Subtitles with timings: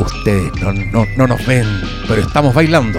[0.00, 1.66] Ustedes no, no, no nos ven,
[2.08, 2.98] pero estamos bailando.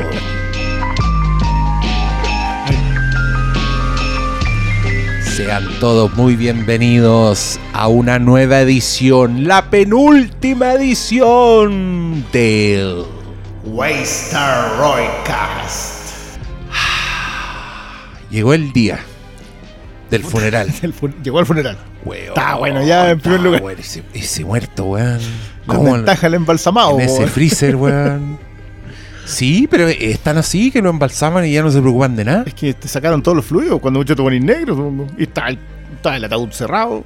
[5.35, 13.03] Sean todos muy bienvenidos a una nueva edición, la penúltima edición del
[13.65, 16.01] Waystar Roycast.
[18.29, 18.99] Llegó el día
[20.09, 20.71] del funeral.
[20.81, 21.77] El fu- Llegó al funeral.
[22.05, 23.61] Weón, Está bueno, ya en primer lugar.
[23.61, 25.19] bueno ese, ese muerto, weón.
[25.67, 26.99] La ¿Cómo ventaja del embalsamado.
[26.99, 28.39] en ese freezer, weón?
[29.25, 32.43] Sí, pero están así que lo embalsaman y ya no se preocupan de nada.
[32.45, 35.07] Es que te sacaron todos los fluidos cuando mucho te ponen negro.
[35.17, 35.59] Y está el,
[35.95, 37.03] está el ataúd cerrado.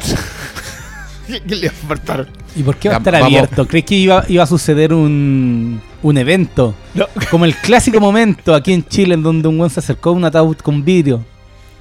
[1.26, 2.26] ¿Qué, qué le va a faltar?
[2.56, 3.26] ¿Y por qué va a estar vamos.
[3.28, 3.66] abierto?
[3.66, 6.74] ¿Crees que iba, iba a suceder un, un evento?
[6.94, 7.06] No.
[7.30, 10.24] Como el clásico momento aquí en Chile en donde un buen se acercó a un
[10.24, 11.24] ataúd con vidrio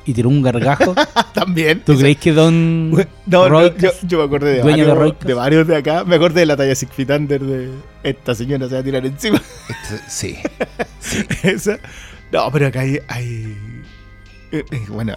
[0.05, 0.95] y tiró un gargajo.
[1.33, 1.81] También.
[1.85, 4.97] ¿Tú crees que Don No, no, Roycas, yo, yo me acordé de dueño de varios,
[4.97, 5.27] Roycas?
[5.27, 6.03] de varios de acá.
[6.03, 7.69] Me acordé de la talla Six Feet Under de
[8.03, 9.41] esta señora se va a tirar encima.
[10.07, 10.35] Sí.
[11.43, 11.77] Esa.
[12.31, 12.99] No, pero acá hay.
[13.07, 13.55] hay-
[14.51, 15.15] eh, eh, bueno,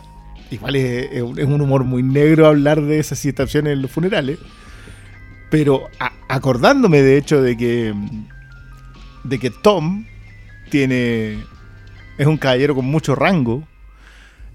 [0.51, 4.39] igual es, un es un humor muy negro hablar de esas situaciones en los funerales.
[5.51, 7.95] Pero a- acordándome, de hecho, de que.
[9.25, 10.07] de que Tom
[10.71, 11.39] tiene.
[12.19, 13.63] es un caballero con mucho rango.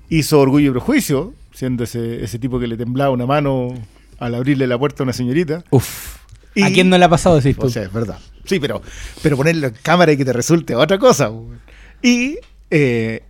[0.10, 3.74] Hizo orgullo y prejuicio, siendo ese, ese tipo que le temblaba una mano
[4.20, 5.64] al abrirle la puerta a una señorita.
[5.70, 6.18] Uf.
[6.56, 7.68] Y- ¿A quién no le ha pasado decir tú?
[7.68, 8.18] o sea, es verdad.
[8.46, 8.82] Sí, pero,
[9.22, 11.30] pero ponerlo en cámara y que te resulte otra cosa.
[12.02, 12.38] Y
[12.72, 13.24] eh,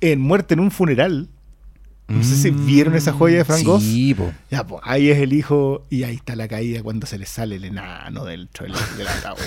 [0.00, 1.28] en Muerte en un funeral,
[2.06, 3.82] no sé si vieron esa joya de Frank Goss.
[3.82, 4.14] Sí.
[4.50, 7.56] Ya, pues ahí es el hijo y ahí está la caída cuando se le sale
[7.56, 9.38] el enano del, del, del ataúd.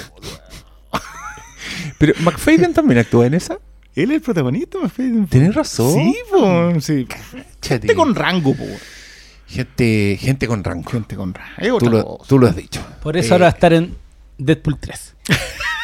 [1.98, 3.60] Pero McFadden también actúa en esa.
[3.96, 4.78] Él es el protagonista,
[5.30, 5.94] Tienes razón.
[5.94, 6.16] Sí,
[6.80, 7.08] sí.
[7.62, 7.88] Chate.
[7.88, 8.64] Gente con rango, po.
[9.48, 10.90] Gente, gente con rango.
[10.90, 11.78] Gente con rango.
[11.78, 12.30] Tú lo, cosa.
[12.30, 12.82] tú lo has dicho.
[13.04, 13.96] Por eso Eh, ahora va a estar en
[14.38, 15.16] Deadpool 3.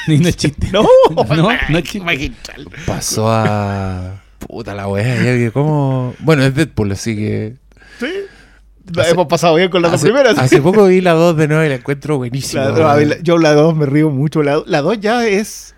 [0.07, 0.67] y no es chiste.
[0.71, 0.83] No,
[1.35, 2.31] no, no es chiste.
[2.85, 4.23] Pasó a.
[4.39, 6.13] Puta la que ¿Cómo?
[6.19, 7.55] Bueno, es Deadpool, así que.
[7.99, 8.07] Sí.
[8.93, 10.37] La hemos pasado bien con las dos Hace, primeras.
[10.39, 12.69] hace poco vi la 2 de nuevo y la encuentro buenísima.
[12.69, 14.43] La- yo la 2 me río mucho.
[14.43, 15.75] La 2 ya es.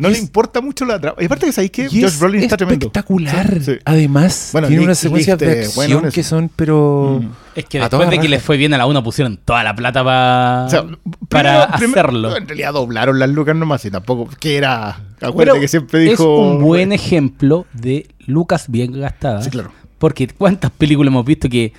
[0.00, 1.16] No le es- importa mucho la trama.
[1.20, 2.86] Y aparte que sabéis que Josh es Brolin está tremendo.
[2.86, 3.54] espectacular.
[3.60, 3.78] Sí, sí.
[3.84, 7.20] Además, Bueno, tiene unas secuencias Nick, de acción bueno en que son, pero.
[7.22, 7.30] Mm.
[7.56, 10.02] Es que después de que les fue bien a la 1 pusieron toda la plata
[10.04, 10.84] pa- O sea,
[11.28, 12.36] para primero- hacerlo.
[12.36, 14.28] en realidad doblaron las lucas nomás y tampoco.
[14.40, 15.00] Que era.
[15.20, 16.38] Acuérdate Pero que siempre es dijo.
[16.52, 19.42] un buen ejemplo de Lucas bien gastada.
[19.42, 19.70] Sí, claro.
[19.98, 21.74] Porque ¿cuántas películas hemos visto que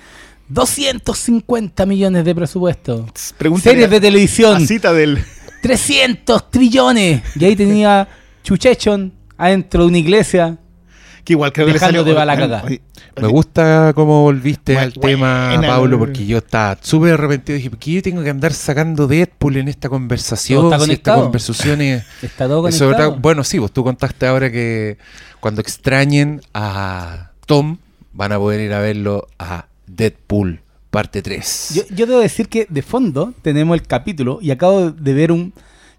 [0.48, 3.06] 250 millones de presupuesto?
[3.38, 5.18] Pregúntale Series de televisión, a cita del.
[5.62, 7.22] 300 trillones.
[7.36, 8.08] Y ahí tenía
[8.44, 10.58] Chuchechon adentro de una iglesia.
[11.24, 12.04] Que igual creo que le Dejando salió.
[12.04, 12.64] de bala
[13.20, 17.56] Me gusta cómo volviste al tema, buena, Pablo, porque yo estaba súper arrepentido.
[17.56, 20.64] Dije, ¿por qué yo tengo que andar sacando Deadpool en esta conversación?
[20.72, 22.04] Está Si esta conversación es...
[22.22, 23.16] Está todo es otra- conectado.
[23.20, 24.98] bueno, sí, vos tú contaste ahora que
[25.38, 27.76] cuando extrañen a Tom,
[28.12, 30.60] van a poder ir a verlo a Deadpool,
[30.92, 31.72] parte 3.
[31.74, 35.52] Yo, yo debo decir que de fondo tenemos el capítulo y acabo de ver un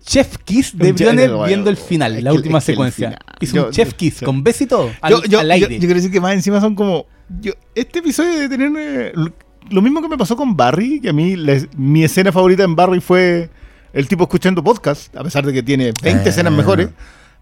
[0.05, 3.07] Chef Kiss de Briones viendo el final, es la que- última secuencia.
[3.09, 3.25] final.
[3.41, 5.53] Hizo Yo- un Chef yo- Kiss con beso y todo al, yo, yo, al yo-
[5.53, 5.73] aire.
[5.75, 7.07] yo quiero decir que más encima son como.
[7.41, 8.71] Yo, este episodio de tener.
[8.77, 9.13] eh,
[9.69, 12.75] lo- mismo que me pasó con Barry, que a mí la- mi escena favorita en
[12.75, 13.49] Barry fue
[13.93, 16.29] el tipo escuchando podcast, a pesar de que tiene 20 Ah.
[16.29, 16.89] escenas mejores.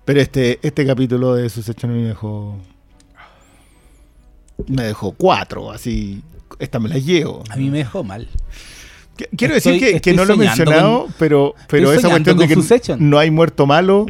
[0.05, 2.57] Pero este, este capítulo de sus hechos me dejó.
[4.67, 6.21] Me dejó cuatro, así.
[6.59, 7.43] Esta me la llevo.
[7.49, 8.27] a mí me dejó mal.
[9.17, 12.47] Qu- Quiero Estoy- decir que, que no lo he mencionado, pero, pero esa cuestión de
[12.47, 13.09] que Succession.
[13.09, 14.05] no hay muerto malo.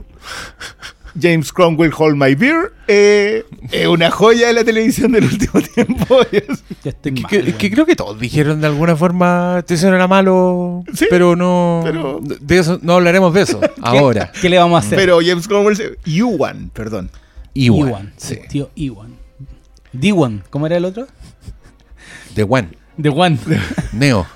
[1.22, 6.20] James Cromwell Hold My Beer eh, es una joya de la televisión del último tiempo.
[6.32, 7.54] Ya estoy Que, mal, que- weón.
[7.58, 11.82] que creo que todos dijeron de alguna forma, este señor era malo, Sí, pero no...
[11.84, 14.32] pero- De eso, no hablaremos de eso ¿Qué- ahora.
[14.42, 14.98] ¿Qué le vamos a hacer?
[14.98, 17.10] Pero James Cromwell, Ewan, perdón.
[17.54, 18.38] Iwan, Iwan, sí.
[18.48, 19.16] tío Iwan.
[19.94, 21.08] D1, ¿cómo era el otro?
[22.36, 22.70] The One.
[23.02, 23.38] The One.
[23.92, 24.26] Neo.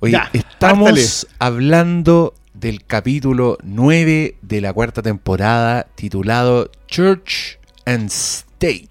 [0.00, 8.88] Oye, Ya, estamos hablando del capítulo 9 de la cuarta temporada titulado Church and State.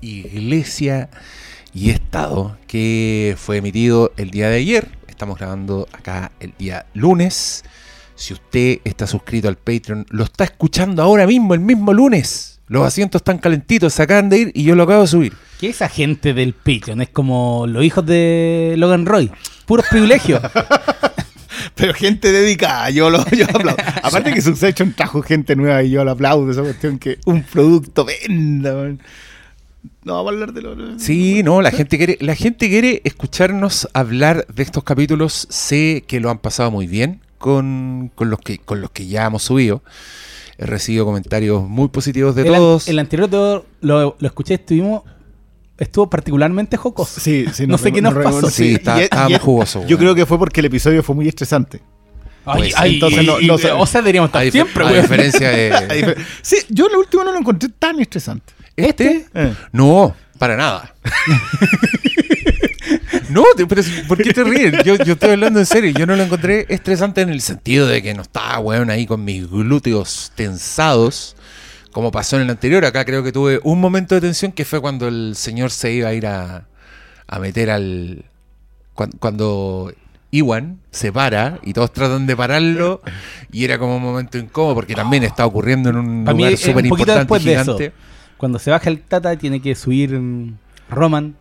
[0.00, 1.10] Iglesia
[1.74, 4.88] y Estado, que fue emitido el día de ayer.
[5.08, 7.64] Estamos grabando acá el día lunes.
[8.14, 12.59] Si usted está suscrito al Patreon, lo está escuchando ahora mismo, el mismo lunes.
[12.70, 15.32] Los asientos están calentitos, se acaban de ir y yo lo acabo de subir.
[15.58, 17.02] ¿Qué es esa gente del Patreon?
[17.02, 19.28] Es como los hijos de Logan Roy.
[19.66, 20.40] Puros privilegios.
[21.74, 23.82] Pero gente dedicada, yo lo yo aplaudo.
[24.04, 28.04] Aparte que Succession trajo gente nueva y yo lo aplaudo esa cuestión que un producto
[28.04, 28.72] venda.
[28.72, 29.02] man.
[30.04, 30.98] No vamos a hablar de lo.
[31.00, 35.48] Sí, no, la gente quiere, la gente quiere escucharnos hablar de estos capítulos.
[35.50, 39.24] Sé que lo han pasado muy bien con, con los que con los que ya
[39.26, 39.82] hemos subido.
[40.58, 42.86] He recibido comentarios muy positivos de el, an- todos.
[42.86, 45.02] el anterior lo, lo, lo escuché, estuvimos,
[45.78, 47.18] estuvo particularmente jocoso.
[47.18, 48.50] Sí, sí, No sé qué nos pasó.
[48.50, 51.80] Sí, está- estaba muy jugoso, Yo creo que fue porque el episodio fue muy estresante.
[52.44, 53.70] Ay, Pues, ay, entonces no- y- no y- sé.
[53.72, 57.38] o sea, deberíamos estar a, siempre, a diferencia de Sí, yo lo último no lo
[57.38, 58.52] encontré tan estresante.
[58.76, 59.54] este, Eh.
[59.72, 60.94] no, para nada.
[63.30, 64.84] No, te- pero si- ¿por qué te ríes?
[64.84, 65.90] Yo, yo estoy hablando en serio.
[65.92, 69.24] Yo no lo encontré estresante en el sentido de que no estaba, weón, ahí con
[69.24, 71.36] mis glúteos tensados,
[71.92, 72.84] como pasó en el anterior.
[72.84, 76.08] Acá creo que tuve un momento de tensión que fue cuando el señor se iba
[76.08, 76.66] a ir a,
[77.26, 78.24] a meter al...
[78.94, 79.92] cuan- Cuando,
[80.32, 83.02] Iwan se para y todos tratan de pararlo
[83.50, 86.52] y era como un momento incómodo porque también está ocurriendo en un Para mí, lugar
[86.52, 87.76] eh, súper un poquito importante después de eso.
[87.76, 87.92] gigante.
[88.36, 90.56] Cuando se baja el Tata, tiene que subir mm,
[90.88, 91.34] Roman.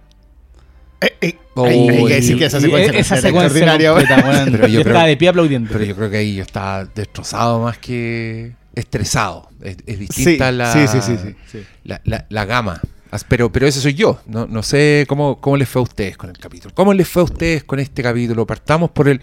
[1.02, 3.92] Eh, eh, Oh, hay, hay que decir que esa secuencia, esa era secuencia extraordinaria.
[3.94, 4.46] completa.
[4.52, 5.70] Pero yo Yo creo- estaba de pie aplaudiendo.
[5.74, 9.50] Pero yo creo que ahí yo estaba destrozado más que estresado.
[9.62, 11.64] Es, es Sí, distinta la, sí, sí, sí, sí.
[11.84, 12.80] La, la- la gama.
[13.28, 14.22] Pero, pero ese soy yo.
[14.28, 16.74] No, no sé cómo, cómo les fue a ustedes con el capítulo.
[16.76, 18.46] ¿Cómo les fue a ustedes con este capítulo?
[18.48, 19.20] Partamos por el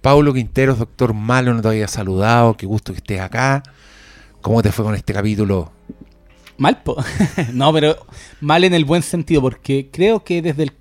[0.00, 2.56] Paulo Quinteros, doctor Malo, no te había saludado.
[2.56, 3.62] Qué gusto que estés acá.
[4.42, 5.72] ¿Cómo te fue con este capítulo?
[6.58, 7.02] Mal, po.
[7.52, 7.96] no, pero
[8.40, 10.72] mal en el buen sentido, porque creo que desde, el,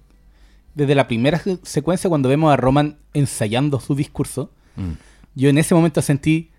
[0.75, 4.92] desde la primera se- secuencia, cuando vemos a Roman ensayando su discurso, Mm.
[5.36, 6.51] yo en ese momento sentí,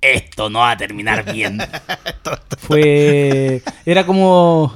[0.00, 1.58] esto no va a terminar bien.
[2.58, 4.72] Fue, era como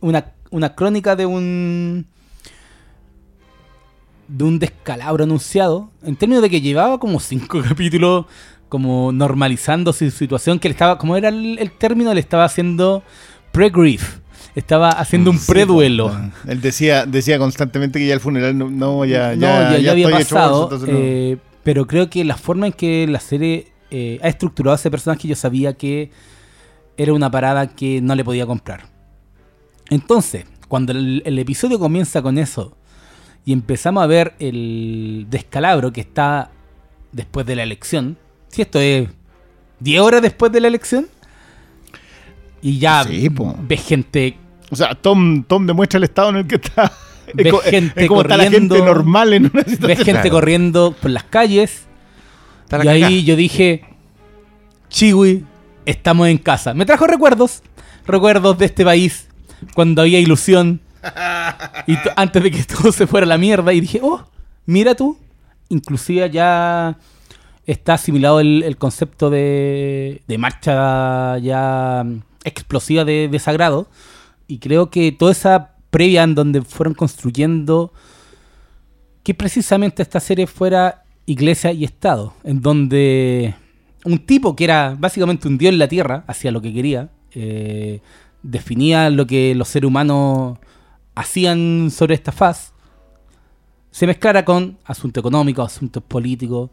[0.00, 2.06] una, una crónica de un
[4.28, 8.26] de un descalabro anunciado, en términos de que llevaba como cinco capítulos
[8.68, 13.02] como normalizando su situación, que le estaba, como era el, el término, le estaba haciendo
[13.52, 14.20] pre-grief,
[14.54, 16.08] estaba haciendo un Sí, pre-duelo.
[16.08, 19.78] pues, Él decía, decía constantemente que ya el funeral no, no, ya, no, ya, ya,
[19.78, 20.84] ya había pasado, no.
[20.88, 24.90] eh, pero creo que la forma en que la serie eh, ha estructurado a ese
[24.90, 26.10] personaje, yo sabía que
[26.96, 28.86] era una parada que no le podía comprar.
[29.90, 32.76] Entonces, cuando el, el episodio comienza con eso
[33.44, 36.50] y empezamos a ver el descalabro que está
[37.12, 38.16] después de la elección,
[38.48, 39.08] si esto es
[39.80, 41.08] 10 horas después de la elección,
[42.60, 43.28] y ya Sí,
[43.66, 44.36] ves gente
[44.72, 46.90] O sea, Tom, Tom demuestra el estado en el que está.
[47.34, 48.74] Ves Es gente es como está la corriendo.
[48.74, 49.86] gente normal en una situación.
[49.88, 50.30] ves gente Claro.
[50.30, 51.86] corriendo por las calles
[52.64, 53.84] Está la y ahí yo dije,
[54.88, 55.44] Chiwi,
[55.86, 56.74] estamos en casa.
[56.74, 57.62] Me trajo recuerdos,
[58.06, 59.28] recuerdos de este país,
[59.74, 60.80] cuando había ilusión,
[61.86, 64.24] y antes de que todo se fuera a la mierda, y dije, oh,
[64.66, 65.18] mira tú,
[65.68, 66.96] inclusive ya
[67.66, 72.04] está asimilado el, el concepto de, de marcha ya
[72.44, 73.86] explosiva de, de sagrado,
[74.52, 77.90] y creo que toda esa previa en donde fueron construyendo
[79.22, 83.54] que precisamente esta serie fuera iglesia y Estado, en donde
[84.04, 88.00] un tipo que era básicamente un dios en la tierra, hacía lo que quería, eh,
[88.42, 90.58] definía lo que los seres humanos
[91.14, 92.74] hacían sobre esta faz,
[93.90, 96.68] se mezclara con asuntos económicos, asuntos políticos,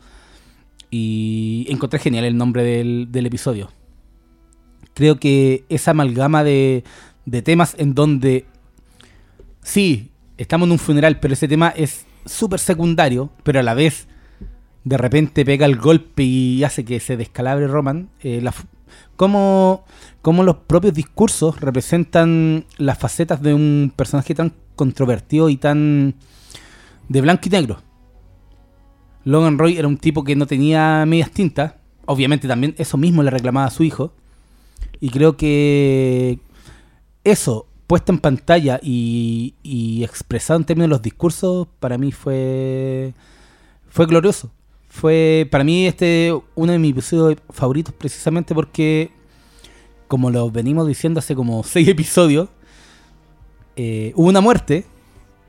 [0.92, 3.70] y encontré genial el nombre del, del episodio.
[4.96, 6.84] Creo que esa amalgama de,
[7.30, 8.46] de temas en donde
[9.62, 14.08] sí, estamos en un funeral, pero ese tema es súper secundario, pero a la vez
[14.84, 18.10] de repente pega el golpe y hace que se descalabre Roman.
[18.22, 18.54] Eh, la
[19.16, 19.86] cómo,
[20.22, 26.16] cómo los propios discursos representan las facetas de un personaje tan controvertido y tan
[27.08, 27.82] de blanco y negro.
[29.26, 31.74] Logan Roy era un tipo que no tenía medias tintas.
[32.06, 34.14] Obviamente también eso mismo le reclamaba a su hijo.
[35.00, 36.40] Y creo que
[37.24, 43.14] eso, puesto en pantalla y, y expresado en términos de los discursos, para mí fue,
[43.90, 44.52] fue glorioso.
[44.90, 49.12] Fue para mí este uno de mis episodios favoritos precisamente porque,
[50.08, 52.50] como lo venimos diciendo hace como seis episodios,
[53.76, 54.86] eh, hubo una muerte,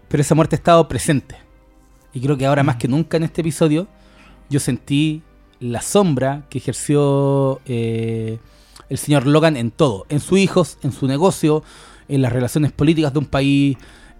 [0.08, 1.36] pero esa muerte ha estado presente.
[2.12, 3.88] Y creo que ahora más que nunca en este episodio
[4.48, 5.22] yo sentí
[5.58, 8.38] la sombra que ejerció eh,
[8.90, 11.62] el señor Logan en todo, en sus hijos, en su negocio,
[12.08, 13.76] en las relaciones políticas de un país,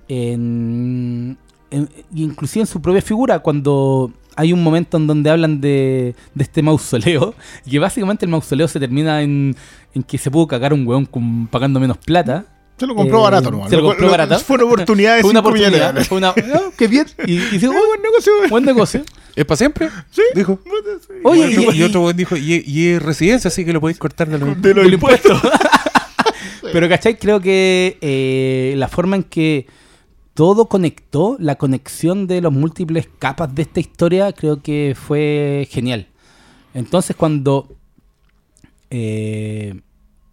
[0.09, 1.37] en,
[1.71, 6.43] en- inclusive en su propia figura, cuando hay un momento en donde hablan de, de
[6.45, 7.35] este mausoleo,
[7.67, 9.57] y que básicamente el mausoleo se termina en,
[9.95, 12.45] en que se pudo cagar un weón con- pagando menos plata.
[12.79, 13.69] Se lo compró Eh, barato nomás.
[13.69, 14.39] se lo compró barato.
[14.39, 16.09] Fue una oportunidad de Fue una 5 millones de oportunidad, dólares.
[16.09, 19.03] fue una, no, qué bien, y, y dice, Eh, "Oh, buen negocio, buen negocio.
[19.37, 19.89] ¿Es para siempre?
[20.11, 20.23] Sí.
[20.35, 20.61] Dijo.
[21.25, 23.81] Oye, y, otro, y- y otro weón dijo, y, y es residencia, así que lo
[23.81, 25.33] podéis cortar de los De los del impuestos.
[25.33, 25.59] impuesto.
[26.73, 27.19] Pero, ¿cachai?
[27.19, 29.67] Creo que eh, la forma en que
[30.35, 36.07] todo conectó, la conexión de los múltiples capas de esta historia, creo que fue genial.
[36.75, 37.75] Entonces, cuando
[38.91, 39.81] eh,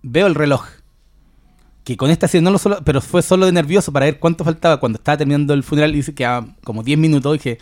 [0.03, 0.65] veo el reloj,
[1.83, 4.43] que con esta serie no lo solo, pero fue solo de nervioso para ver cuánto
[4.43, 6.27] faltaba cuando estaba terminando el funeral y dice que
[6.63, 7.57] como 10 minutos, dije,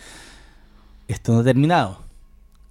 [1.08, 2.00] esto no ha terminado.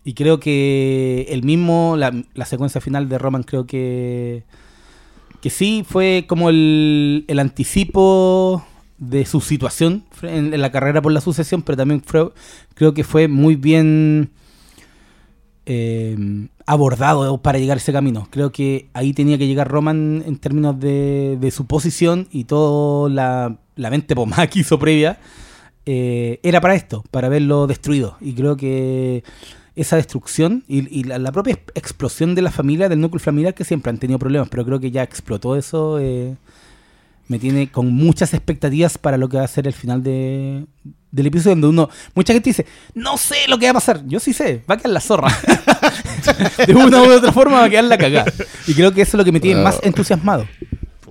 [0.04, 2.12] Y creo que el mismo, la,
[2.44, 4.44] secuencia final de Roman, creo que
[5.40, 8.64] que sí fue como el, el anticipo
[8.96, 12.32] de su situación en, en la carrera por la sucesión, pero también fue-
[12.74, 14.30] creo que fue muy bien
[15.66, 16.16] eh,
[16.66, 18.28] abordado para llegar a ese camino.
[18.30, 23.08] Creo que ahí tenía que llegar Roman en términos de, de su posición y toda
[23.10, 25.18] la, la mente pomada que hizo previa
[25.86, 28.16] eh, era para esto, para verlo destruido.
[28.20, 29.22] Y creo que
[29.76, 33.54] esa destrucción y, y la, la propia ex- explosión de la familia, del núcleo familiar,
[33.54, 35.98] que siempre han tenido problemas, pero creo que ya explotó eso.
[36.00, 36.34] eh,
[37.26, 40.66] me tiene con muchas expectativas para lo que va a ser el final de,
[41.10, 44.02] del episodio donde uno, mucha gente dice, no sé lo que va a pasar.
[44.06, 45.28] Yo sí sé, va a quedar la zorra.
[46.66, 48.30] de una u otra forma va a quedar la cagada.
[48.66, 50.46] Y creo que eso es lo que me tiene más entusiasmado.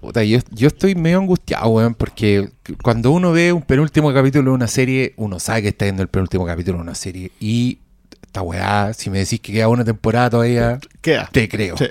[0.04, 2.50] Puta, yo, yo estoy medio angustiado, weón, porque
[2.84, 6.10] cuando uno ve un penúltimo capítulo de una serie, uno sabe que está viendo el
[6.10, 7.32] penúltimo capítulo de una serie.
[7.40, 7.80] Y
[8.22, 11.30] esta weá, si me decís que queda una temporada todavía, Queda.
[11.32, 11.78] te creo.
[11.78, 11.86] Sí.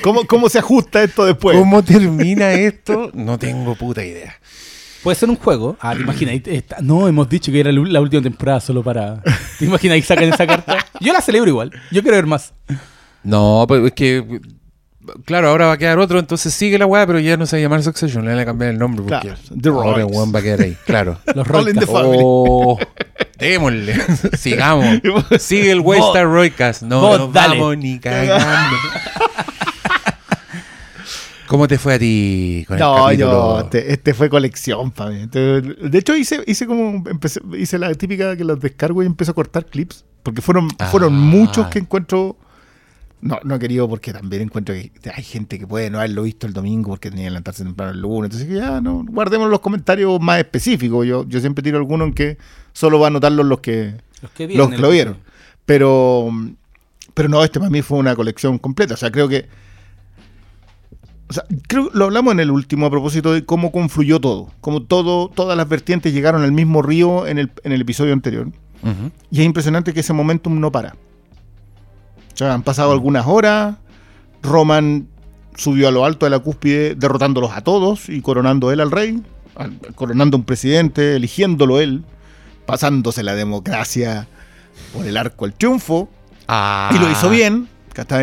[0.00, 1.58] ¿Cómo, ¿Cómo se ajusta esto después?
[1.58, 3.10] ¿Cómo termina esto?
[3.14, 4.32] No tengo puta idea.
[5.02, 5.76] Puede ser un juego.
[5.80, 6.40] Ah, ¿te imaginas?
[6.46, 9.22] Esta- No, hemos dicho que era la última temporada solo para...
[9.58, 10.86] ¿Te imaginas que sacan esa carta?
[11.00, 11.72] Yo la celebro igual.
[11.90, 12.52] Yo quiero ver más.
[13.24, 14.40] No, pues es que.
[15.24, 17.58] Claro, ahora va a quedar otro, entonces sigue la weá, pero ya no se va
[17.58, 20.16] a llamar Succession, le van a cambiar el nombre porque Claro, The ahora el Royals.
[20.16, 21.18] weón va a quedar ahí, claro.
[21.34, 21.92] Los All in the Roycast.
[21.92, 22.18] family.
[22.22, 22.78] Oh,
[23.38, 23.94] démosle,
[24.38, 24.86] sigamos.
[25.38, 27.58] Sigue el Waystar Roycast, no vos nos dale.
[27.58, 28.76] vamos ni cagando.
[31.46, 33.30] ¿Cómo te fue a ti con el No, capítulo?
[33.58, 35.26] yo, este, este fue colección para mí.
[35.26, 39.34] De hecho, hice, hice como, empecé, hice la típica que los descargo y empiezo a
[39.34, 41.16] cortar clips, porque fueron, fueron Ah.
[41.16, 42.36] muchos que encuentro,
[43.22, 46.46] no, no he querido porque también encuentro que hay gente que puede no haberlo visto
[46.46, 50.20] el domingo porque tenía que levantarse temprano el lunes, entonces ya, no, guardemos los comentarios
[50.20, 52.38] más específicos, yo, yo siempre tiro alguno en que
[52.72, 55.18] solo va a anotarlos los que, Los que, los que lo vieron.
[55.66, 56.30] Pero,
[57.14, 58.94] pero no, este para mí fue una colección completa.
[58.94, 59.46] O sea, creo que.
[61.28, 64.50] O sea, creo lo hablamos en el último a propósito de cómo confluyó todo.
[64.60, 68.48] Cómo todo, todas las vertientes llegaron al mismo río en el, en el episodio anterior.
[69.30, 70.96] Y es impresionante que ese momentum no para.
[72.34, 73.76] Sea, han pasado algunas horas.
[74.42, 75.08] Roman
[75.56, 79.22] subió a lo alto de la cúspide, derrotándolos a todos y coronando él al rey.
[79.56, 82.04] al- Coronando un presidente, eligiéndolo él.
[82.66, 84.28] Pasándose la democracia
[84.94, 86.08] por el arco al triunfo.
[86.48, 86.90] Ah.
[86.94, 87.68] Y lo hizo bien.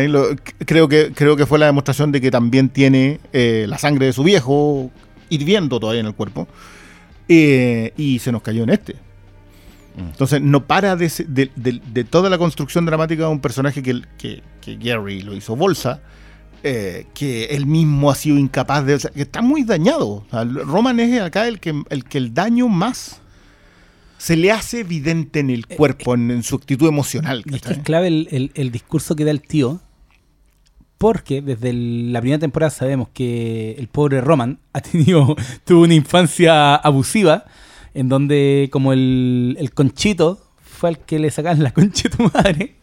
[0.08, 0.36] Lo- c-
[0.66, 4.12] creo, que, creo que fue la demostración de que también tiene eh, la sangre de
[4.14, 4.90] su viejo
[5.28, 6.48] hirviendo todavía en el cuerpo.
[7.28, 8.96] Eh, y se nos cayó en este.
[9.98, 10.08] Mm.
[10.10, 14.02] Entonces no para de, de- de- de toda la construcción dramática de un personaje que,
[14.16, 16.00] que, que Gary lo hizo bolsa,
[16.62, 18.94] eh, que él mismo ha sido incapaz de...
[18.94, 20.08] o sea, que está muy dañado.
[20.08, 23.20] O sea, Roman es acá el que, el que el daño más
[24.18, 27.44] se le hace evidente en el cuerpo, en, en su actitud emocional.
[27.46, 29.80] Y es que es clave el, el- el discurso que da el tío,
[30.98, 35.94] porque desde el- la primera temporada sabemos que el pobre Roman ha tenido, tuvo una
[35.94, 37.44] infancia abusiva,
[37.98, 42.22] en donde como el, el conchito fue al que le sacaban la concha de tu
[42.32, 42.76] madre,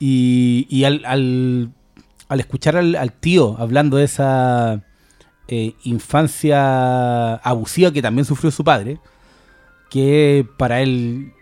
[0.00, 1.70] y, y al, al,
[2.28, 4.82] al escuchar al, tío hablando de esa
[5.46, 8.98] eh, infancia abusiva que también sufrió su padre,
[9.90, 11.32] que para él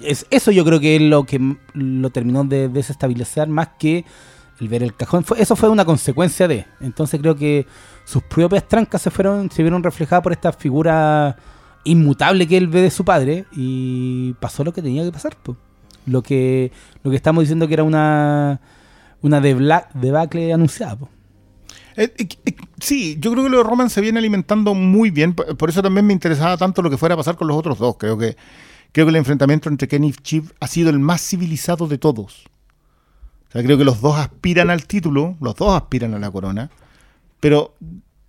[0.00, 1.40] es, eso yo creo que es lo que
[1.74, 4.04] lo terminó de desestabilizar más que
[4.58, 5.24] el ver el cajón.
[5.36, 6.66] Eso fue una consecuencia de.
[6.80, 7.68] Entonces creo que
[8.04, 11.36] sus propias trancas se fueron, se vieron reflejadas por esta figura
[11.84, 15.36] inmutable que él ve de su padre y pasó lo que tenía que pasar.
[16.06, 18.60] Lo que lo que estamos diciendo que era una
[19.22, 20.98] una debacle anunciada.
[21.96, 25.34] Eh, eh, eh, sí, yo creo que lo de Roman se viene alimentando muy bien.
[25.34, 27.96] Por eso también me interesaba tanto lo que fuera a pasar con los otros dos.
[27.98, 28.36] Creo que,
[28.92, 32.44] creo que el enfrentamiento entre Kenny y Chip ha sido el más civilizado de todos.
[33.48, 36.70] O sea, creo que los dos aspiran al título, los dos aspiran a la corona,
[37.40, 37.74] pero,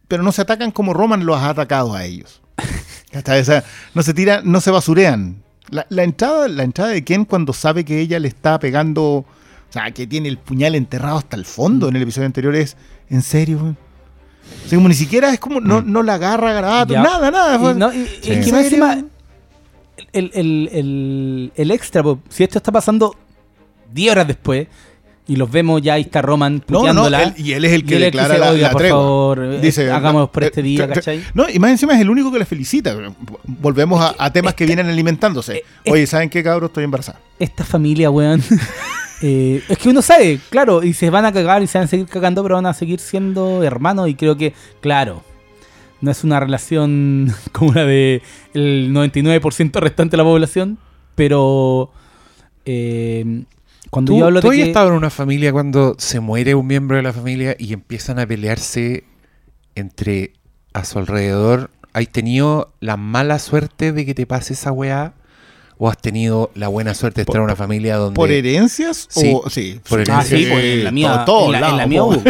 [0.08, 2.42] pero no se atacan como Roman los ha atacado a ellos.
[3.94, 5.42] No se tiran, no se basurean.
[5.70, 9.26] La, la entrada, la entrada de Ken cuando sabe que ella le está pegando, o
[9.70, 12.76] sea, que tiene el puñal enterrado hasta el fondo en el episodio anterior es,
[13.10, 13.76] ¿en serio?
[14.66, 17.04] O sea, como ni siquiera es como, no, no la agarra, garabato, Ya.
[17.04, 17.72] nada, nada.
[17.72, 18.32] Y, no, y- Sí.
[18.32, 19.04] es que encima,
[20.14, 23.16] el, el, el, el extra, si esto está pasando
[23.94, 24.68] 10 horas después,
[25.30, 27.24] Y los vemos ya, ahí está Roman No, no, puteándola.
[27.24, 28.98] él- y él es el que declara dice, la, "Oiga, la por tregua.
[29.00, 31.24] favor, eh, hagamos por este día", tra- tra- ¿cachai?
[31.36, 32.96] No, y más encima es el único que le felicita.
[33.46, 35.58] Volvemos a, a temas que vienen alimentándose.
[35.58, 36.66] eh, eh, Oye, ¿saben qué, cabrón?
[36.70, 37.20] Estoy embarazada.
[37.40, 38.42] Esta familia, weón.
[39.22, 41.90] eh, es que uno sabe, claro, y se van a cagar y se van a
[41.90, 44.10] seguir cagando, pero van a seguir siendo hermanos.
[44.10, 45.24] Y creo que, claro,
[46.02, 48.24] no es una relación como la de
[48.56, 50.80] el 99% restante de la población,
[51.14, 51.92] pero
[52.66, 53.44] eh,
[53.90, 56.56] cuando ¿Tú, yo hablo tú de has que estado en una familia cuando se muere
[56.56, 59.04] un miembro de la familia y empiezan a pelearse
[59.76, 60.34] entre
[60.74, 61.72] a su alrededor?
[61.94, 65.14] ¿Has tenido la mala suerte de que te pase esa weá?
[65.78, 68.16] ¿O has tenido la buena suerte de estar en una familia donde...
[68.16, 69.08] ¿Por herencias?
[69.10, 69.80] Sí, o, sí.
[69.88, 70.54] por Ah, sí, herencia.
[70.54, 72.22] pues en la mía, todo- en la, en la mía hubo.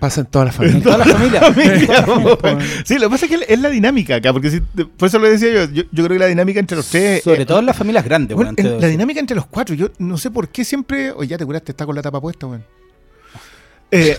[0.00, 0.84] Pasa en todas las En familias.
[0.84, 1.40] toda la familia.
[1.80, 2.82] En toda la familia.
[2.84, 5.28] Sí, lo que pasa es que es la dinámica acá, porque si, por eso lo
[5.28, 7.22] decía yo, yo, yo creo que la dinámica entre los tres...
[7.22, 9.90] Sobre eh, todo en las familias grandes, bueno, en la dinámica entre los cuatro, yo
[9.98, 11.10] no sé por qué siempre...
[11.12, 12.64] Oye, ya te curaste, está con la tapa puesta, weón.
[13.90, 14.18] Eh,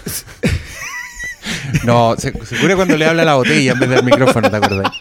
[1.86, 4.58] No, se, se cura cuando le habla a la botella en vez del micrófono, ¿te
[4.58, 4.92] acuerdas?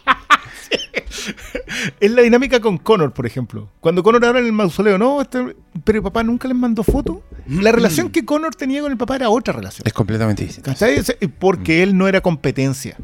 [2.00, 3.68] es la dinámica con Connor, por ejemplo.
[3.80, 7.22] Cuando Connor habla en el mausoleo, no, este- pero papá nunca les mandó foto.
[7.62, 9.82] La relación que Connor tenía con el papá era otra relación.
[9.86, 10.70] Es completamente distinto.
[10.70, 10.94] ¿Cachai?
[10.96, 12.96] Ese- Porque él no era competencia.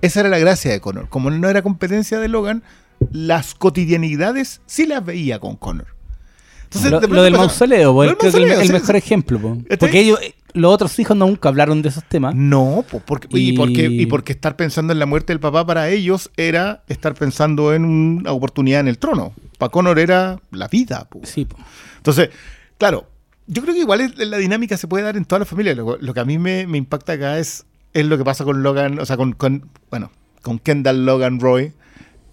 [0.00, 1.08] Esa era la gracia de Connor.
[1.08, 2.62] Como él no era competencia de Logan,
[3.10, 5.86] las cotidianidades sí las veía con Connor.
[6.64, 8.60] Entonces, lo, de lo pronto del pasa- mausoleo, po, Lo del creo que el, mausoleo,
[8.60, 8.96] el sí, mejor sí.
[8.98, 9.40] ejemplo.
[9.40, 9.58] po.
[9.80, 12.34] Porque ellos, eh, los otros hijos nunca hablaron de esos temas.
[12.34, 15.64] No, po, porque, y, Y- porque, y porque estar pensando en la muerte del papá
[15.66, 19.32] para ellos era estar pensando en una oportunidad en el trono.
[19.56, 21.08] Para Connor era la vida.
[21.10, 21.20] po.
[21.24, 21.56] Sí, po.
[21.96, 22.28] Entonces,
[22.76, 23.08] claro,
[23.48, 25.74] yo creo que igual es- la dinámica se puede dar en toda la familia.
[25.74, 28.62] Lo, lo que a mí me, me impacta acá es, es lo que pasa con
[28.62, 30.12] Logan, o sea, con, con- bueno,
[30.42, 31.72] con Kendall, Logan, Roy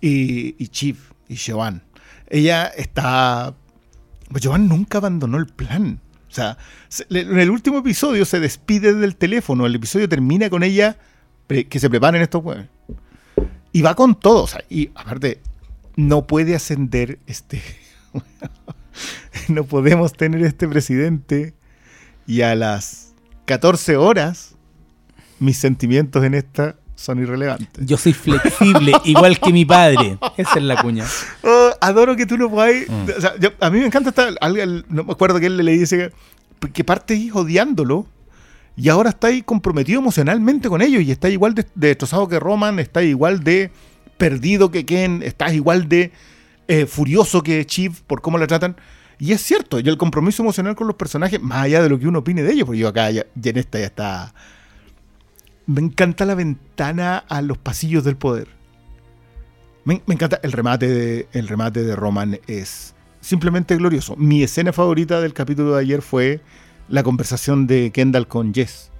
[0.01, 1.81] y, y Chief y Joan.
[2.29, 3.55] Ella está...
[4.29, 5.99] Pues Joan nunca abandonó el plan.
[6.29, 6.57] O sea,
[7.09, 9.65] en el último episodio se despide del teléfono.
[9.65, 10.97] El episodio termina con ella
[11.47, 12.67] que se preparen estos jueves.
[13.71, 14.43] Y va con todo.
[14.43, 15.39] O sea, y aparte,
[15.95, 17.61] no puede ascender este
[19.49, 21.53] no podemos tener este presidente
[22.27, 23.13] y a las
[23.45, 24.55] 14 horas
[25.39, 27.85] mis sentimientos en esta son irrelevantes.
[27.85, 30.17] Yo soy flexible, igual que mi padre.
[30.37, 31.05] Esa es la cuña.
[31.43, 32.87] Oh, adoro que tú no puedas...
[32.87, 33.09] Mm.
[33.17, 34.29] o sea, yo- a mí me encanta esta...
[34.39, 36.11] alguien- no me acuerdo que él le dice
[36.61, 38.07] que, que parte ahí odiándolo
[38.77, 42.39] y ahora está ahí comprometido emocionalmente con ellos y está igual de, de destrozado que
[42.39, 43.71] Roman, está igual de
[44.17, 46.11] perdido que Ken, está igual de
[46.67, 48.75] eh, furioso que Chief por cómo la tratan.
[49.17, 52.07] Y es cierto, y el compromiso emocional con los personajes, más allá de lo que
[52.07, 54.33] uno opine de ellos, porque yo acá ya, ya en esta ya está...
[55.67, 58.49] Me encanta la ventana a los pasillos del poder.
[59.85, 64.15] Me, encanta el remate, de, el remate de Roman es simplemente glorioso.
[64.15, 66.41] Mi escena favorita del capítulo de ayer fue
[66.89, 68.91] la conversación de Kendall con Jess,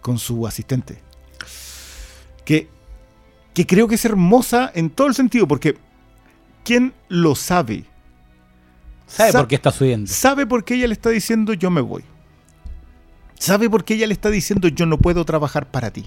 [0.00, 0.98] con su asistente.
[2.44, 2.68] Que,
[3.54, 5.76] que creo que es hermosa en todo el sentido, porque
[6.64, 7.84] ¿quién lo sabe?
[9.06, 10.10] ¿Sabe Sa- por qué está subiendo?
[10.10, 12.02] Sabe por qué ella le está diciendo yo me voy.
[13.38, 16.06] Sabe por qué ella le está diciendo yo no puedo trabajar para ti.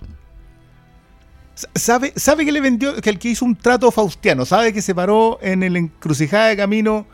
[1.73, 4.93] Sabe, sabe que le vendió, que el que hizo un trato faustiano, sabe que se
[4.93, 7.07] paró en el encrucijada de camino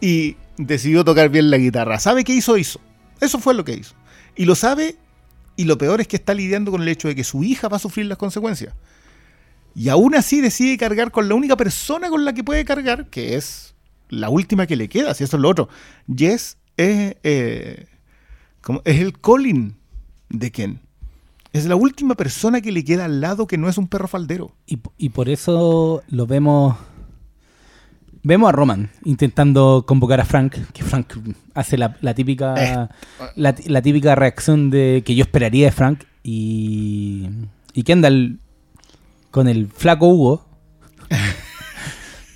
[0.00, 1.98] y decidió tocar bien la guitarra.
[1.98, 2.80] Sabe que hizo, hizo.
[3.20, 3.94] Eso fue lo que hizo.
[4.36, 4.96] Y lo sabe,
[5.56, 7.76] y lo peor es que está lidiando con el hecho de que su hija va
[7.76, 8.72] a sufrir las consecuencias.
[9.74, 13.36] Y aún así decide cargar con la única persona con la que puede cargar, que
[13.36, 13.74] es
[14.10, 15.68] la última que le queda, si eso es lo otro.
[16.14, 17.86] Jess es, eh,
[18.60, 19.74] como- es el Colin
[20.28, 20.80] de Ken.
[21.54, 24.54] Es la última persona que le queda al lado que no es un perro faldero.
[24.66, 26.76] Y, y por eso lo vemos.
[28.24, 31.12] Vemos a Roman intentando convocar a Frank, que Frank
[31.54, 32.88] hace la, la típica Eh.
[33.36, 37.28] la típica reacción de que yo esperaría de Frank y
[37.74, 38.38] y Kendall
[39.32, 40.46] con el flaco Hugo.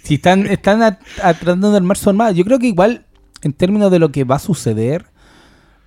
[0.02, 3.06] si están están a- a- tratando de armar su armada, yo creo que igual
[3.42, 5.06] en términos de lo que va a suceder,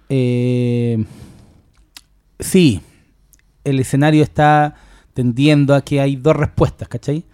[0.09, 1.03] eh,
[2.39, 2.81] sí,
[3.63, 4.75] el escenario está
[5.13, 7.25] tendiendo a que hay dos respuestas, ¿cachai?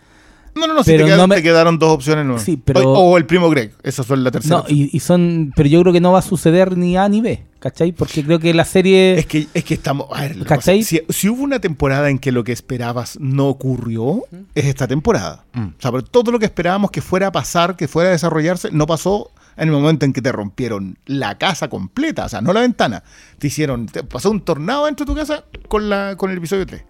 [0.56, 2.26] No, no, no, si Pero te, quedan- no me- te quedaron dos opciones.
[2.26, 2.40] No.
[2.40, 4.58] Sí, pero- O, o el primo Greg, esas son la tercera.
[4.60, 5.52] No, y son.
[5.56, 7.91] Pero yo creo que no va a suceder ni A ni B, ¿cachai?
[7.93, 9.17] Porque creo que la serie.
[9.17, 10.08] Es que, es que estamos.
[10.12, 10.36] A ver,
[10.84, 14.21] si, si hubo una temporada en que lo que esperabas no ocurrió,
[14.54, 15.45] es esta temporada.
[15.54, 15.65] Mm.
[15.65, 18.69] O sea, pero todo lo que esperábamos que fuera a pasar, que fuera a desarrollarse,
[18.71, 22.54] no pasó en el momento en que te rompieron la casa completa, o sea, no
[22.54, 23.01] la ventana.
[23.39, 26.67] Te hicieron, te pasó un tornado dentro de tu casa con, la, con el episodio
[26.67, 26.84] 3.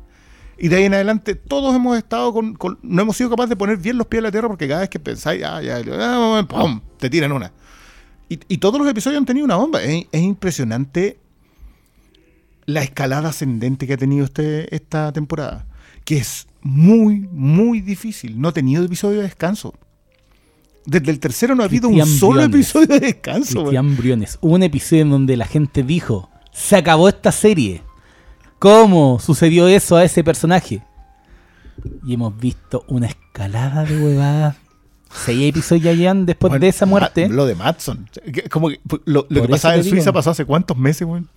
[0.58, 3.56] Y de ahí en adelante todos hemos estado con, con- no hemos sido capaces de
[3.56, 6.46] poner bien los pies en la tierra porque cada vez que pensáis, ah, ya, ah,
[6.50, 6.82] ¡pum!
[6.98, 7.52] te tiran una.
[8.30, 9.84] Y, y todos los episodios han tenido una bomba.
[9.84, 11.20] Es, es impresionante
[12.66, 15.66] la escalada ascendente que ha tenido este, esta temporada.
[16.04, 18.40] Que es muy, muy difícil.
[18.40, 19.74] No ha tenido episodio de descanso.
[20.86, 22.56] Desde el tercero no ha habido un solo Briones.
[22.56, 23.62] episodio de descanso.
[23.62, 24.38] Cristian Briones.
[24.42, 27.82] Hubo un episodio en donde la gente dijo, se acabó esta serie.
[28.60, 30.84] ¿Cómo sucedió eso a ese personaje?
[32.06, 34.58] Y hemos visto una escalada de huevadas.
[35.24, 37.28] Seis episodios ya llevan después Bueno, de esa muerte.
[37.30, 38.10] Ma- Lo de Matson.
[38.34, 41.30] Que- Como que lo, lo que pasaba en Suiza pasó hace cuántos meses, weón.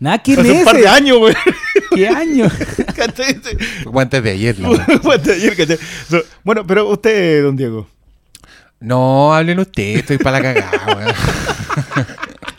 [0.00, 0.64] Nada, ¿qué Hace un meses?
[0.64, 1.34] par de años, weón.
[1.94, 2.52] ¿Qué años?
[2.96, 3.40] ¿Cachai?
[3.84, 5.00] Fue antes de ayer, la verdad.
[5.02, 5.78] Fue antes de ayer, ¿cachai?
[6.08, 7.86] So, Bueno, pero usted, don Diego.
[8.80, 11.14] No, hablen ustedes, estoy para la cagada, weón.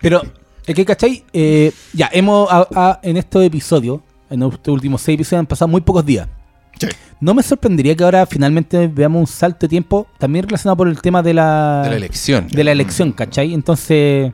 [0.01, 0.21] Pero,
[0.65, 1.23] es que, ¿cachai?
[1.34, 5.67] Eh, ya, hemos, a- a- en estos episodios, en estos últimos seis episodios han pasado
[5.69, 6.27] muy pocos días.
[6.79, 6.88] Sí.
[7.21, 11.01] No me sorprendería que ahora finalmente veamos un salto de tiempo, también relacionado por el
[11.01, 12.47] tema de la, De la elección.
[12.47, 13.53] de la elección, ¿cachai?
[13.53, 14.32] Entonces,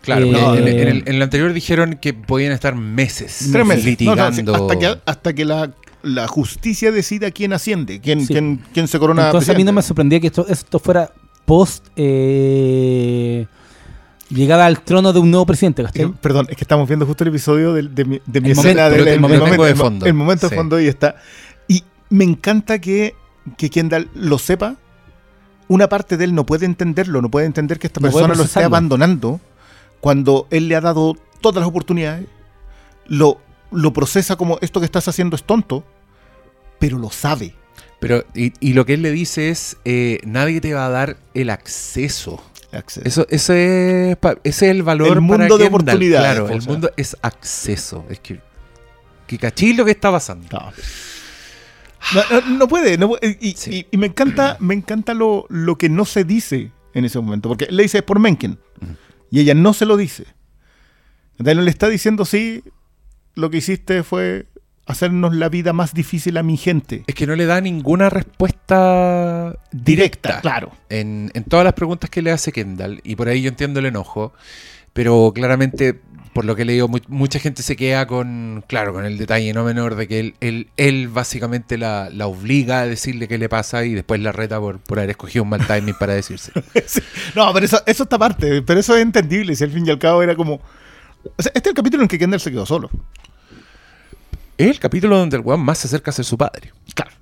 [0.00, 4.00] Claro, Eh, en, en el, en el anterior dijeron que podían estar meses Tres meses.
[4.02, 4.54] No, no, sí, litigando.
[4.54, 5.70] hasta que, hasta que la,
[6.02, 8.34] la justicia decida quién asciende, quién, Sí.
[8.34, 9.26] quién, quién se corona.
[9.26, 11.10] entonces a mí no me sorprendía que esto, esto fuera
[11.46, 13.46] post eh,
[14.28, 17.28] llegada al trono de un nuevo presidente, Eh, perdón, es que estamos viendo justo el
[17.28, 19.74] episodio del- de, mi, de mi El escena momento, del el el momento momento, de
[19.74, 20.06] fondo.
[20.06, 20.50] El momento Sí.
[20.50, 21.16] de fondo ahí está.
[22.14, 23.16] Me encanta que,
[23.56, 24.76] que Kendall lo sepa.
[25.66, 28.44] Una parte de él no puede entenderlo, no puede entender que esta No persona lo
[28.44, 29.40] esté abandonando
[29.98, 32.26] cuando él le ha dado todas las oportunidades.
[33.08, 33.40] Lo,
[33.72, 35.82] lo procesa como esto que estás haciendo es tonto,
[36.78, 37.56] pero lo sabe.
[37.98, 41.16] Pero, y, y lo que él le dice es, eh, nadie te va a dar
[41.34, 42.40] el acceso.
[42.70, 43.06] Access.
[43.06, 45.68] Eso, eso es, ese es el valor El mundo para de Kendall.
[45.68, 48.04] oportunidades, Claro, el mundo es acceso.
[48.08, 48.40] Es que,
[49.26, 50.46] que lo que está pasando.
[50.52, 50.72] No.
[52.12, 53.12] No, no- no puede, no.
[53.40, 53.70] Y, Sí.
[53.72, 57.48] y- y me encanta, me encanta lo, lo que no se dice en ese momento.
[57.48, 58.58] Porque le dice es por Mencken.
[59.30, 60.24] Y ella no se lo dice.
[61.32, 62.62] Entonces no le está diciendo, sí,
[63.34, 64.46] lo que hiciste fue
[64.86, 67.04] hacernos la vida más difícil a mi gente.
[67.06, 70.40] Es que no le da ninguna respuesta directa.
[70.40, 70.72] Claro.
[70.90, 73.86] en, en todas las preguntas que le hace Kendall, y por ahí yo entiendo el
[73.86, 74.32] enojo,
[74.92, 76.00] pero claramente,
[76.34, 79.52] por lo que le digo, mu- mucha gente se queda con, claro, con el detalle
[79.54, 83.48] no menor de que él, él, él básicamente la, la obliga a decirle qué le
[83.48, 86.52] pasa y después la reta por, por haber escogido un mal timing para decirse.
[86.86, 87.00] Sí.
[87.34, 88.60] No, pero eso, eso está aparte.
[88.62, 89.54] Pero eso es entendible.
[89.56, 90.54] Si al fin y al cabo era como.
[90.54, 92.90] O sea, este es el capítulo en que Kendall se quedó solo.
[94.58, 96.72] Es el capítulo donde el weón más se acerca a ser su padre.
[96.94, 97.12] Claro.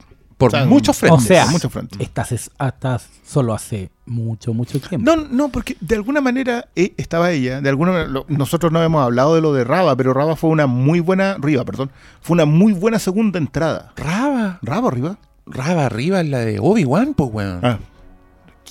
[0.43, 1.27] Por O sea, muchos o frentes.
[1.27, 2.01] sea, por muchos frentes.
[2.01, 5.09] estás es- hasta solo hace mucho, mucho tiempo.
[5.15, 8.83] No, no, porque de alguna manera eh, estaba ella, de alguna manera, lo- nosotros no
[8.83, 12.35] hemos hablado de lo de Raba, pero Raba fue una muy buena, Riva, perdón, fue
[12.35, 13.93] una muy buena segunda entrada.
[13.97, 15.19] Raba, Raba, Riva.
[15.47, 17.61] Raba arriba es la de Obi-Wan, pues weón.
[17.63, 17.79] Ah.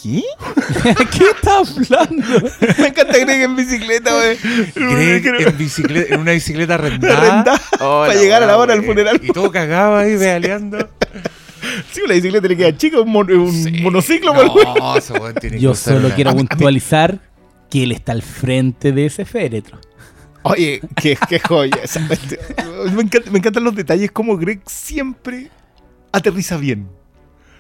[0.02, 0.24] ¿Qué?
[1.12, 2.26] ¿Qué estás hablando?
[2.80, 4.38] Me encanta Greg en bicicleta, güey.
[4.76, 6.80] Greg en, bicicleta, en una bicicleta
[7.80, 9.20] Oh, para llegar a la hora del funeral.
[9.22, 10.90] Y todo cagado ahí pedaleando.
[11.92, 13.72] Sí, la bicicleta le queda chica, un, mon- un Sí.
[13.82, 14.34] monociclo.
[14.34, 17.20] No, ese weón tiene que Yo solo una- quiero puntualizar
[17.70, 19.80] que él está al frente de ese féretro.
[20.44, 21.78] Oye, qué, qué joya.
[22.94, 25.50] me, encanta- me encantan los detalles, como Greg siempre
[26.12, 26.88] aterriza bien.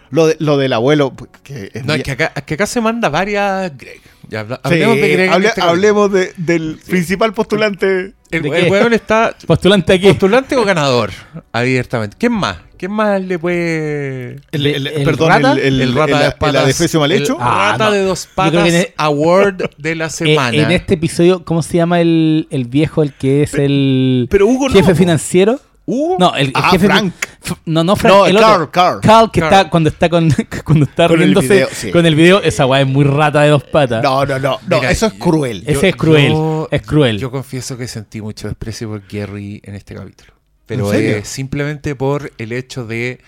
[0.10, 2.66] Lo, de- lo del abuelo, pues, que es No, es que acá, es que acá
[2.66, 4.02] se manda varias Greg.
[4.30, 5.28] Ya habla- Sí, hablemos de Greg.
[5.28, 8.14] en hable- este hablemos de- del principal postulante.
[8.32, 10.08] El, ¿De el weón está Postulante aquí.
[10.08, 11.12] postulante o ganador,
[11.52, 12.16] abiertamente.
[12.20, 12.58] ¿Quién más?
[12.78, 14.40] ¿Quién más le puede...?
[14.52, 15.52] El, el- ¿El perdón, rata?
[15.54, 16.64] el, el, El rata el- de el patas.
[16.64, 17.38] adefesio mal el hecho.
[17.40, 17.92] Ah, rata no.
[17.92, 20.58] de dos patas award de la semana.
[20.58, 24.70] en este episodio, ¿cómo se llama el, el viejo, el que es el pero Hugo
[24.70, 25.60] jefe financiero?
[25.86, 26.18] Hugo.
[26.20, 26.86] No, el, el Ah, jefe.
[26.86, 27.14] Frank.
[27.44, 28.14] F- No, no, Frank.
[28.16, 28.72] No, el Carl, otro.
[28.72, 29.02] Carl.
[29.02, 29.54] Carl, que Carl.
[29.54, 30.30] está cuando está con
[30.64, 31.92] cuando está Con el riéndose video, sí.
[31.92, 32.42] con el video.
[32.42, 34.04] Esa weá es muy rata de dos patas.
[34.04, 35.64] No, no, no, no, Mira, eso es yo- cruel.
[35.66, 36.34] Ese es cruel,
[36.72, 37.18] es cruel.
[37.20, 40.34] Yo confieso que sentí mucho desprecio por Gary en este capítulo.
[40.68, 43.20] Pero es simplemente por el hecho de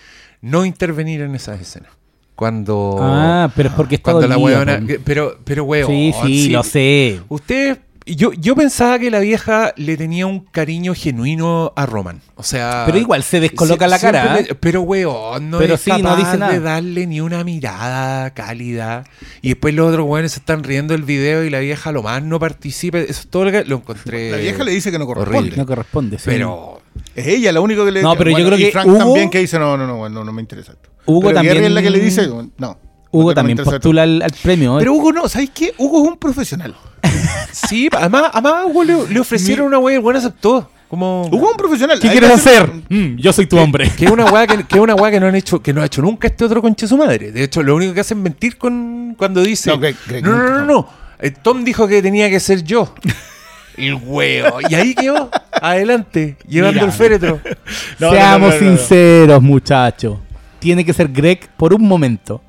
[0.41, 1.89] no intervenir en esas escenas.
[2.35, 2.97] Cuando.
[3.01, 4.81] ah, pero es porque está cuando la huevona.
[5.03, 5.87] Pero, pero weón.
[5.89, 7.19] Sí, sí, lo sé.
[7.29, 7.77] Usted.
[8.05, 12.21] Yo, yo pensaba que la vieja le tenía un cariño genuino a Roman.
[12.35, 12.83] O sea.
[12.85, 14.39] Pero igual se descoloca la cara.
[14.39, 14.45] ¿eh?
[14.49, 16.51] le- pero weón, no Pero es sí, no capaz dice nada.
[16.51, 19.05] de darle ni una mirada cálida.
[19.41, 22.21] Y después los otros weones se están riendo del video y la vieja lo más
[22.23, 22.99] no participa.
[22.99, 24.31] Eso es todo lo que lo encontré.
[24.31, 25.37] La vieja le dice que no corresponde.
[25.39, 25.57] horrible.
[25.57, 26.17] No corresponde.
[26.17, 26.25] sí.
[26.25, 26.81] Pero.
[27.15, 29.29] Es ella la única que le No, pero yo creo y que Frank Hugo- también
[29.29, 30.89] que dice, no, no, no, no, no me interesa esto.
[31.05, 32.77] Hugo Pero también- Gary es la que le dice, no.
[33.13, 34.76] Hugo también postula al, al premio.
[34.78, 34.80] ¿eh?
[34.80, 35.73] Pero Hugo no, ¿sabes qué?
[35.78, 36.76] Hugo es un profesional.
[37.52, 40.69] Sí, además, además a Hugo le, le ofrecieron una wea y el weón aceptó.
[40.88, 41.28] Como.
[41.28, 41.99] Hugo es un profesional.
[41.99, 42.69] ¿Qué Hay quieres hacer?
[42.89, 43.91] Mm, yo soy tu hombre.
[43.95, 45.82] Que es una weá que, que es una weá que no han hecho, que no
[45.82, 47.32] ha hecho nunca este otro conche su madre.
[47.32, 49.69] De hecho, lo único que hace es mentir con cuando dice.
[49.69, 50.89] No, Greg- Greg no, no, no, no.
[51.19, 52.93] eh, Tom dijo que tenía que ser yo.
[53.78, 54.60] El huevo.
[54.69, 56.86] Y ahí quedó, adelante, llevando Mira.
[56.86, 57.39] el féretro.
[57.99, 58.78] No, Seamos no, no, no, no.
[58.78, 60.17] sinceros, muchachos.
[60.60, 62.41] Tiene que ser Greg por un momento.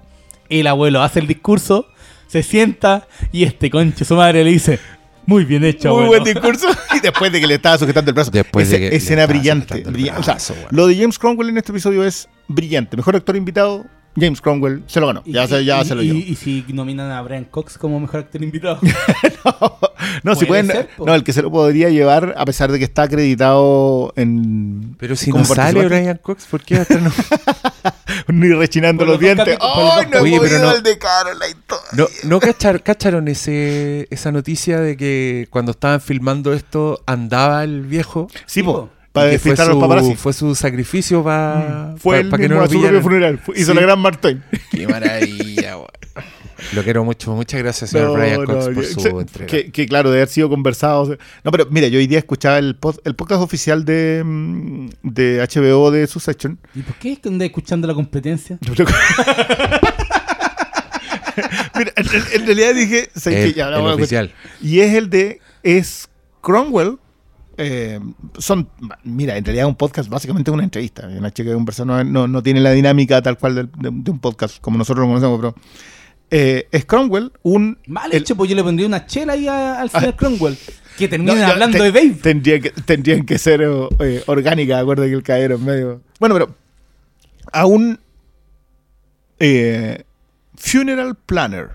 [0.49, 1.87] El abuelo hace el discurso,
[2.27, 4.79] se sienta y este conche su madre le dice:
[5.27, 6.23] Muy bien hecho, Muy abuelo".
[6.23, 6.69] buen discurso.
[6.95, 8.31] Y después de que le estaba sujetando el brazo.
[8.31, 9.85] Después Ese- de que le escena brillante.
[10.17, 10.37] O sea,
[10.71, 12.97] lo de James Cromwell en este episodio es brillante.
[12.97, 13.85] Mejor actor invitado,
[14.17, 15.23] James Cromwell se lo ganó.
[15.25, 16.19] Y- Ya, se, ya y- se lo llevó.
[16.19, 18.79] Y, si nominan a Brian Cox como mejor actor invitado.
[20.23, 20.67] no, si puede pueden.
[20.67, 24.95] ser, no, el que se lo podría llevar, a pesar de que está acreditado en.
[24.99, 27.11] Pero si no sale Brian Cox, ¿por qué va a estar no?
[28.29, 29.59] Ni rechinando Por los dientes.
[29.61, 31.91] ¡Ay, no Oye, ido no- al de Caroline todavía!
[31.93, 37.83] ¿No, no cachar- cacharon ese, esa noticia de que cuando estaban filmando esto andaba el
[37.83, 38.29] viejo?
[38.47, 38.91] Sí, po, po.
[39.15, 40.15] Para que despistar a los su, paparazzi.
[40.17, 43.41] fue su sacrificio para Fue el que mismo no a su propio funeral.
[43.57, 43.75] Hizo Sí.
[43.75, 44.43] la gran Martín.
[44.71, 45.89] Qué maravilla, weón.
[46.73, 47.33] Lo quiero mucho.
[47.35, 49.47] Muchas gracias, señor No, Brian Cox, no, por que- su entrega.
[49.47, 51.17] que, que claro, de haber sido conversado.
[51.45, 55.41] No, pero mira, yo hoy día escuchaba el, pod- el podcast oficial de, mm, de
[55.43, 56.59] HBO de Succession.
[56.75, 58.59] ¿Y por qué es que andé escuchando la competencia?
[61.77, 63.11] Mira, en, realidad dije.
[63.15, 64.33] sé el, que ya, la el voy a oficial.
[64.63, 65.41] Y es el de.
[65.63, 66.09] Es
[66.41, 66.99] Cromwell.
[67.57, 68.01] Eh,
[68.39, 68.69] son.
[69.05, 71.11] Mira, en realidad un podcast básicamente es una entrevista.
[71.11, 74.61] En HQ un persona no, no tiene la dinámica tal cual de, de un podcast
[74.61, 75.55] como nosotros lo conocemos, pero.
[76.31, 77.79] eh, es Cromwell un.
[77.87, 80.17] Mal el- hecho, pues yo le pondría una chela ahí a- al señor Ah.
[80.17, 80.57] Cromwell.
[80.99, 82.19] Que No, terminen ya, hablando te- de Babe.
[82.23, 86.01] Tendría que, tendrían que ser eh, orgánicas, acuerdo que el caero en medio.
[86.21, 86.55] Bueno, pero
[87.53, 87.99] a un
[89.41, 90.05] eh,
[90.57, 91.71] funeral planner.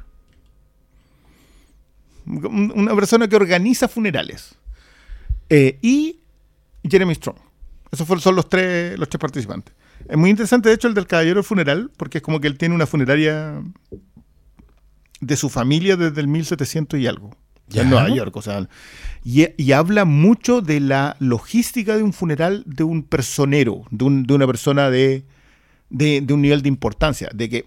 [2.25, 4.55] Un- Una persona que organiza funerales.
[5.49, 6.19] Eh, y
[6.87, 7.37] Jeremy Strong.
[7.91, 9.73] Esos fueron, son los tres, los tres participantes.
[10.07, 12.75] Es muy interesante, de hecho, el del caballero funeral, porque es como que él tiene
[12.75, 13.61] una funeraria
[15.21, 17.35] de su familia desde el 1700 y algo.
[17.67, 17.83] Ya.
[17.83, 18.67] En Nueva York, o sea.
[19.23, 24.23] Y, y habla mucho de la logística de un funeral de un personero, de, un-
[24.23, 25.25] de una persona de,
[25.89, 27.29] de, de un nivel de importancia.
[27.33, 27.65] De que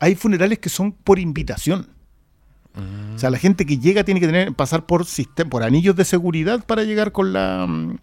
[0.00, 1.86] hay funerales que son por invitación.
[3.14, 6.04] O sea, la gente que llega tiene que tener, pasar por sistem- por anillos de
[6.04, 7.98] seguridad para llegar con la mm,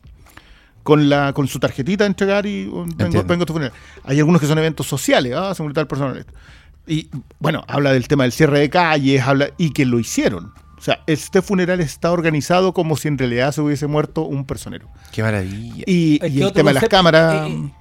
[0.83, 3.73] con la con su tarjetita a entregar y oh, vengo, vengo a tu funeral.
[4.03, 6.19] Hay algunos que son eventos sociales, ah, se murió tal persona.
[6.19, 6.33] esto.
[6.87, 7.09] Y
[7.39, 10.53] bueno, habla del tema del cierre de calles, habla y que lo hicieron.
[10.77, 14.87] O sea, este funeral está organizado como si en realidad se hubiese muerto un personero.
[15.11, 15.83] Qué maravilla.
[15.87, 17.49] Y, el tema de las cámaras.
[17.49, 17.71] eh,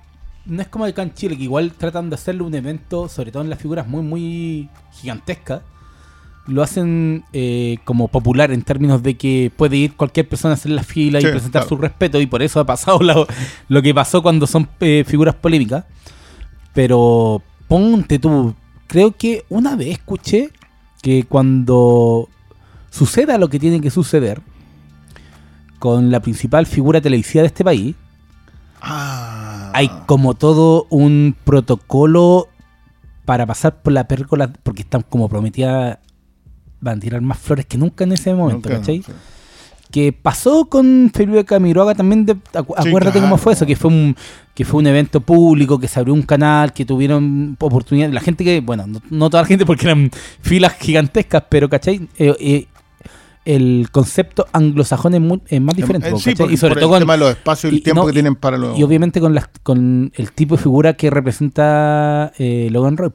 [0.46, 3.42] no es como acá en Chile, que igual tratan de hacerle un evento, sobre todo
[3.42, 5.62] en las figuras muy, muy gigantescas.
[6.46, 10.72] Lo hacen eh, como popular en términos de que puede ir cualquier persona a hacer
[10.72, 11.68] la fila Sí, y presentar claro.
[11.68, 13.26] su respeto, y por eso ha pasado lo,
[13.68, 15.84] lo que pasó cuando son eh, figuras polémicas.
[16.74, 18.54] Pero ponte tú,
[18.86, 20.50] creo que una vez escuché
[21.02, 22.28] que cuando
[22.90, 24.40] suceda lo que tiene que suceder
[25.78, 27.94] con la principal figura televisiva de este país,
[28.86, 29.70] Ah.
[29.72, 32.48] hay como todo un protocolo
[33.24, 35.98] para pasar por la pérgola, porque están como prometidas,
[36.84, 39.02] van a tirar más flores que nunca en ese momento, Nunca, ¿cachai?
[39.02, 39.12] sí.
[39.90, 43.26] Que pasó con Felipe Camiroaga también, de- acu- Sí, acuérdate claro.
[43.28, 44.16] cómo fue eso, que fue un
[44.54, 48.44] que fue un evento público, que se abrió un canal, que tuvieron oportunidad, la gente
[48.44, 50.10] que, bueno, no, no toda la gente porque eran
[50.42, 52.08] filas gigantescas, pero ¿cachai?
[52.18, 52.66] Eh, eh,
[53.44, 56.14] el concepto anglosajón es, muy- es más diferente, Eh,
[56.50, 58.06] y sobre por todo el con, tema de los espacios y el y- tiempo no,
[58.06, 58.78] que y- tienen para los.
[58.78, 63.10] y obviamente con las con el tipo de figura que representa eh, Logan Roy.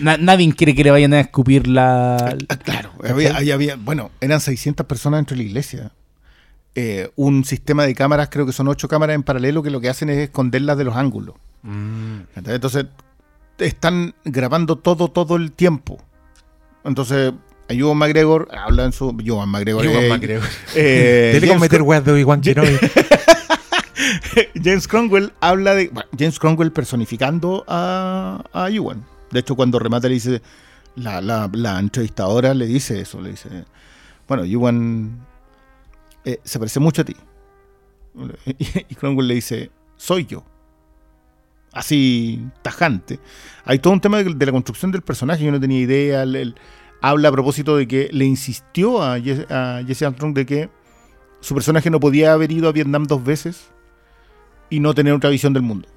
[0.00, 2.36] Na- nadie quiere que le vayan a escupir la...
[2.48, 5.92] Ah, claro, había, ahí había- bueno, eran 600 personas dentro de la iglesia.
[6.74, 9.88] Eh, un sistema de cámaras, creo que son ocho cámaras en paralelo, que lo que
[9.90, 11.34] hacen es esconderlas de los ángulos.
[11.62, 12.20] Mm.
[12.46, 12.86] Entonces,
[13.58, 15.98] están grabando todo, todo el tiempo.
[16.84, 17.32] Entonces,
[17.68, 19.12] a Ewan McGregor habla en su.
[19.12, 19.84] McGregor.
[19.84, 20.48] Ewan eh, McGregor.
[20.74, 22.76] eh, Dele meter weas de Obi-Wan Kenobi.
[24.62, 25.88] James Cromwell habla de.
[25.88, 29.04] bueno, James Cromwell personificando a, a Ewan.
[29.30, 30.42] De hecho, cuando remata le dice.
[30.94, 33.20] La, la, la entrevistadora le dice eso.
[33.20, 33.48] Le dice.
[34.28, 35.24] Bueno, Ewan
[36.24, 37.16] eh, se parece mucho a ti.
[38.88, 39.70] Y Cromwell le dice.
[39.96, 40.44] Soy yo.
[41.72, 43.18] Así, tajante.
[43.64, 45.44] Hay todo un tema de, de la construcción del personaje.
[45.44, 46.22] Yo no tenía idea.
[46.24, 46.54] Él
[47.02, 50.70] habla a propósito de que le insistió a, Jesse- a Jesse Armstrong de que
[51.40, 53.70] su personaje no podía haber ido a Vietnam dos veces
[54.70, 55.88] y no tener otra visión del mundo.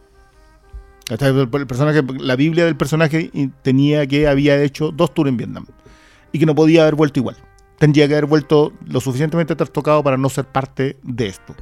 [1.07, 3.29] El personaje, la Biblia del personaje
[3.61, 5.65] tenía que había hecho dos tours en Vietnam
[6.31, 7.37] y que no podía haber vuelto igual.
[7.77, 11.55] Tendría que haber vuelto lo suficientemente trastocado para no ser parte de esto.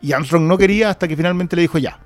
[0.00, 2.00] Y Armstrong no quería hasta que finalmente le dijo ya,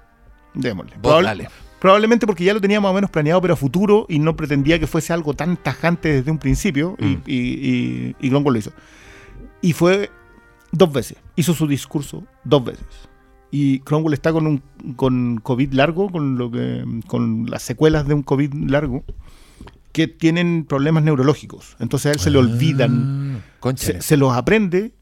[0.55, 0.97] démosle.
[1.01, 1.49] Probable-.
[1.81, 4.79] Probablemente porque ya lo tenía más o menos planeado, pero a futuro y no pretendía
[4.79, 6.97] que fuese algo tan tajante desde un principio.
[6.99, 7.23] y- Mm.
[7.27, 8.73] Y, y, y Cromwell lo hizo.
[9.63, 10.11] Y fue
[10.73, 11.17] dos veces.
[11.37, 12.87] Hizo su discurso dos veces.
[13.51, 14.63] Y Cromwell está con un
[14.95, 19.03] con COVID largo, con lo que con las secuelas de un COVID largo,
[19.93, 21.77] que tienen problemas neurológicos.
[21.81, 23.95] Entonces a él se le olvidan Ah, cónchale.
[23.95, 24.93] se, se los aprende,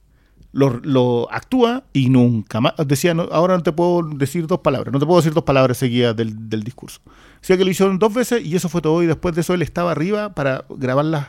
[0.52, 2.74] lo, actúa y nunca más.
[2.87, 5.78] Decía, no, ahora no te puedo decir dos palabras, no te puedo decir dos palabras
[5.78, 7.00] seguidas del, del discurso.
[7.40, 9.02] Decía que lo hicieron dos veces y eso fue todo.
[9.02, 11.28] Y después de eso él estaba arriba para grabar las,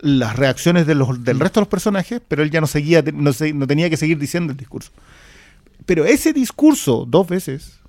[0.00, 3.30] las reacciones de los, del resto de los personajes, pero él ya no seguía, no,
[3.54, 4.90] no tenía que seguir diciendo el discurso.
[5.86, 7.80] Pero ese discurso, dos veces,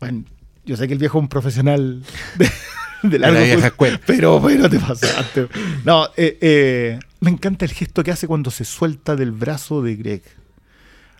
[0.00, 0.24] bueno,
[0.64, 2.02] yo sé que el viejo es un profesional
[2.36, 2.50] de,
[3.02, 4.00] de De la largo vieja escuela.
[4.06, 5.48] pero, pero te pasaste.
[5.84, 9.96] No, eh, eh, me encanta el gesto que hace cuando se suelta del brazo de
[9.96, 10.22] Greg.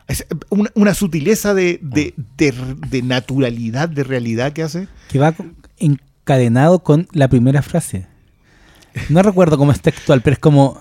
[0.07, 2.55] Es una, una sutileza de, de, de-
[2.89, 4.89] de naturalidad, de realidad que hace.
[5.11, 5.35] Que va
[5.79, 8.07] encadenado con la primera frase.
[9.11, 10.81] No recuerdo cómo es textual, pero es como.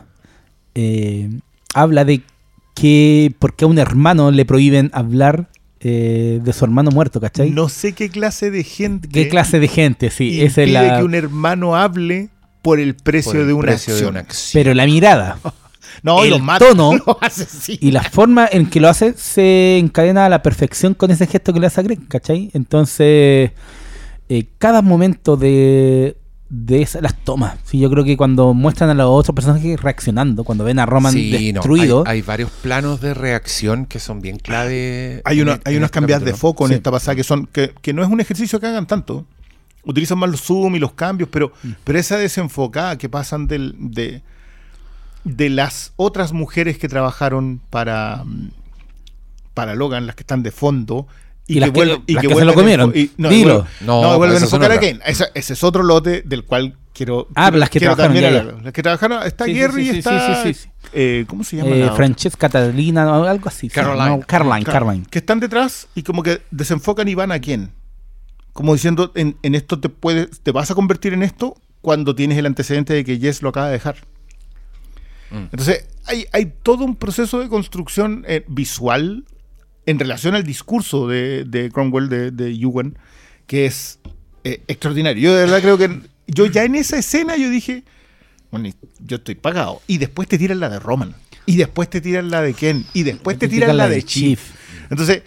[0.75, 1.29] eh,
[1.73, 2.21] habla de
[2.73, 3.33] que.
[3.37, 7.51] ¿Por qué a un hermano le prohíben hablar eh, de su hermano muerto, ¿cachai?
[7.51, 9.07] No sé qué clase de gente.
[9.09, 10.09] ¿Qué clase de gente?
[10.09, 10.97] Sí, esa es la.
[10.97, 12.29] que un hermano hable
[12.61, 14.11] por el precio, Por el de, una precio de acción.
[14.11, 14.61] una acción.
[14.61, 15.39] Pero la mirada
[16.03, 16.91] No, y el los mata, tono
[17.67, 21.53] y la forma en que lo hace se encadena a la perfección con ese gesto
[21.53, 22.51] que le hace a Greg, ¿cachai?
[22.53, 23.51] Entonces,
[24.29, 26.17] eh, cada momento de,
[26.49, 30.43] de esa- las tomas, sí, yo creo que cuando muestran a los otros personajes reaccionando,
[30.45, 34.21] cuando ven a Roman Sí, no, destruido, hay, hay varios planos de reacción que son
[34.21, 35.21] bien clave.
[35.25, 36.75] Hay, una, e- hay en unas este cambiadas de foco en Sí.
[36.75, 39.25] esta pasada que son que, que no es un ejercicio que hagan tanto.
[39.83, 41.69] Utilizan más los zoom y los cambios, pero, Mm.
[41.83, 44.21] pero esa desenfocada que pasan del, de,
[45.25, 48.51] de las otras mujeres que trabajaron para, mm,
[49.53, 51.07] para Logan, las que están de fondo.
[51.49, 52.91] Y las que- vuelven- las que se vuelven lo a comieron.
[52.95, 53.49] y- no, Dilo.
[53.49, 54.79] y vuelven- No, no, y vuelven a enfocar a.
[54.79, 54.99] Kane.
[55.05, 57.27] Ese es otro lote del cual quiero.
[57.35, 58.63] Ah, quiero- las que trabajaron, también ya, hablar.
[58.63, 59.23] Las que trabajaron.
[59.25, 60.43] Está Sí, sí, Gary sí, y sí, está.
[60.43, 60.69] sí, sí, sí.
[60.93, 61.69] eh, ¿Cómo se llama?
[61.75, 61.89] eh?
[61.95, 63.69] Francesca Catalina o algo así.
[63.69, 64.17] sí, Caroline.
[64.17, 65.05] no, Caroline.
[65.09, 67.71] Que están detrás y como que desenfocan y van a quién.
[68.51, 72.37] Como diciendo, en, en esto te puedes, te vas a convertir en esto cuando tienes
[72.39, 73.95] el antecedente de que Jess lo acaba de dejar.
[75.29, 75.35] Mm.
[75.51, 79.25] Entonces, hay, hay todo un proceso de construcción eh, visual
[79.87, 82.99] en relación al discurso de, de Cromwell, de, de Ewan,
[83.47, 83.99] que es
[84.43, 85.23] eh, extraordinario.
[85.23, 87.85] Yo de verdad creo que yo ya en esa escena yo dije,
[88.51, 88.69] bueno,
[88.99, 89.81] yo estoy pagado.
[89.87, 91.15] Y después te tiran la de Roman.
[91.45, 92.85] Y después te tiran la de Ken.
[92.93, 94.41] Y después te tiran la de Chief.
[94.89, 95.23] Entonces,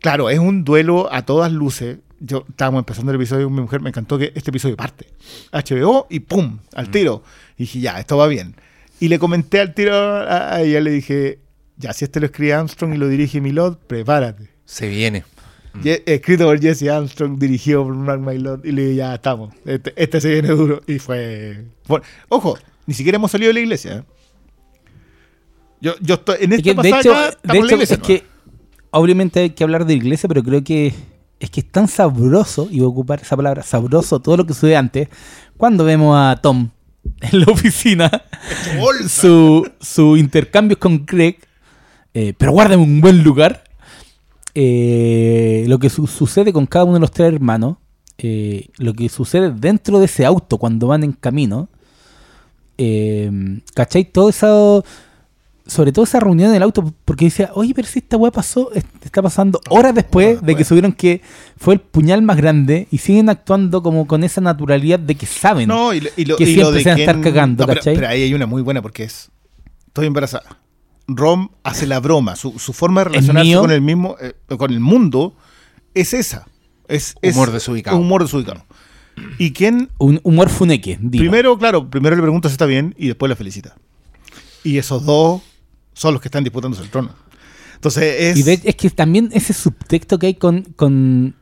[0.00, 1.96] claro, es un duelo a todas luces.
[2.20, 5.06] Yo estábamos empezando el episodio con mi mujer, me encantó que este episodio parte.
[5.52, 6.58] HBO y ¡pum!
[6.74, 7.22] al tiro.
[7.56, 8.56] Y dije, ya, esto va bien.
[9.00, 11.40] Y le comenté al tiro a, a ella, le dije,
[11.76, 14.48] ya, si este lo escribe Armstrong y lo dirige Milord, prepárate.
[14.64, 15.24] Se viene.
[15.82, 19.54] Ye- Escrito por Jesse Armstrong, dirigido por Mark Mylord, y le dije, ya, estamos.
[19.64, 20.82] Este, este se viene duro.
[20.86, 21.64] Y fue...
[21.88, 23.96] bueno, ojo, ni siquiera hemos salido de la iglesia.
[23.96, 24.02] ¿eh?
[25.80, 27.74] Yo, yo estoy en Es esta que, de pasada hecho, de estamos en la hecho,
[27.74, 28.06] iglesia, es ¿no?
[28.06, 28.22] que
[28.90, 30.92] obviamente hay que hablar de iglesia, pero creo que
[31.40, 34.54] es que es tan sabroso, y voy a ocupar esa palabra, sabroso, todo lo que
[34.54, 35.08] sucede antes,
[35.56, 36.68] cuando vemos a Tom
[37.20, 38.10] en la oficina,
[39.08, 41.38] su, su intercambio con Greg,
[42.14, 43.64] eh, pero guárdame un buen lugar,
[44.54, 47.76] eh, lo que su- sucede con cada uno de los tres hermanos,
[48.18, 51.68] eh, lo que sucede dentro de ese auto cuando van en camino,
[53.74, 54.04] ¿cachai?
[54.04, 54.84] Todo eso
[55.64, 58.72] sobre todo esa reunión en el auto, porque decía, oye, pero si esta weá pasó,
[58.74, 61.22] es- está pasando horas después de que subieron que
[61.56, 65.68] fue el puñal más grande y siguen actuando como con esa naturalidad de que saben.
[65.68, 67.62] No, y, lo- y lo, que y siempre lo de se van a estar cagando,
[67.62, 67.94] No, pero, ¿cachai?
[67.94, 69.30] pero ahí hay una muy buena porque es.
[69.86, 70.58] Estoy embarazada.
[71.06, 72.36] Rom hace la broma.
[72.36, 75.36] Su, su forma de relacionarse con el mismo, eh, con el mundo,
[75.94, 76.46] es esa.
[76.88, 77.96] Es, es Humor desubicado.
[77.96, 78.64] Humor desubicado.
[79.38, 83.28] Y quien Un humor funeque, primero, claro, primero le pregunta si está bien y después
[83.28, 83.76] la felicita.
[84.64, 85.42] Y esos dos
[85.92, 87.10] son los que están disputándose el trono.
[87.74, 88.38] Entonces es.
[88.38, 90.62] Y de- es que también ese subtexto que hay con...
[90.76, 91.34] con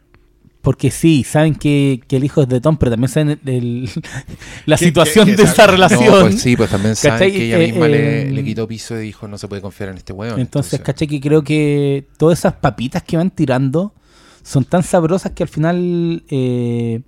[0.63, 3.91] porque sí, saben que, que el hijo es de Tom, pero también saben el- el-
[4.67, 6.05] la situación de esa relación.
[6.05, 7.33] No, pues sí, pues también saben ¿Cachai?
[7.33, 9.89] que ella Eh, misma eh, le, le quitó piso y dijo no se puede confiar
[9.91, 10.39] en este weón.
[10.39, 11.09] Entonces, ¿cachai?
[11.09, 13.95] Que creo que todas esas papitas que van tirando
[14.43, 17.01] son tan sabrosas que al final eh,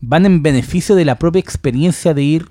[0.00, 2.46] van en beneficio de la propia experiencia de ir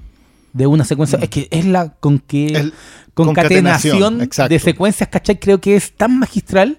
[0.53, 1.19] de una secuencia.
[1.21, 2.73] Es que es la con que El-
[3.13, 5.39] concatenación, concatenación, de secuencias, ¿cachai?
[5.39, 6.77] Creo que es tan magistral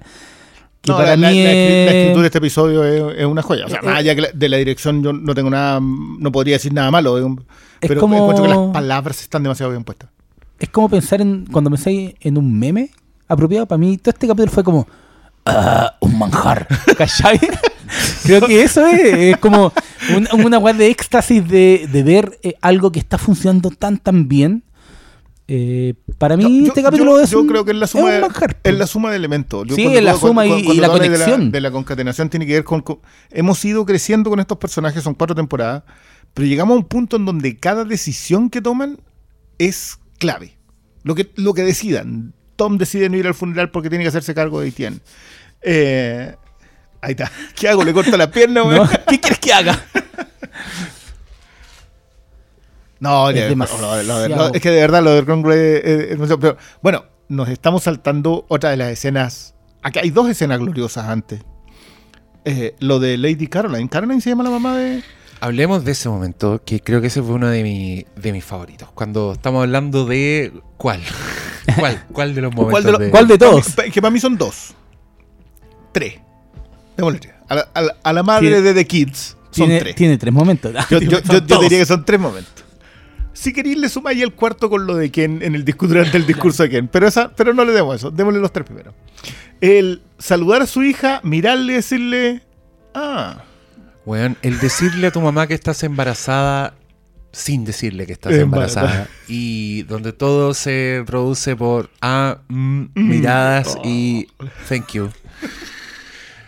[0.83, 3.19] que No, para la, la- mí la escri- la es- escritura de este episodio es,
[3.19, 3.67] es una joya.
[3.67, 6.33] O sea, Eh, más allá que la- de la dirección, yo no tengo nada, no
[6.33, 7.19] podría decir nada malo.
[7.19, 7.45] es un-
[7.81, 10.09] pero como- encuentro que las palabras están demasiado bien puestas.
[10.59, 12.91] es como pensar en cuando pensáis en un meme
[13.29, 14.89] apropiado para mí todo este capítulo fue como
[15.47, 16.67] "Ah, un manjar.
[16.99, 17.39] ¿Cachai?
[18.25, 19.73] Creo que eso es, es como
[20.17, 24.29] una, una weá de éxtasis de, de ver eh, algo que está funcionando tan tan
[24.29, 24.63] bien.
[25.51, 28.13] Eh, para mí, Yo- este capítulo yo, es, yo un, creo que es la suma,
[28.13, 28.59] de, manjar.
[28.63, 29.67] es la suma de elementos.
[29.67, 31.51] Yo Sí, es la cuando- suma y- cuando y la de conexión.
[31.51, 35.15] De la, concatenación tiene que ver con, con- Hemos ido creciendo con estos personajes, son
[35.15, 35.85] cuatro temporadas,
[36.35, 38.99] pero llegamos a un punto en donde cada decisión que toman
[39.59, 40.59] es clave.
[41.03, 42.35] Lo que, lo que decidan.
[42.57, 44.99] Tom decide no ir al funeral porque tiene que hacerse cargo de Etienne.
[45.63, 46.35] Eh,
[47.01, 47.33] ahí está.
[47.55, 47.85] ¿Qué hago?
[47.85, 48.87] ¿Le corto la pierna, ¿no?
[49.09, 49.83] ¿Qué quieres que haga?
[53.01, 54.03] No, Es demasiado.
[54.03, 57.05] lo de- lo lo- es que de verdad lo de Congress es- demasiado- pero, bueno,
[57.29, 59.55] nos estamos saltando otra de las escenas.
[59.83, 61.41] Aquí hay dos escenas gloriosas antes.
[62.45, 63.89] Eh, lo de Lady Caroline.
[63.89, 65.03] Caroline se llama la mamá de.
[65.41, 68.89] Hablemos de ese momento, que creo que ese fue uno de, mi- de mis favoritos.
[68.93, 70.53] Cuando estamos hablando de.
[70.77, 71.01] ¿Cuál?
[71.79, 72.05] ¿Cuál?
[72.13, 72.73] ¿Cuál de los momentos?
[72.73, 73.93] ¿Cuál de, los- de- cuál de para mí- todos?
[73.93, 74.75] que para mí son dos.
[75.93, 76.15] Tres.
[76.97, 77.35] Démosle tres.
[77.49, 79.95] A la, a la- a la madre Tiene- de The Kids son Tiene, tres.
[79.95, 80.73] tiene tres momentos.
[80.91, 82.58] Yo, yo- yo- yo diría que son tres momentos.
[83.39, 86.27] Si queréis, le sumáis el cuarto con lo de Ken en el discurso durante el
[86.33, 86.89] discurso de Ken.
[86.89, 88.11] Pero, esa, pero no le demos eso.
[88.11, 88.93] Démosle los tres primero.
[89.61, 92.43] El saludar a su hija, mirarle y decirle.
[92.95, 93.45] Ah,
[94.05, 96.75] Weón, el decirle a tu mamá que estás embarazada
[97.31, 98.87] sin decirle que estás Embarazada.
[98.89, 99.11] embarazada.
[99.29, 104.27] Y donde todo se produce por ah, mm, miradas y
[104.69, 105.11] thank you.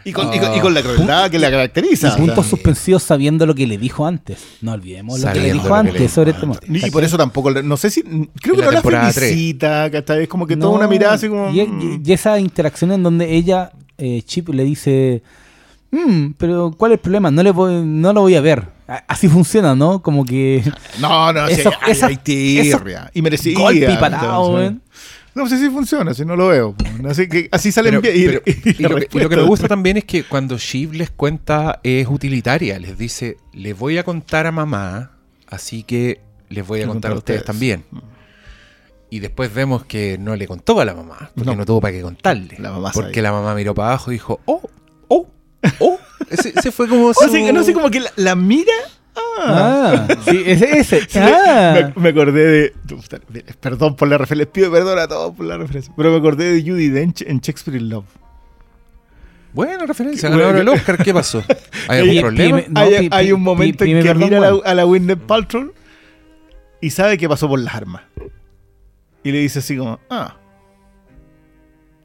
[0.05, 2.15] Y con, y con- y con la crueldad que la caracteriza.
[2.17, 4.39] Y puntos suspensivos sabiendo lo que le dijo antes.
[4.63, 6.57] No olvidemos lo que le dijo le antes dijo sobre este tema.
[6.87, 9.87] Y por eso tampoco, le- no sé si, creo que la no la felicita.
[9.87, 11.51] Es como que No, toda una mirada así como...
[11.51, 12.03] Y, mm.
[12.05, 15.23] y- y esa interacción en donde ella, eh, Chip, le dice:
[15.91, 17.31] "Mm, Pero, ¿cuál es el problema?
[17.31, 18.65] No, le voy, no lo voy a ver.
[19.07, 20.03] Así funciona, ¿no?
[20.03, 20.65] Como que.
[20.99, 23.11] No, no, sí, Esos- hay, esas- hay tirria.
[23.15, 23.57] Y merecía.
[23.57, 24.73] golpe y patada, entonces.
[25.35, 26.75] No sé si funciona, si no lo veo.
[27.09, 28.17] Así que así salen bien.
[28.17, 31.11] y, lo, que- y lo respuesta- que me gusta también es que cuando Shiv les
[31.11, 32.79] cuenta es utilitaria.
[32.79, 35.13] Les dice, les voy a contar a mamá,
[35.49, 37.47] así que les voy a contar a contar a ustedes ustedes.
[37.47, 37.85] también.
[39.09, 41.57] Y después vemos que no le contó a la mamá, porque No.
[41.57, 42.57] no, tuvo para qué contarle.
[42.59, 44.63] La mamá porque la mamá miró para abajo y dijo, oh,
[45.09, 45.29] oh,
[45.81, 45.99] oh.
[46.29, 47.29] Ese, ese fue como O su...
[47.29, 48.73] sea, no sé, como que la, la mira.
[49.43, 50.07] Ah.
[50.09, 50.79] Ah, sí, ese.
[50.79, 51.01] ese.
[51.09, 51.93] Sí, Ah.
[51.97, 52.75] me, me acordé de.
[53.61, 54.45] Perdón por la referencia.
[54.45, 55.93] Les pido perdón a todos por la referencia.
[55.97, 58.05] Pero me acordé de Judy Dench en Shakespeare in Love.
[59.53, 60.73] Buena referencia, ganador bueno.
[60.73, 61.43] el Oscar, ¿qué pasó?
[61.89, 62.59] ¿Hay algún problema?
[62.59, 65.17] Pime- No, hay, pi- hay un momento pi- en que mira a la, a la
[65.27, 65.73] Paltrow
[66.81, 68.03] y sabe que pasó por las armas.
[69.25, 70.37] Y le dice así como, ah.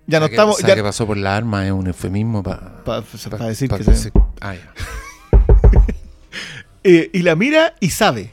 [0.08, 0.58] Ya no estamos.
[0.60, 2.84] ya- que pasó por la arma es un eufemismo para...
[2.84, 4.12] pa- pa decir que se-
[4.42, 4.74] Ah, ya.
[6.88, 8.30] Eh, y la mira y sabe.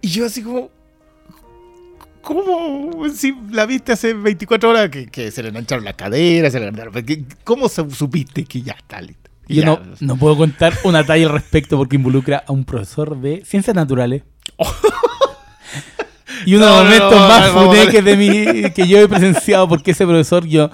[0.00, 0.70] Y yo así como...
[2.22, 3.08] ¿Cómo?
[3.14, 6.68] Si la viste hace 24 horas que, que se le engancharon las caderas, se le
[6.72, 9.30] engancharon- ¿qué- ¿Cómo supiste que ya está listo?
[9.48, 9.66] Yo Ya.
[9.66, 13.74] no, no puedo contar una talla al respecto porque involucra a un profesor de ciencias
[13.76, 14.22] naturales.
[16.46, 19.68] y uno de los no, momentos no, más funeques de mi, que yo he presenciado
[19.68, 20.70] porque ese profesor, yo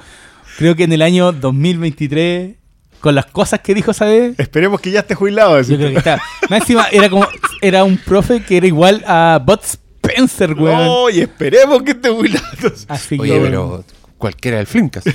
[0.59, 2.57] creo que en el año 2023,
[3.05, 5.61] con las cosas que dijo esa vez, Esperemos que ya esté jubilado.
[5.61, 6.19] yo creo que está.
[6.49, 7.29] Más encima, era como,
[7.61, 10.87] era un profe que era igual a Bud Spencer, weón.
[10.89, 12.73] Oye, esperemos que esté jubilado.
[12.89, 13.85] Así Oye, que, pero
[14.17, 15.07] cualquiera del Flimcast.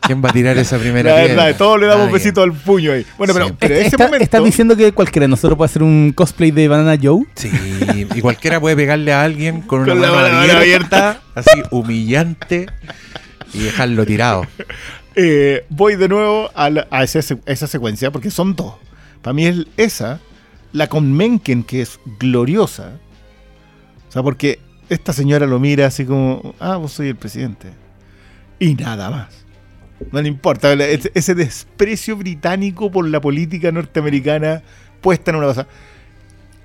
[0.00, 1.44] ¿Quién va a tirar esa primera La piedra?
[1.44, 2.14] verdad, todos le damos Nadie.
[2.14, 3.06] besito al puño ahí.
[3.18, 4.24] Bueno, pero, pero ese Está- momento...
[4.24, 7.24] ¿Estás diciendo que cualquiera de nosotros puede hacer un cosplay de Banana Joe?
[7.36, 7.50] Sí,
[8.14, 10.56] y cualquiera puede pegarle a alguien con una Con la mano, mano abierta,
[11.10, 11.20] abierta.
[11.34, 12.66] así humillante,
[13.54, 14.44] y dejarlo tirado.
[15.14, 18.74] Eh, voy de nuevo a, la- a esa, se- esa secuencia, porque son dos.
[19.20, 20.20] Para mí es esa,
[20.72, 22.92] la con Menken, que es gloriosa.
[24.08, 24.58] O sea, porque
[24.88, 27.68] esta señora lo mira así como, ah, vos soy el presidente.
[28.58, 29.28] Y nada más.
[30.10, 30.72] No le importa.
[30.72, 34.62] ese- desprecio británico por la política norteamericana
[35.00, 35.66] puesta en una cosa.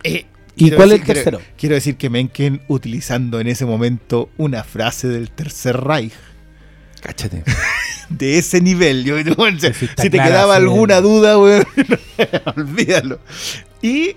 [0.03, 0.25] Eh,
[0.55, 1.41] ¿Y quiero cuál es el quiero- tercero?
[1.57, 6.13] Quiero decir que Menken utilizando en ese momento una frase del Tercer Reich
[7.01, 7.43] Cáchate.
[8.09, 9.03] de ese nivel.
[9.03, 10.61] Yo, yo, bueno, si si te clara, quedaba sí.
[10.61, 11.65] alguna duda, weón,
[12.55, 13.19] olvídalo.
[13.81, 14.15] Y,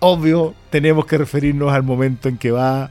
[0.00, 2.90] obvio, tenemos que referirnos al momento en que va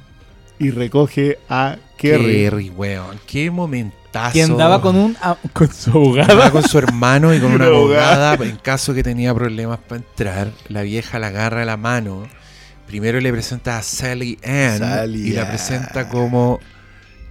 [0.59, 2.43] y recoge a Kerry.
[2.43, 3.19] Kerry, weón.
[3.27, 4.33] Qué momentazo.
[4.33, 6.51] Que andaba con un ah, con su Andaba abogada.
[6.51, 8.31] con su hermano y con una abogada.
[8.33, 10.51] abogada en caso que tenía problemas para entrar.
[10.67, 12.27] La vieja la agarra la mano.
[12.87, 16.59] Primero le presenta a Sally Ann Sally y la presenta como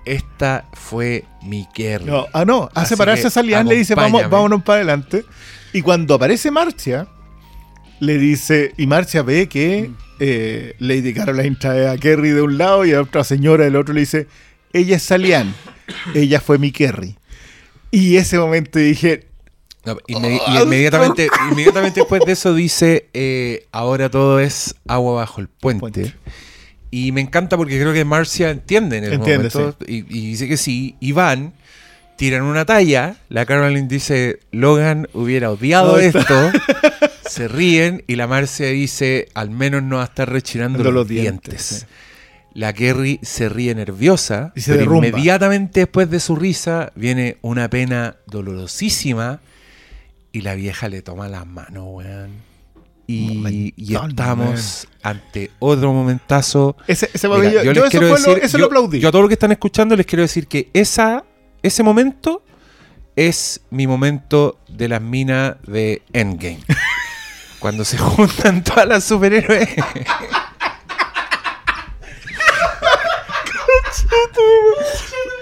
[0.05, 2.05] esta fue mi Kerry.
[2.07, 4.32] No, ah, no, a Así a Salian le dice, vamos, acompáñame".
[4.32, 5.24] vámonos para adelante.
[5.72, 7.07] Y cuando aparece Marcia,
[8.01, 12.84] le dice, y Marcia ve que eh, Lady Caroline trae a Kerry de un lado
[12.84, 14.26] y a otra señora del otro le dice,
[14.72, 15.55] ella es Salian,
[16.14, 17.16] ella fue mi Kerry.
[17.90, 19.26] Y ese momento dije,
[19.84, 25.40] No, inmedi- y inmediatamente, inmediatamente después de eso dice, eh, ahora todo es agua bajo
[25.40, 25.80] el puente.
[25.80, 26.14] Puente.
[26.91, 29.76] Y me encanta porque creo que Marcia entiende en el Entiende, momento.
[29.86, 30.97] Y, y dice que sí.
[31.01, 31.53] Y van,
[32.16, 33.16] tiran una talla.
[33.28, 36.51] La Caroline dice, Logan hubiera odiado No, esto.
[37.28, 41.09] se ríen y la Marcia dice, al menos no va a estar rechinando los, los
[41.09, 41.70] dientes.
[41.70, 41.86] dientes, sí.
[42.53, 44.53] La Kerry se ríe nerviosa.
[44.57, 45.07] Y se pero derrumba.
[45.07, 49.41] inmediatamente después de su risa viene una pena dolorosísima.
[50.32, 52.49] Y la vieja le toma las manos, weón.
[53.11, 56.77] Y, estamos ante otro momentazo.
[56.87, 59.01] ese, ese Mira, momento- yo, les eso, quiero fue lo, eso yo- lo aplaudí.
[59.01, 61.25] Yo a todos los que están escuchando les quiero decir que esa,
[61.63, 62.43] ese momento
[63.17, 66.61] es mi momento de las minas de Endgame.
[67.59, 69.69] Cuando se juntan todas las superhéroes.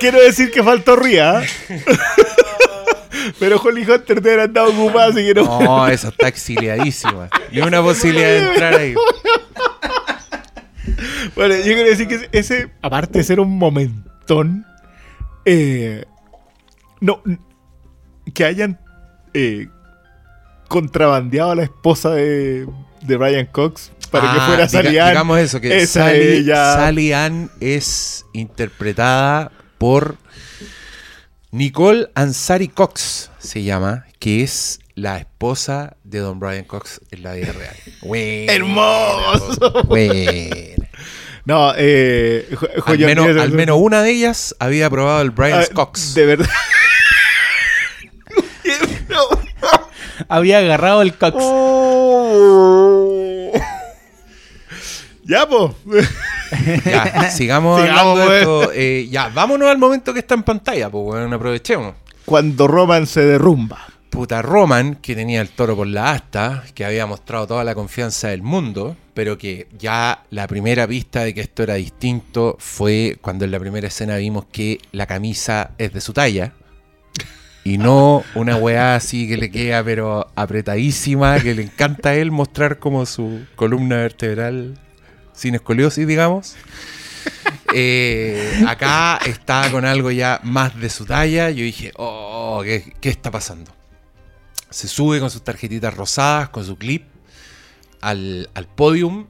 [0.00, 1.42] Quiero decir que faltó Ría.
[3.38, 5.60] Pero Holly Hunter te haber andado ocupado, así que no.
[5.60, 7.28] No, esa está exiliadísima.
[7.52, 8.94] Ni una posibilidad de entrar ahí.
[11.34, 14.64] Bueno, yo quiero decir que ese- aparte de ser un momentón,
[15.44, 16.04] eh,
[17.00, 17.22] no,
[18.34, 18.78] que hayan
[19.34, 19.68] eh,
[20.68, 22.66] contrabandeado a la esposa de,
[23.02, 25.08] de Brian Cox para que Ah, fuera diga- Sally Ann.
[25.10, 30.16] Digamos eso, que Esa Sally, ella- Sally Ann es interpretada por
[31.50, 37.32] Nicole Ansari Cox, se llama, que es la esposa de Don Brian Cox en la
[37.32, 37.74] vida real.
[38.02, 39.82] Buena, ¡Hermoso!
[39.84, 40.76] buena.
[41.46, 45.66] No, eh, jo- Al, menos, al menos una de ellas había probado el Brian ah,
[45.72, 46.12] Cox.
[46.14, 46.50] De verdad.
[50.28, 51.36] Había agarrado el cox.
[51.40, 52.68] Oh.
[55.24, 55.72] Ya, pues.
[56.84, 58.72] Ya, sigamos, Sigamos, hablando de esto.
[58.72, 61.94] Eh, ya, vámonos al momento que está en pantalla, pues bueno, aprovechemos.
[62.24, 63.86] Cuando Roman se derrumba.
[64.10, 68.28] Puta Roman, que tenía el toro por la asta, que había mostrado toda la confianza
[68.28, 73.44] del mundo, pero que ya la primera pista de que esto era distinto fue cuando
[73.44, 76.52] en la primera escena vimos que la camisa es de su talla.
[77.64, 82.30] Y no una weá así que le queda pero apretadísima, que le encanta a él
[82.30, 84.78] mostrar como su columna vertebral
[85.38, 86.56] sin escoliosis, digamos.
[87.74, 91.50] Eh, acá está con algo ya más de su talla.
[91.50, 93.70] Yo dije, oh, ¿qué, qué está pasando?
[94.70, 97.04] Se sube con sus tarjetitas rosadas, con su clip,
[98.00, 99.26] al, al podium,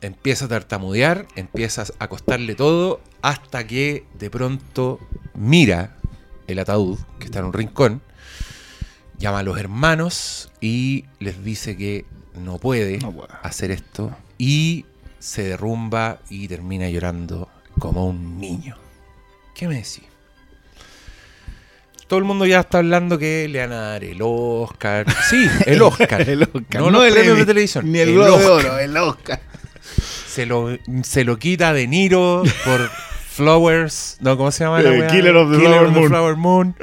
[0.00, 4.98] empieza a tartamudear, empieza a costarle todo, hasta que de pronto
[5.34, 5.96] mira
[6.48, 8.02] el ataúd, que está en un rincón,
[9.16, 12.04] llama a los hermanos y les dice que
[12.34, 13.28] no puede No puede.
[13.44, 14.86] hacer esto y
[15.26, 17.48] se derrumba y termina llorando
[17.80, 18.76] como un niño.
[19.56, 20.02] ¿Qué me decís?
[22.06, 25.06] Todo el mundo ya está hablando que le van a dar el Oscar.
[25.28, 26.20] Sí, el Oscar.
[26.28, 26.80] El Oscar.
[26.80, 27.90] No, los el premios Emmy, de televisión.
[27.90, 28.46] Ni el, el Globo de.
[28.46, 29.40] Oro, el Oscar.
[30.28, 30.68] Se lo,
[31.02, 34.18] se lo quita De Niro por Flowers.
[34.20, 35.06] No, ¿cómo se llama la Eh?
[35.10, 36.08] Killer of the Flower Moon.
[36.08, 36.76] Flower Moon.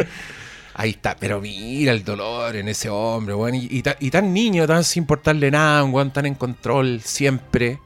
[0.73, 3.55] Ahí está, pero mira el dolor en ese hombre, weón.
[3.55, 6.99] Y, y ta- y tan niño, tan sin importarle nada, un weón tan en control
[7.01, 7.79] siempre.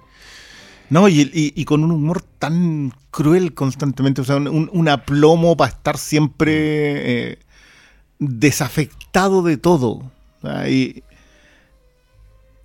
[0.89, 5.57] No, y, y- y con un humor tan cruel constantemente, o sea, un, un- aplomo
[5.57, 7.39] para estar siempre eh,
[8.19, 10.03] desafectado de todo.
[10.69, 11.03] Y-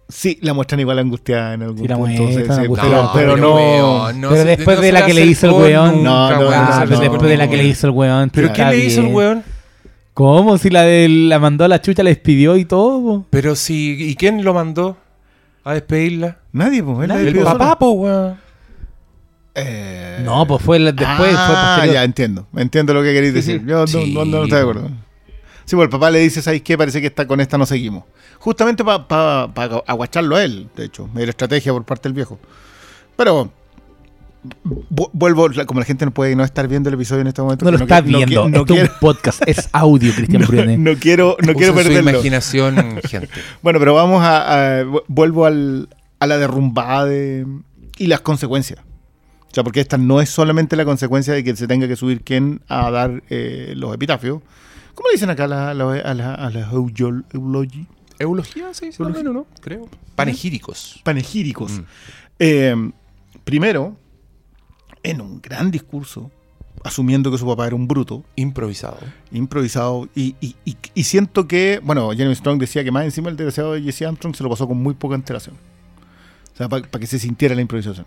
[0.08, 2.22] sí, la muestran igual angustiada en algún Sí, la punto.
[2.22, 3.12] angustiada.
[3.12, 3.54] pero, pero no.
[3.56, 6.02] weón, Pero se- después no de la que le hizo el weón.
[6.04, 8.30] No, no, no, no, después de la que le hizo el weón.
[8.30, 9.42] ¿Pero qué le hizo el weón?
[10.14, 10.58] ¿Cómo?
[10.58, 13.00] Si la de la mandó a la chucha, la despidió y todo.
[13.02, 13.26] po.
[13.30, 14.98] Pero si, ¿y quién lo mandó
[15.64, 16.38] a despedirla?
[16.52, 17.08] Nadie, pues.
[17.08, 18.38] Nadie, El papá, po, weón.
[19.54, 22.46] Eh, No, pues fue la- después, ah, ya entiendo.
[22.56, 23.60] Entiendo lo que queréis decir.
[23.60, 23.66] sí.
[23.66, 24.14] Yo no, Sí.
[24.14, 24.88] no- no estoy de acuerdo.
[25.64, 26.76] Sí, pues el papá le dice, ¿sabes qué?
[26.76, 28.04] Parece que está, con esta no seguimos.
[28.38, 29.44] Justamente para
[29.86, 31.08] aguacharlo a él, de hecho.
[31.16, 32.38] Era estrategia por parte del viejo.
[33.16, 33.52] Pero
[35.12, 37.64] vuelvo, como la gente no puede no estar viendo el episodio en este momento.
[37.64, 38.48] No lo que está no qui- viendo.
[38.48, 39.42] No, es un podcast.
[39.46, 40.78] Es audio, Cristian no, Brune.
[40.78, 42.10] no quiero, no quiero su perderlo.
[42.10, 43.28] imaginación, gente.
[43.62, 45.88] Bueno, pero vamos a, a- vu- vuelvo al,
[46.18, 47.46] a la derrumbada de,
[47.98, 48.80] y las consecuencias.
[48.80, 52.22] O sea, porque esta no es solamente la consecuencia de que se tenga que subir
[52.22, 54.40] quien a dar eh, los epitafios.
[54.94, 55.74] ¿Cómo le dicen acá a la, a
[56.14, 57.86] la, a la- eulogi?
[58.18, 59.22] Eulogía, sí, sí, Eulogía.
[59.24, 59.88] no, no, creo.
[60.14, 61.00] Panegíricos.
[61.02, 61.72] Panegíricos.
[61.72, 61.80] Mm.
[62.38, 62.90] Eh,
[63.44, 63.96] primero,
[65.02, 66.30] en un gran discurso,
[66.84, 68.98] asumiendo que su papá era un bruto, Improvisado.
[69.30, 73.36] improvisado, y, y- y- y siento que, bueno, Jeremy Strong decía que más encima el
[73.36, 75.56] desgraciado de Jesse Armstrong se lo pasó con muy poca antelación.
[76.52, 78.04] O sea, para que se sintiera la improvisación.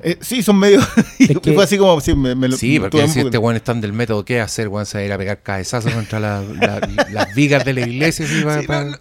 [0.00, 0.78] Eh, sí, son medio.
[1.18, 2.00] y Es que- fue así como.
[2.00, 4.68] Sí, me, me lo- Sí, porque si este weón está del método, ¿qué hacer?
[4.68, 7.80] Weón, se va a ir a pegar cabezazos contra la- la- las vigas de la
[7.80, 8.24] iglesia.
[8.26, 8.44] Sí,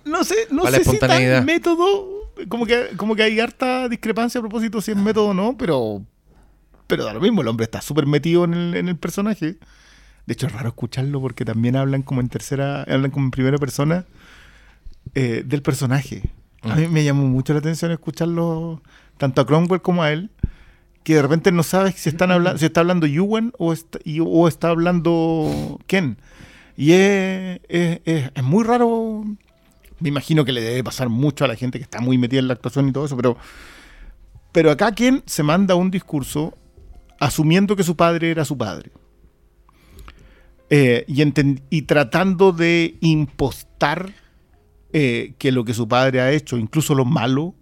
[0.05, 1.35] no, sé, no para la sé si espontaneidad.
[1.37, 2.17] tal método.
[2.49, 6.01] Como que, como que hay harta discrepancia a propósito si es método o no, pero.
[6.87, 9.57] Pero da lo mismo, el hombre está súper metido en el, en el personaje.
[10.25, 13.57] De hecho, es raro escucharlo porque también hablan como en tercera, hablan como en primera
[13.57, 14.05] persona
[15.15, 16.23] eh, del personaje.
[16.63, 16.79] A Mm.
[16.81, 18.81] mí me llamó mucho la atención escucharlo
[19.17, 20.29] tanto a Cromwell como a él,
[21.03, 24.47] que de repente no sabes si están hablando, si está hablando Ewan o está, o
[24.47, 26.17] está hablando Ken.
[26.75, 29.23] Y es, es- es- es muy raro.
[29.99, 32.47] Me imagino que le debe pasar mucho a la gente que está muy metida en
[32.47, 33.37] la actuación y todo eso, pero,
[34.51, 36.55] pero acá Ken se manda un discurso
[37.19, 38.91] asumiendo que su padre era su padre.
[40.69, 41.05] Eh,
[41.69, 44.13] y, tratando de impostar
[44.91, 47.55] eh, que lo que su padre ha hecho, incluso lo malo,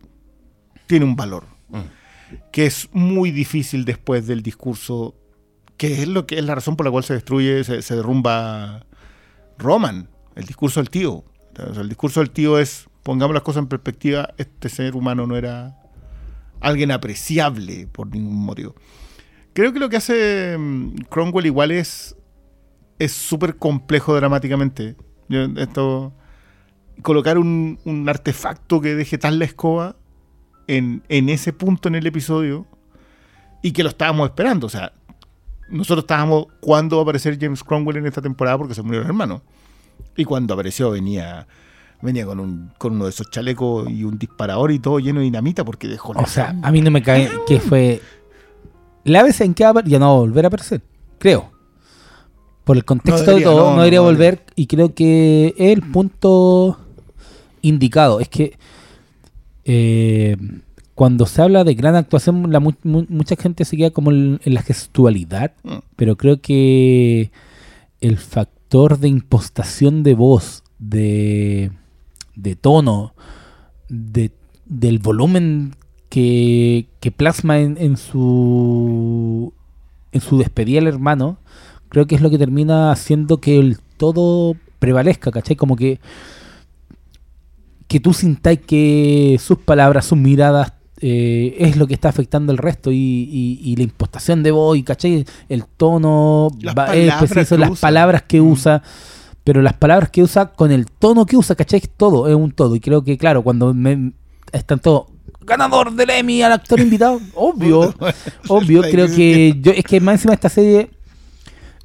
[0.88, 1.45] tiene un valor.
[1.70, 1.82] Mm.
[2.51, 5.16] Que es muy difícil después del discurso,
[5.78, 8.86] que es lo que es la razón por la cual se destruye, se, se derrumba
[9.58, 11.24] Roman, el discurso del tío.
[11.58, 15.28] O sea, el discurso del tío es, pongamos las cosas en perspectiva, este ser humano
[15.28, 15.78] no era
[16.60, 18.76] alguien apreciable por ningún motivo.
[19.56, 22.16] Creo que lo que hace mm, Cromwell igual es
[22.99, 24.95] es súper complejo dramáticamente.
[25.28, 26.14] Yo, esto,
[27.01, 29.95] colocar un, un artefacto que deje tal la escoba
[30.68, 32.68] en, en ese punto en el episodio
[33.62, 34.68] y que lo estábamos esperando.
[34.68, 34.93] O sea,
[35.70, 39.08] nosotros estábamos cuándo va a aparecer James Cromwell en esta temporada porque se murió el
[39.08, 39.41] hermano.
[40.16, 41.47] Y cuando apareció venía
[42.01, 45.26] venía con, un, con uno de esos chalecos y un disparador y todo lleno de
[45.26, 48.01] dinamita porque dejó la O sea, a mí no me cae que fue.
[49.06, 50.82] La vez en que ya no va a volver a aparecer,
[51.20, 51.51] creo.
[52.66, 54.93] Por el contexto No debería, de todo, no, no, no, debería no volver y creo
[54.93, 56.78] que es el punto
[57.62, 58.20] indicado.
[58.20, 58.58] Es que
[59.66, 60.36] eh,
[60.95, 64.39] cuando se habla de gran actuación, la mu- mu- mucha gente se queda como en,
[64.43, 65.78] en la gestualidad, Mm.
[65.95, 67.32] pero creo que
[68.01, 71.72] el factor de impostación de voz, de,
[72.36, 73.14] de tono,
[73.89, 74.32] de,
[74.66, 75.76] del volumen
[76.16, 79.51] que, que plasma en, en su
[80.13, 81.38] en su despedida al hermano,
[81.89, 85.57] creo que es lo que termina haciendo que el todo prevalezca, ¿cachai?
[85.57, 85.99] Como que
[87.89, 92.57] que tú sintáis que sus palabras, sus miradas eh, es lo que está afectando el
[92.59, 95.26] resto y, y- y la impostación de voz, ¿cachai?
[95.49, 98.51] El tono, Las va- es palabras preciso, que las palabras que Mm.
[98.51, 98.82] usa,
[99.43, 101.82] pero las palabras que usa con el tono que usa, ¿cachai?
[101.82, 102.74] Es todo, es un todo.
[102.76, 104.13] Y creo que, claro, cuando me,
[104.53, 105.07] están todos
[105.46, 107.93] ganador del Emmy al actor invitado, obvio,
[108.48, 110.89] obvio, creo que yo, es que más encima esta serie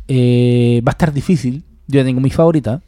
[0.09, 1.63] eh, va a estar difícil.
[1.87, 2.81] Yo tengo mi favorita.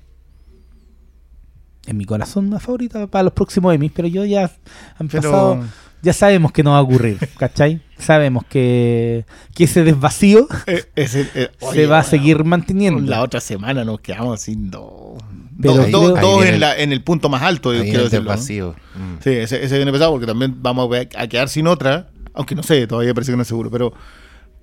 [1.87, 4.51] En mi corazón una favorita para los próximos Emmys, pero yo ya
[4.99, 5.65] han Pero- pasado,
[6.03, 7.81] ya sabemos que no va a ocurrir, ¿cachai?
[7.99, 9.25] Sabemos que,
[9.55, 13.01] que ese desvacío Eh, ese, eh, se va a bueno, seguir manteniendo.
[13.11, 15.23] La otra semana nos quedamos sin dos.
[15.61, 18.25] Pero dos en, el- la- en el punto más alto, Ahí quiero decirlo.
[18.25, 18.31] ¿no?
[18.31, 18.75] vacío.
[18.97, 19.23] Mm.
[19.23, 22.63] Sí, ese, ese viene pesado porque también vamos a a quedar sin otra, aunque no
[22.65, 23.93] sé, todavía parece que no es seguro, pero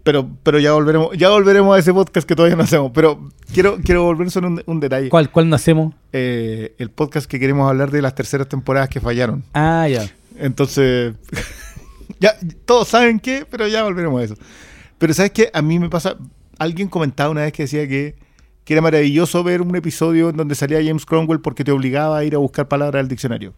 [0.04, 3.78] pero pero ya volveremos ya volveremos a ese podcast que todavía no hacemos, pero quiero
[3.84, 5.08] quiero volver solo un, un detalle.
[5.10, 5.94] ¿Cuál, ¿Cuál no hacemos?
[6.12, 9.44] Eh, el podcast que queremos hablar de las terceras temporadas que fallaron.
[9.54, 10.04] Ah, ya.
[10.40, 11.14] Entonces,
[12.20, 12.36] ya
[12.66, 14.36] todos saben qué, pero ya volveremos a eso.
[14.98, 15.50] Pero ¿sabes qué?
[15.54, 16.18] A mí me pasa,
[16.58, 18.16] alguien comentaba una vez que decía que,
[18.64, 22.24] que era maravilloso ver un episodio en donde salía James Cromwell porque te obligaba a
[22.24, 23.54] ir a buscar palabras del diccionario.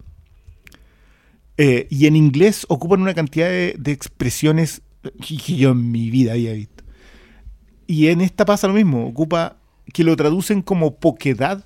[1.58, 6.54] Eh, y en inglés ocupan una cantidad de expresiones que yo en mi vida había
[6.54, 6.84] visto.
[7.88, 9.58] Y en esta pasa lo mismo, ocupa
[9.94, 11.66] que lo traducen como poquedad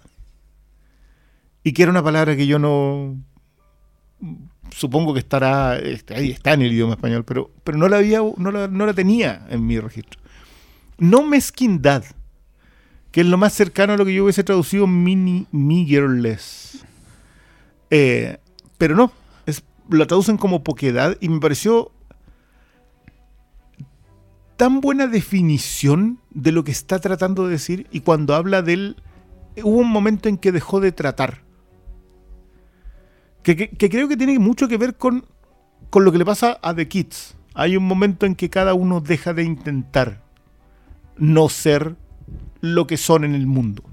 [1.63, 3.17] y que era una palabra que yo no,
[4.75, 8.19] supongo que estará este, ahí está en el idioma español, pero, pero no la había,
[8.19, 10.19] no la, no la tenía en mi registro.
[10.97, 12.03] No mezquindad,
[13.11, 16.83] que es lo más cercano a lo que yo hubiese traducido mini meagerless.
[17.89, 18.37] Eh,
[18.77, 19.13] pero no,
[19.45, 21.93] es, la traducen como poquedad y me pareció
[24.57, 28.97] tan buena definición de lo que está tratando de decir y cuando habla del
[29.63, 31.44] hubo un momento en que dejó de tratar
[33.45, 35.25] que, creo que tiene mucho que ver con,
[35.89, 37.35] con lo que le pasa a The Kids.
[37.53, 40.23] Hay un momento en que cada uno deja de intentar
[41.17, 41.95] no ser
[42.61, 43.83] lo que son en el mundo.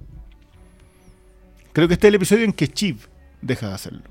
[1.72, 3.08] Creo que este es el episodio en que Chiv
[3.40, 4.02] deja de hacerlo.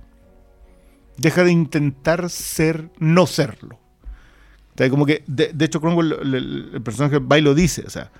[1.17, 3.79] Deja de intentar ser, no serlo.
[4.89, 6.33] Como que, de, hecho, Cromwell, el,
[6.73, 8.11] el- personaje Bai lo dice, o sea,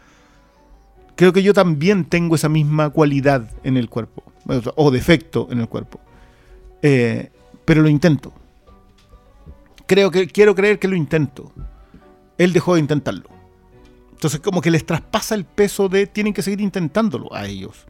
[1.15, 4.31] creo que yo también tengo esa misma cualidad en el cuerpo,
[4.75, 5.99] o defecto en el cuerpo.
[6.81, 7.31] Eh,
[7.65, 8.33] pero lo intento.
[9.87, 11.51] Creo que quiero creer que lo intento.
[12.37, 13.29] él dejó de intentarlo.
[14.11, 17.85] Entonces como que les traspasa el peso de tienen que seguir intentándolo a ellos.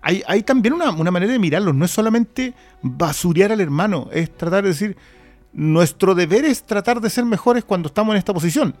[0.00, 4.36] Hay, hay también una, una manera de mirarlo, no es solamente basurear al hermano, es
[4.36, 4.96] tratar de decir,
[5.52, 8.74] nuestro deber es tratar de ser mejores cuando estamos en esta posición.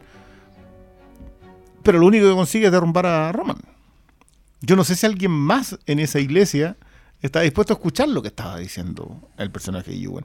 [1.82, 3.58] Pero lo único que consigue es derrumbar a Roman.
[4.60, 6.76] Yo no sé si alguien más en esa iglesia
[7.22, 10.24] está dispuesto a escuchar lo que estaba diciendo el personaje de Ewan.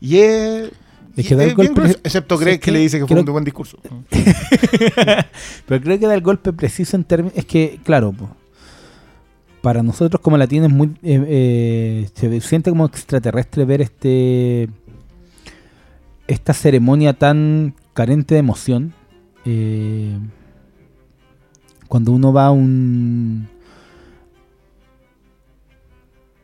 [0.00, 0.70] Y es...
[1.16, 3.06] Es que da y el es golpe- grueso, excepto ¿sabes Greg que le dice que
[3.06, 3.78] fue Creo- un buen discurso.
[5.66, 7.36] Pero creo que da el golpe preciso en términos.
[7.36, 8.28] Es que, claro, po,
[9.62, 10.88] para nosotros como latinos es muy.
[11.02, 14.68] eh, eh, se siente como extraterrestre ver este.
[16.28, 18.92] Esta ceremonia tan carente de emoción.
[19.44, 20.18] eh,
[21.88, 23.48] cuando uno va a un.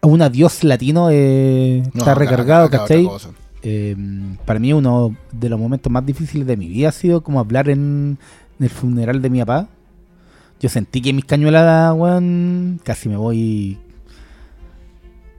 [0.05, 3.09] A un adiós latino, eh, está recargado, ¿cachai?
[3.63, 3.97] Eh,
[4.45, 7.71] para mí uno de los momentos más difíciles de mi vida ha sido como hablar
[7.71, 8.19] en,
[8.59, 9.69] en el funeral de mi papá.
[10.61, 13.79] Yo sentí que mis cañueladas, weón, casi me voy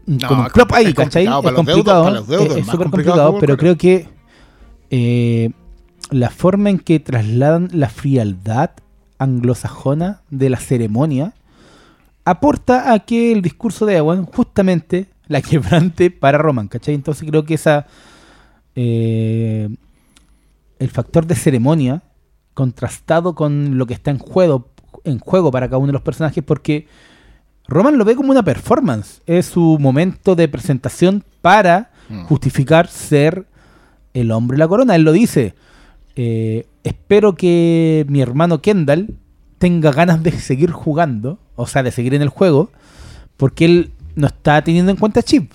[0.08, 1.26] No, con un plop ahí, es ¿cachai?
[1.28, 4.08] complicado Es deudos, complicado, deudos, es- súper complicado pero creo que
[4.90, 5.52] eh,
[6.10, 8.72] la forma en que trasladan la frialdad
[9.20, 11.34] anglosajona de la ceremonia
[12.26, 16.94] aporta a que el discurso de Ewan justamente la quebrante para Roman, ¿cachai?
[16.96, 17.86] Entonces creo que esa
[18.76, 19.70] eh,
[20.80, 22.04] el factor de ceremonia
[22.54, 24.70] contrastado con lo que está en juego
[25.04, 26.88] en juego para cada uno de los personajes porque
[27.68, 32.26] Roman lo ve como una performance, es su momento de presentación para Mm.
[32.26, 33.48] justificar ser
[34.14, 34.96] el hombre de la corona.
[34.96, 35.56] Él lo dice.
[36.16, 39.16] eh, espero que mi hermano Kendall
[39.58, 42.70] tenga ganas de seguir jugando, o sea, de seguir en el juego,
[43.38, 45.52] porque él no está teniendo en cuenta Chip.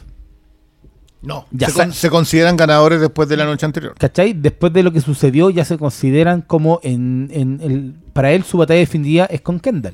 [1.22, 3.94] No, Ya se, con- se consideran ganadores después de la noche anterior.
[3.98, 4.32] ¿Cachai?
[4.32, 7.94] Después de lo que sucedió, ya se consideran como en, en el.
[8.14, 9.92] Para él, su batalla definitiva es con Kendall.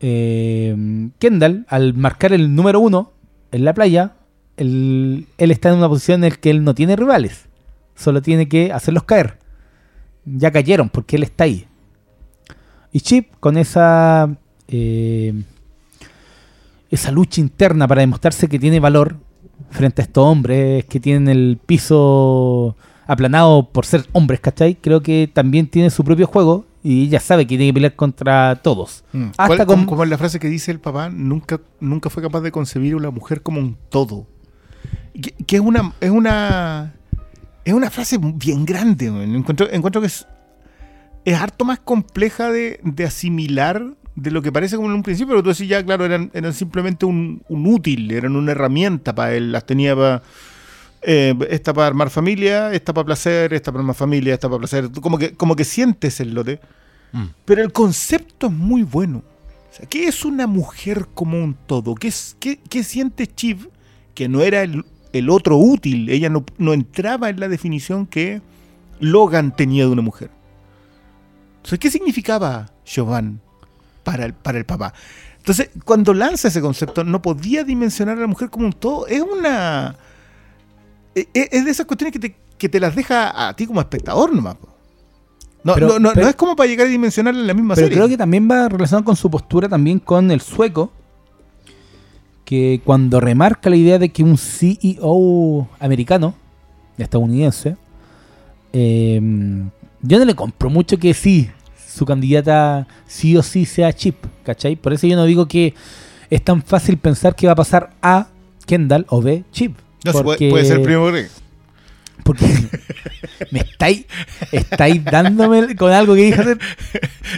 [0.00, 3.12] Eh, Kendall, al marcar el número uno
[3.52, 4.12] en la playa,
[4.56, 7.46] él, él está en una posición en la que él no tiene rivales.
[7.94, 9.38] Solo tiene que hacerlos caer.
[10.24, 11.66] Ya cayeron porque él está ahí.
[12.92, 14.36] Y Chip, con esa.
[14.68, 15.32] Eh,
[16.90, 19.16] esa lucha interna para demostrarse que tiene valor
[19.70, 24.74] frente a estos hombres que tienen el piso aplanado por ser hombres, ¿cachai?
[24.76, 28.56] Creo que también tiene su propio juego y ella sabe que tiene que pelear contra
[28.62, 29.04] todos.
[29.12, 29.24] Mm.
[29.36, 32.40] Hasta ¿Cuál- con- como, es la frase que dice el papá, nunca, nunca fue capaz
[32.42, 34.26] de concebir a una mujer como un todo.
[35.20, 36.94] Que, que es una, es una.
[37.64, 39.34] Es una frase bien grande, man.
[39.34, 40.24] Encuentro, encuentro que es,
[41.24, 43.84] es harto más compleja de, de asimilar
[44.16, 46.54] de lo que parece como en un principio, pero tú decís ya, claro, eran, eran
[46.54, 50.22] simplemente un, un útil, eran una herramienta para él, las tenía para.
[51.02, 54.90] eh, esta para armar familia, esta para placer, esta para armar familia, esta para placer.
[55.02, 56.60] Como que, como que sientes el lote.
[57.12, 57.24] Mm.
[57.44, 59.22] Pero el concepto es muy bueno.
[59.70, 61.94] O sea, ¿Qué es una mujer como un todo?
[61.94, 63.68] ¿Qué, es, qué, qué siente Chiv
[64.14, 66.08] que no era el, el otro útil?
[66.08, 68.40] Ella no, no entraba en la definición que
[68.98, 70.30] Logan tenía de una mujer.
[71.56, 73.40] Entonces, ¿qué significaba Chauvin
[74.06, 74.94] para el, para el papá?
[75.38, 79.06] Entonces, cuando lanza ese concepto, no podía dimensionar a la mujer como un todo.
[79.08, 79.96] Es una.
[81.14, 83.80] e- e- Es de esas cuestiones que te, que te las deja a ti como
[83.80, 84.56] espectador nomás.
[85.64, 87.74] No, Pero- no, no, pero- no es como para llegar a dimensionarla en la misma
[87.74, 87.96] Pero serie.
[87.98, 90.92] creo que también va relacionado con su postura también con el sueco,
[92.44, 96.34] que cuando remarca la idea de que un CEO americano,
[96.98, 97.76] estadounidense,
[98.72, 99.20] eh,
[100.02, 101.50] yo no le compro mucho que sí,
[101.96, 104.76] su candidata sí o sí sea Chip, ¿cachai?
[104.76, 105.74] Por eso yo no digo que
[106.28, 108.26] es tan fácil pensar que va a pasar A,
[108.66, 109.76] Kendall o B, Chip.
[110.04, 111.30] No, porque- puede ser primo Greg.
[112.22, 112.44] Porque
[113.52, 114.04] me estáis,
[114.52, 116.58] estáis dándome con algo que dije hacer.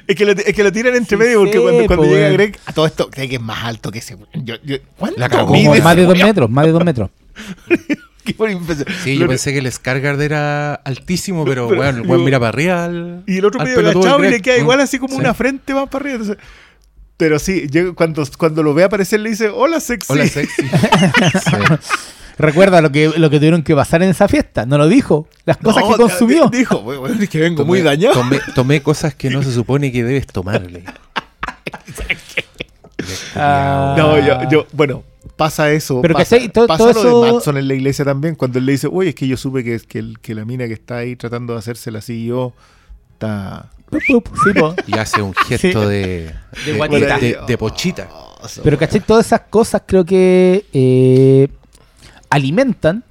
[0.07, 2.11] Es que, lo, es que lo tiran entre Sí medio porque sé, cuando, cuando po,
[2.11, 2.31] llega.
[2.31, 4.17] Greg, a todo esto, cree que es más alto que ese.
[4.35, 5.55] Yo, yo, ¿Cuánto La cagó.
[5.55, 7.11] Más de dos metros, más de dos metros.
[8.29, 8.87] Qué buena impresión.
[9.05, 12.39] Sí, yo Lo- pensé que el Scargard era altísimo, pero, Pero- bueno, el weón mira
[12.39, 15.21] para arriba al- Y el otro medio agachado y le queda igual así como Sí.
[15.21, 16.21] una frente más para arriba.
[16.21, 16.45] entonces-
[17.17, 17.67] pero sí,
[17.97, 20.13] cuando, cuando lo ve aparecer le dice, hola sexy.
[20.13, 20.63] Hola, sexy.
[21.33, 21.57] Sí.
[22.39, 24.65] Recuerda lo que, lo que tuvieron que pasar en esa fiesta.
[24.65, 25.27] No lo dijo.
[25.45, 26.49] Las cosas No, que consumió.
[26.49, 28.15] di- Dijo, "Wey, wey, es que vengo Tomé- muy dañado.
[28.15, 30.85] Tomé, tomé cosas que no se supone que debes tomarle.
[33.35, 33.95] Ah.
[33.97, 35.03] No, yo, yo, bueno,
[35.39, 36.03] pasa eso.
[36.03, 36.49] Pero, pasa, ¿cachai?
[36.51, 38.89] Todo- pasa todo lo eso- de Matson en la iglesia también, cuando él le dice,
[38.93, 41.55] oye, es que yo supe que, que, el- que la mina que está ahí tratando
[41.55, 42.53] de hacérsela así yo
[43.13, 43.71] está...
[44.07, 44.21] Sí,
[44.59, 44.75] po.
[44.87, 45.89] Y hace un gesto Sí.
[45.89, 46.35] de,
[46.67, 47.19] De de, guatita.
[47.19, 48.07] de- de pochita.
[48.63, 49.01] Pero, ¿cachai?
[49.01, 51.49] Todas esas cosas creo que eh,
[52.29, 53.03] alimentan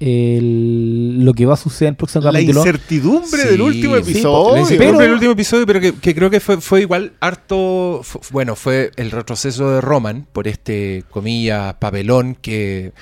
[0.00, 2.60] el- lo que va a suceder en el próximo La capítulo.
[2.60, 4.54] incertidumbre Sí, del último sí, episodio.
[4.54, 8.02] La incertidumbre Pero- del último episodio, pero que, que creo que fue, fue igual harto.
[8.30, 12.92] bueno, fue el retroceso de Roman por este, comillas, papelón que.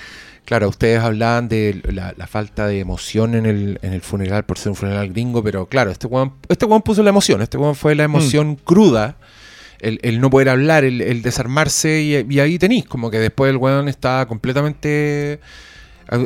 [0.45, 4.59] Claro, ustedes hablaban de la, la falta de emoción en el, en el funeral por
[4.59, 7.75] ser un funeral gringo, pero claro, este weón, este weón puso la emoción, este weón
[7.75, 9.17] fue la emoción cruda,
[9.81, 13.49] el, el no poder hablar, el, el desarmarse, y, y ahí tenéis, como que después
[13.51, 15.41] el weón está completamente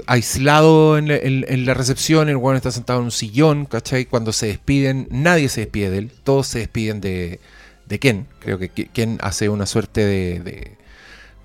[0.07, 4.05] aislado en la, en- en la recepción, el weón está sentado en un sillón, ¿cachai?
[4.07, 7.41] Cuando se despiden, nadie se despide de él, todos se despiden de,
[7.87, 8.27] de Ken.
[8.41, 10.41] Creo que Ke- Ken hace una suerte de...
[10.41, 10.79] de-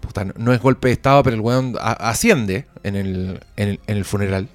[0.02, 3.98] puta, no- es golpe de estado, pero el weón asciende en el, en el, en
[3.98, 4.50] el funeral.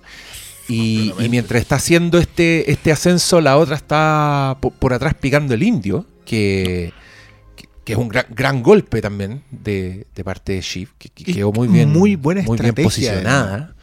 [0.68, 5.54] Y, y mientras está haciendo este, este ascenso, la otra está po- por, atrás picando
[5.54, 6.92] el indio, que,
[7.88, 11.68] que- es un gran, gran golpe también de, de parte de Shiv, que, quedó muy
[11.68, 13.74] bien, muy buena muy bien posicionada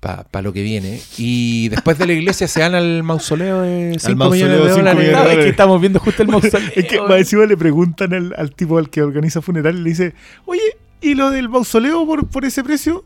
[0.00, 1.00] para lo que viene.
[1.18, 5.14] Y después de la iglesia se van al mausoleo de 5 mausoleo millones de dólares.
[5.16, 6.70] Ah, es que estamos viendo justo el mausoleo.
[6.76, 9.90] Es que más encima le preguntan al, al tipo al que organiza funeral y le
[9.90, 10.60] dice, oye,
[11.00, 13.04] ¿y lo del mausoleo por, por ese precio?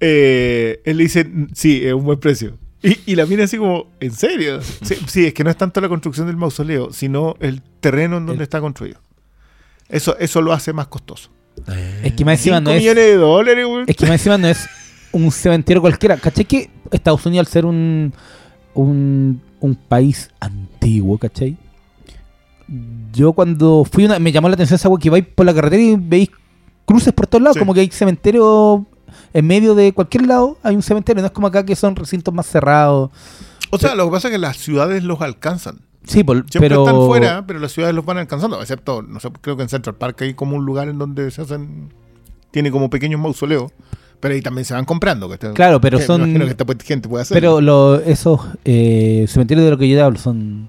[0.00, 2.58] Eh, él le dice, sí, es un buen precio.
[2.82, 4.60] Y, y la mira así como, ¿en serio?
[4.82, 8.26] Sí, sí, es que no es tanto la construcción del mausoleo, sino el terreno en
[8.26, 9.00] donde El- está construido.
[9.88, 11.30] Eso, eso lo hace más costoso.
[12.02, 12.78] Es que más encima no es.
[12.80, 13.84] millones de dólares, güey.
[13.86, 14.66] Es que más encima no es
[15.12, 16.16] un cementerio cualquiera.
[16.16, 16.44] ¿Cachai?
[16.44, 18.12] Que Estados Unidos, al ser un,
[18.74, 21.56] un, un país antiguo, ¿cachai?
[23.12, 25.82] Yo cuando fui, una, me llamó la atención esa agua que vais por la carretera
[25.82, 26.30] y veis
[26.86, 27.60] cruces por todos lados, Sí.
[27.60, 28.86] como que hay cementerio
[29.32, 32.32] en medio de cualquier lado, hay un cementerio, no es como acá que son recintos
[32.32, 33.10] más cerrados.
[33.70, 35.80] O sea, lo que pasa es que las ciudades los alcanzan.
[36.06, 36.86] Sí, por- Siempre pero...
[36.86, 38.60] están fuera, pero las ciudades los van alcanzando.
[38.60, 41.42] Excepto, no sé, creo que en Central Park hay como un lugar en donde se
[41.42, 41.92] hacen.
[42.50, 43.72] Tiene como pequeños mausoleos.
[44.20, 45.28] Pero ahí también se van comprando.
[45.28, 47.34] Que Claro, pero que son- me imagino que esta gente puede hacer.
[47.34, 50.68] Pero lo, esos eh, cementerios de lo que yo te hablo son...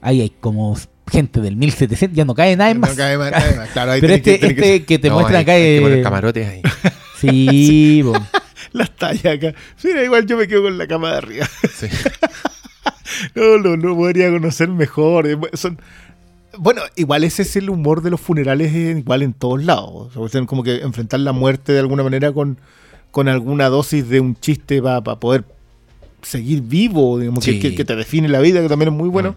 [0.00, 0.76] Ahí hay como
[1.10, 2.90] gente del 1700, ya no cae nadie No más.
[2.94, 3.68] cae más, cae más.
[3.70, 6.62] Claro, ahí Pero este, que- este que te No, muestran hay- acá hay camarotes ahí.
[7.18, 8.12] Sí, po.
[8.72, 9.54] las tallas acá.
[9.82, 11.46] Mira, igual yo me quedo con la cama de arriba.
[11.74, 11.86] Sí.
[13.34, 15.26] No, no, no podría conocer mejor.
[15.26, 15.78] Eh, Son,
[16.58, 20.16] bueno, igual ese es el humor de los funerales, igual en todos lados.
[20.16, 22.58] O sea, como que enfrentar la muerte de alguna manera con,
[23.10, 25.44] con alguna dosis de un chiste para poder
[26.22, 27.60] seguir vivo, digamos, que- Sí.
[27.60, 29.32] que, que te define la vida, que también es muy bueno.
[29.32, 29.34] Mm.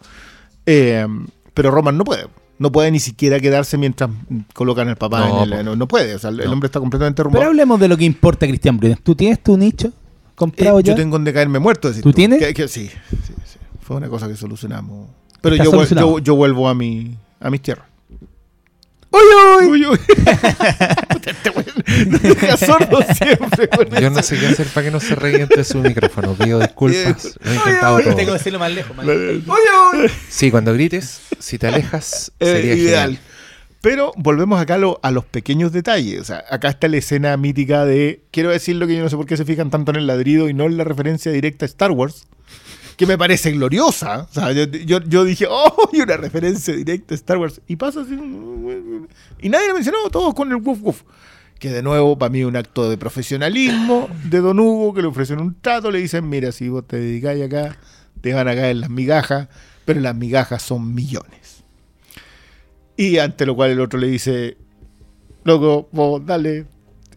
[0.67, 1.07] Eh,
[1.53, 2.25] pero Roman no puede.
[2.59, 4.09] No puede ni siquiera quedarse mientras
[4.53, 6.15] colocan al papá No, en el, no, no puede.
[6.15, 7.49] O sea, el, hombre está completamente Pero arrumbado.
[7.49, 8.97] hablemos de lo que importa, Cristian Bruyne.
[9.03, 9.91] ¿Tú tienes tu nicho
[10.33, 10.93] comprado Eh, ya?
[10.93, 11.91] yo tengo donde caerme muerto.
[12.01, 12.39] ¿Tú tienes?
[12.39, 13.46] Que- que sí, sí, sí.
[13.87, 15.09] Fue una cosa que solucionamos.
[15.41, 16.17] Pero yo, solucionado.
[16.17, 17.85] yo, yo vuelvo a, mi, a mis tierras.
[19.09, 19.21] ¡Uy,
[19.61, 19.65] uy!
[19.71, 19.99] Uy, uy.
[21.27, 23.69] Este deja sordo siempre.
[24.01, 26.33] Yo no sé qué hacer para que no se reviente su micrófono.
[26.33, 27.37] Pido disculpas.
[27.41, 28.15] Lo he intentado todo.
[28.15, 28.95] Tengo que decirlo más lejos.
[28.95, 30.11] más La- lejos.
[30.29, 33.09] Sí, cuando grites, si te alejas, Eh, sería ideal.
[33.11, 33.23] genial.
[33.81, 36.21] Pero volvemos acá a, lo- a los pequeños detalles.
[36.21, 38.21] O sea, acá está la escena mítica de.
[38.31, 40.53] Quiero decirlo que yo no sé por qué se fijan tanto en el ladrido y
[40.53, 42.27] no en la referencia directa a Star Wars.
[42.97, 44.27] Que me parece gloriosa.
[44.29, 44.65] O sea, yo,
[44.99, 47.61] yo- dije, oh, y una referencia directa a Star Wars.
[47.67, 48.15] Y pasa así.
[49.41, 51.01] Y nadie lo mencionó, todos con el woof woof.
[51.59, 55.39] Que de nuevo, para mí, un acto de profesionalismo de Don Hugo, que le ofrecen
[55.39, 57.77] un trato, le dicen, mira, si vos te dedicáis acá,
[58.21, 59.47] te van a caer las migajas,
[59.85, 61.63] pero las migajas son millones.
[62.95, 64.57] Y ante lo cual el otro le dice,
[65.43, 66.65] loco, vos dale.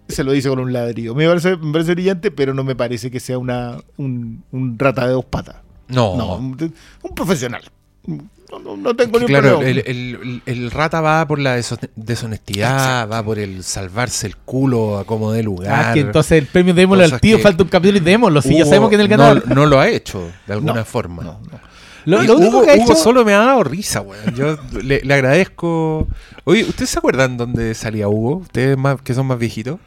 [0.09, 1.15] Se lo dice con un ladrillo.
[1.15, 5.07] Me parece, me parece brillante, pero no me parece que sea una, un, un rata
[5.07, 5.57] de dos patas.
[5.91, 6.17] No.
[6.17, 7.63] No, un, un profesional.
[8.07, 9.81] No, no- no tengo Que ni claro, problema.
[9.87, 11.61] el, el- el rata va por la
[11.97, 15.87] deshonestidad, va por el salvarse el culo a como de lugar.
[15.91, 18.43] Ah, que entonces el premio démoslo al tío, que falta un capítulo y démoslo.
[18.43, 19.43] Si ya Hugo sabemos que en el no- canal.
[19.47, 21.23] No, lo ha hecho, de alguna No, forma.
[21.23, 21.61] no, no.
[22.07, 22.95] Lo, único Hugo, que ha Hugo hecho.
[22.97, 24.35] solo me ha dado risa, weón.
[24.35, 26.09] Yo le, le agradezco.
[26.45, 28.37] Oye, ¿ustedes se acuerdan dónde salía Hugo?
[28.39, 29.79] ¿Ustedes más, que son más viejitos?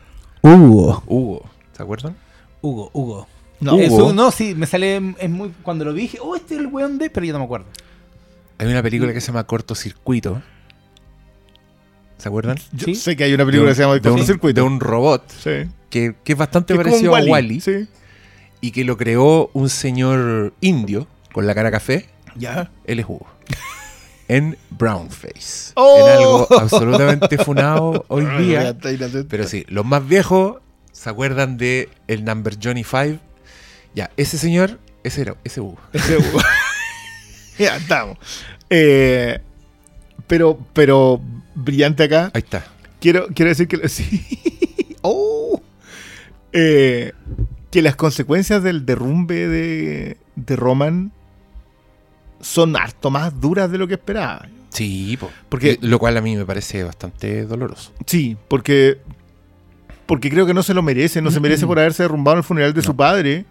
[0.42, 1.04] Hugo.
[1.08, 2.16] Hugo, ¿se acuerdan?
[2.62, 3.28] Hugo, Hugo.
[3.64, 5.02] No, Eso, no, sí, me sale.
[5.20, 7.10] Es muy, cuando lo vi dije, oh, este es el weón de.
[7.10, 7.66] Pero yo no me acuerdo.
[8.58, 10.42] Hay una película que se llama Cortocircuito.
[12.18, 12.58] ¿Se acuerdan?
[12.72, 12.96] Yo ¿Sí?
[12.96, 14.62] sé que hay una película que se llama Cortocircuito.
[14.62, 15.70] de un robot Sí.
[15.90, 17.88] que, que es bastante Que parecido a Wally Sí.
[18.62, 22.08] y que lo creó un señor indio con la cara café.
[22.36, 22.72] Ya.
[22.86, 23.28] Él es Hugo.
[24.30, 25.74] En Brownface.
[25.76, 25.98] ¡Oh!
[26.00, 28.76] En algo absolutamente funado hoy día.
[29.30, 30.58] Pero sí, los más viejos
[30.94, 33.20] se acuerdan de el number Johnny Five.
[33.96, 35.78] Ya, ese señor, ese era, ese Hugo.
[35.94, 36.40] Ese Hugo.
[37.60, 38.18] ya estamos.
[38.70, 39.40] Eh,
[40.28, 41.22] pero, pero
[41.56, 42.32] brillante acá.
[42.34, 42.66] Ahí está.
[43.00, 44.96] Quiero, quiero decir que sí.
[45.02, 45.62] oh.
[46.54, 47.12] Eh,
[47.72, 51.12] que las consecuencias del derrumbe de, de Roman
[52.42, 54.48] son harto más duras de lo que esperaba.
[54.70, 55.30] Sí, po.
[55.50, 57.92] Porque- lo cual a mí me parece bastante doloroso.
[58.06, 59.00] Sí, porque
[60.06, 62.44] porque creo que no se lo merece, no se merece por haberse derrumbado en el
[62.44, 63.46] funeral de su padre,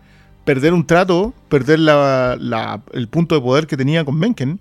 [0.45, 4.61] perder un trato, perder la- la- el punto de poder que tenía con Mencken,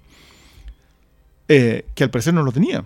[1.47, 2.85] eh, que al parecer no lo tenía.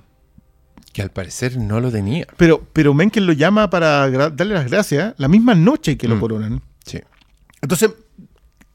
[0.94, 2.26] Que al parecer no lo tenía.
[2.38, 6.20] Pero, pero Mencken lo llama para darle las gracias la misma noche que lo Mm.
[6.20, 6.62] coronan.
[6.86, 7.02] Sí.
[7.62, 7.92] Entonces,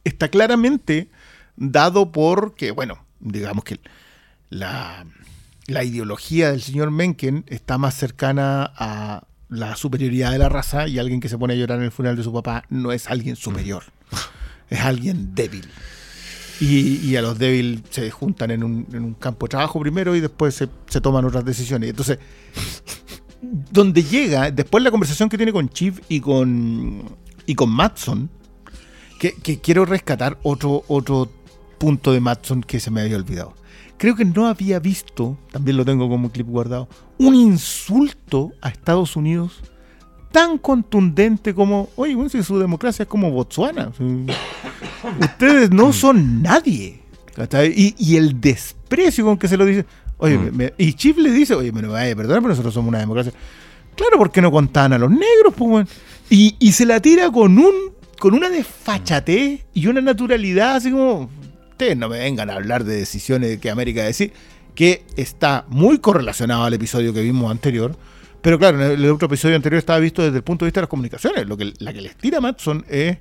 [0.04, 1.08] está claramente
[1.56, 3.80] dado por que, bueno, digamos que
[4.50, 5.06] la,
[5.66, 10.98] la ideología del señor Mencken está más cercana a la superioridad de la raza y
[10.98, 13.36] alguien que se pone a llorar en el funeral de su papá no es alguien
[13.36, 13.84] superior,
[14.70, 15.68] es alguien débil.
[16.60, 20.14] Y, y a los débiles se juntan en un, en un campo de trabajo primero
[20.14, 21.90] y después se, se toman otras decisiones.
[21.90, 22.18] Entonces,
[23.40, 28.30] donde llega, después la conversación que tiene con Chief y con, y con Matson,
[29.18, 31.30] que, que quiero rescatar otro, otro
[31.78, 33.54] punto de Matson que se me había olvidado.
[34.00, 36.88] Creo que no había visto, también lo tengo como clip guardado,
[37.18, 39.60] un insulto a Estados Unidos
[40.32, 43.92] tan contundente como, oye, bueno, si su democracia es como Botswana.
[43.98, 44.26] si-
[45.20, 47.02] Ustedes no son nadie.
[47.76, 49.84] Y, y el desprecio con que se lo dice.
[50.18, 50.56] Oye, Mm.
[50.56, 53.00] me- y Chip le dice, oye, me lo vaya a perdonar, pero nosotros somos una
[53.00, 53.32] democracia.
[53.96, 55.88] Claro, porque no contaban a los negros, pues, weón.
[56.30, 57.74] y, y se la tira con un
[58.18, 61.28] con una desfachatez y una naturalidad así como,
[61.80, 64.34] ustedes no me vengan a hablar de decisiones que América decir,
[64.74, 67.96] que está muy correlacionado al episodio que vimos anterior.
[68.42, 70.82] Pero claro, en el otro episodio anterior estaba visto desde el punto de vista de
[70.82, 71.46] las comunicaciones.
[71.46, 73.16] Lo que, la que les tira Matson es.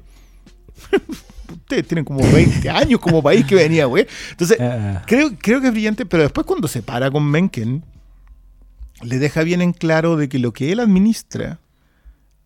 [1.49, 4.05] Ustedes tienen como 20 años como país que venía, güey.
[4.31, 5.03] Entonces, Ah.
[5.07, 7.85] creo, creo que es brillante, pero después cuando se para con Mencken,
[9.03, 11.61] le deja bien en claro de que lo que él administra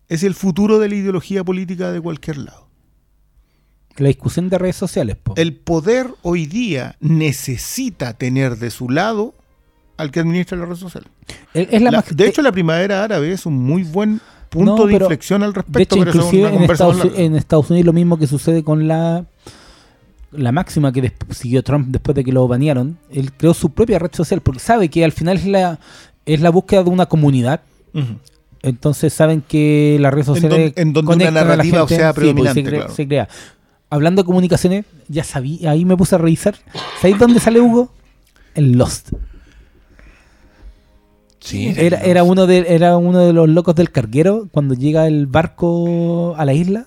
[0.08, 2.63] es el futuro de la ideología política de cualquier lado.
[3.96, 5.34] La discusión de redes sociales, po.
[5.36, 9.34] El poder hoy día necesita tener de su lado
[9.96, 11.04] al que administra la red social.
[11.54, 14.20] Es- la La- de hecho, la primavera árabe es un muy buen
[14.50, 15.80] punto No, de inflexión al de respecto.
[15.96, 18.88] hecho, pero eso es inclusive en Estados, en Estados Unidos lo mismo que sucede con
[18.88, 19.24] la
[20.32, 22.98] la máxima que siguió Trump después de que lo banearon.
[23.12, 25.78] Él creó su propia red social porque sabe que al final es la
[26.26, 27.60] es la búsqueda de una comunidad.
[28.62, 31.78] Entonces saben que las redes En sociales don- en donde una conectan a la narrativa
[31.80, 31.96] gente.
[31.96, 32.94] sea Sí, pues, predominante, se, crea, claro.
[32.94, 33.28] se crea.
[33.90, 36.56] Hablando de comunicaciones, ya sabía, ahí me puse a revisar.
[37.00, 37.92] ¿Sabéis dónde sale Hugo?
[38.54, 39.10] En Lost.
[41.40, 41.72] Sí.
[41.76, 44.48] Era, era, uno de, era uno de los locos del carguero.
[44.50, 46.86] Cuando llega el barco a la isla,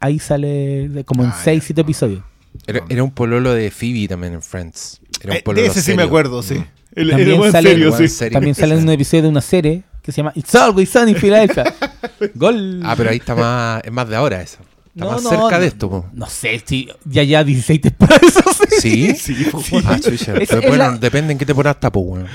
[0.00, 1.66] ahí sale de- como en Ah, 6, ya.
[1.66, 2.22] 7 episodios.
[2.66, 5.00] Era, era un pololo de Phoebe también en Friends.
[5.22, 6.54] Era un Eh, pololo de ese sí me acuerdo, sí.
[6.54, 6.64] Mm.
[6.94, 8.08] El, También el buen sale- serio, sí.
[8.08, 8.36] serio.
[8.36, 11.16] También sale en un episodio de una serie que se llama It's Always Sunny in
[11.18, 11.64] Philadelphia.
[12.34, 12.80] Gol.
[12.84, 14.58] Ah, pero ahí está más, es más de ahora eso.
[14.94, 16.06] Está más cerca de esto, po.
[16.12, 18.22] No sé, si ya ya 16 temporadas.
[18.36, 18.42] eso
[18.80, 19.14] sí.
[19.14, 19.34] ¿Sí?
[19.34, 20.34] Sí, po, Ah, chucha.
[20.36, 22.26] Es- Pero es bueno, la- depende en qué temporada está, pues, weón.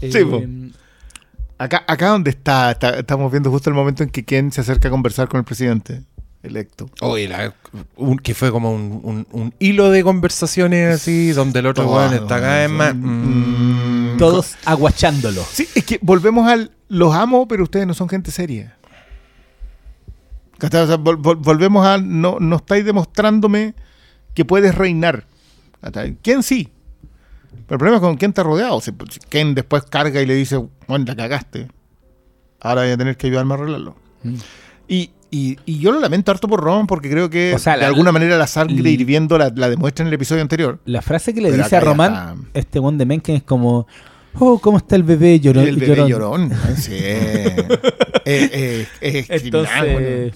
[0.00, 0.38] Sí, po.
[0.38, 0.70] Eh,
[1.56, 4.88] Acá, acá donde está, está- estamos viendo justo el momento en que Ken se acerca
[4.88, 6.02] a conversar con el presidente
[6.42, 6.90] electo.
[7.00, 7.54] Oye, la-
[7.96, 12.12] un- que fue como un, un- un hilo de conversaciones así, donde el otro weón
[12.12, 12.94] está cada vez más.
[12.94, 15.42] mm, todos aguachándolo.
[15.50, 16.70] Sí, es que volvemos al.
[16.88, 18.76] Los amo, pero ustedes no son gente seria.
[20.64, 20.82] ¿Cachai?
[20.82, 21.98] O sea, vol- vol- volvemos a.
[21.98, 23.74] No, no estáis demostrándome
[24.34, 25.26] que puedes reinar.
[25.80, 26.16] ¿Cachai?
[26.22, 26.70] ¿Quién sí?
[27.66, 28.80] Pero el problema es con quién está rodeado.
[28.80, 30.56] Si, si Ken después carga y le dice,
[30.88, 31.68] bueno, la cagaste.
[32.60, 33.96] Ahora voy a tener que ayudarme a arreglarlo.
[34.22, 34.34] Mm.
[34.88, 37.80] Y, y- y yo lo lamento harto por Ron porque creo que O sea, de
[37.82, 40.80] la- alguna manera la sangre y- hirviendo la, la demuestra en el episodio anterior.
[40.84, 42.12] La frase que le Pero dice a Román,
[42.46, 42.58] está.
[42.58, 43.86] este one de Mencken, es como:
[44.38, 45.38] Oh, ¿cómo está el bebé?
[45.40, 46.48] Llorón, el bebé llorón".
[46.50, 46.76] llorón.
[46.76, 46.92] Sí.
[48.26, 50.32] Eh, eh, es Entonces, criminal, bueno.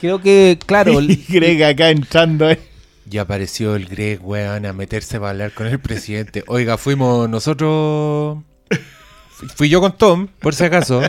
[0.00, 2.50] Creo que, claro, y Greg acá entrando.
[2.50, 2.60] eh.
[3.08, 6.42] Ya apareció el Greg, weón, a meterse para hablar con el presidente.
[6.48, 8.38] Oiga, fuimos nosotros.
[9.54, 11.02] Fui- yo con Tom, por si acaso.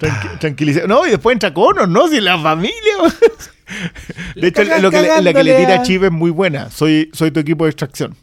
[0.00, 2.08] Tranqui- tranquiliza- No, y después entra Connor, ¿no?
[2.08, 2.72] Si la familia.
[4.34, 6.70] De hecho, lo que le- la que le tira a Chip es muy buena.
[6.70, 8.16] Soy, soy tu equipo de extracción.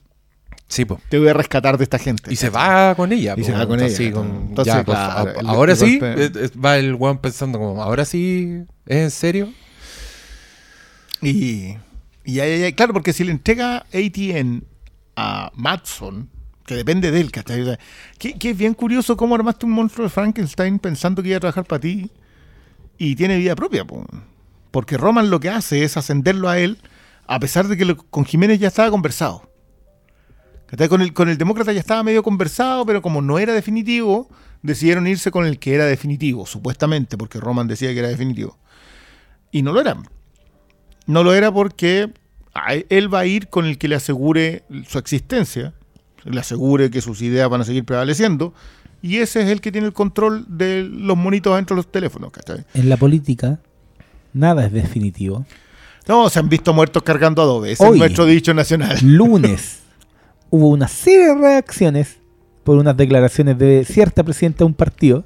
[0.69, 1.01] Sí, pues.
[1.09, 2.31] Te voy a rescatar de esta gente.
[2.31, 3.33] Y se va con ella.
[3.35, 5.99] Y se va con ella, con- entonces, ya, pues, claro, a- el- ahora el sí,
[5.99, 9.49] golpe- va el weón pensando como, ahora sí, ¿es en serio?
[11.21, 11.75] Y,
[12.23, 14.63] y ay, claro, porque si le entrega ATN
[15.15, 16.29] a Matson,
[16.65, 17.77] que depende de él, ¿cachai?
[18.17, 21.41] Que, que es bien curioso cómo armaste un monstruo de Frankenstein pensando que iba a
[21.41, 22.11] trabajar para ti
[22.97, 23.85] y tiene vida propia.
[23.85, 24.05] po.
[24.71, 26.77] Porque Roman lo que hace es ascenderlo a él,
[27.25, 29.48] a pesar de que lo- con Jiménez ya estaba conversado.
[30.89, 34.29] Con el, con el demócrata ya estaba medio conversado, pero como no era definitivo,
[34.61, 38.57] decidieron irse con el que era definitivo, supuestamente, porque Roman decía que era definitivo.
[39.51, 39.97] Y no lo era.
[41.07, 42.11] No lo era porque
[42.89, 45.73] él va a ir con el que le asegure su existencia,
[46.23, 48.53] le asegure que sus ideas van a seguir prevaleciendo,
[49.01, 52.31] y ese es el que tiene el control de los monitos dentro de los teléfonos,
[52.31, 52.65] ¿cachai?
[52.73, 53.59] En la política,
[54.33, 55.45] nada es definitivo.
[56.07, 57.99] No, se han visto muertos cargando adobe, ese es Hoy.
[57.99, 58.97] nuestro dicho nacional.
[59.01, 59.79] Lunes
[60.49, 62.17] hubo una serie de reacciones
[62.63, 65.25] por unas declaraciones de cierta presidenta de un partido.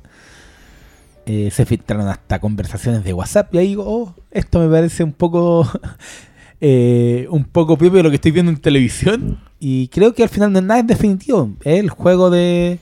[1.26, 5.14] Eh, se filtraron hasta conversaciones de WhatsApp y ahí digo, oh, esto me parece un
[5.14, 5.68] poco
[6.62, 10.30] eh, un poco propio de lo que estoy viendo en televisión y creo que al
[10.30, 12.80] final no es nada es definitivo, es el juego de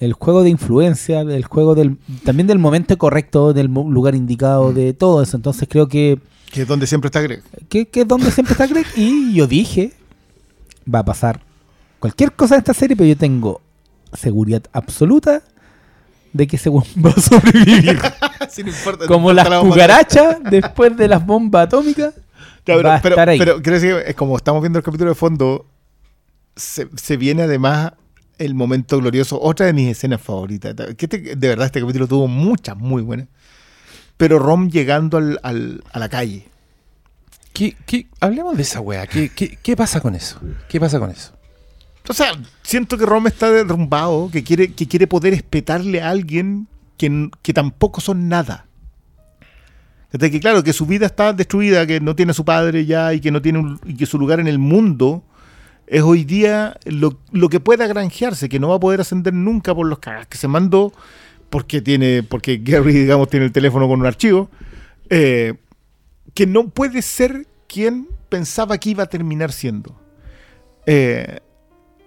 [0.00, 4.92] el juego de influencia, el juego del también del momento correcto, del lugar indicado, de
[4.92, 5.36] todo eso.
[5.36, 6.18] Entonces creo que
[6.52, 7.42] Que es donde siempre está Greg.
[7.68, 8.86] que, que es donde siempre está Greg.
[8.96, 9.92] Y yo dije,
[10.92, 11.43] va a pasar
[12.04, 13.62] cualquier cosa en esta serie, pero yo tengo
[14.12, 15.42] seguridad absoluta
[16.34, 17.98] de que ese weón va a sobrevivir.
[18.50, 22.12] Sí, no importa, no Como importa las la cucarachas después de las bombas atómicas.
[22.66, 23.38] Ya, pero, va a pero- estar ahí.
[23.38, 25.66] pero decir, es como estamos viendo el capítulo de fondo,
[26.54, 27.92] se, se viene además
[28.36, 30.74] el momento glorioso, otra de mis escenas favoritas.
[30.98, 33.28] Que este- de verdad, este capítulo tuvo muchas muy buenas.
[34.18, 36.46] Pero Rom llegando al- al- a la calle.
[37.54, 39.06] ¿Qué, qué- hablemos de esa weá.
[39.06, 40.38] ¿Qué, qué, qué pasa con eso?
[40.68, 41.33] ¿Qué pasa con eso?
[42.08, 42.32] O sea,
[42.62, 47.52] siento que Rom está derrumbado, que quiere, que quiere poder espetarle a alguien que, que
[47.54, 48.66] tampoco son nada.
[50.12, 53.12] Desde que claro, que su vida está destruida, que no tiene a su padre ya
[53.14, 55.24] y que no tiene un- y que su lugar en el mundo
[55.86, 59.74] es hoy día lo, lo que pueda granjearse, que no va a poder ascender nunca
[59.74, 60.92] por los cagas que se mandó,
[61.50, 64.50] porque tiene, porque Gary, digamos, tiene el teléfono con un archivo,
[65.10, 65.54] eh,
[66.34, 69.98] que no puede ser quien pensaba que iba a terminar siendo.
[70.86, 71.40] Eh,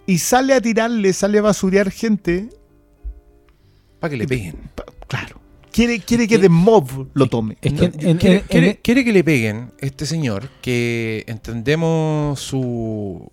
[0.07, 2.49] y sale a tirarle, sale a basurear gente.
[3.99, 4.55] Para que le peguen.
[4.75, 5.39] pa- Claro.
[5.71, 7.57] Quiere, quiere que The Mob lo tome.
[7.61, 11.23] Es que No, en- quiere, en- quiere- en- quiere que le peguen este señor que
[11.27, 13.29] entendemos su,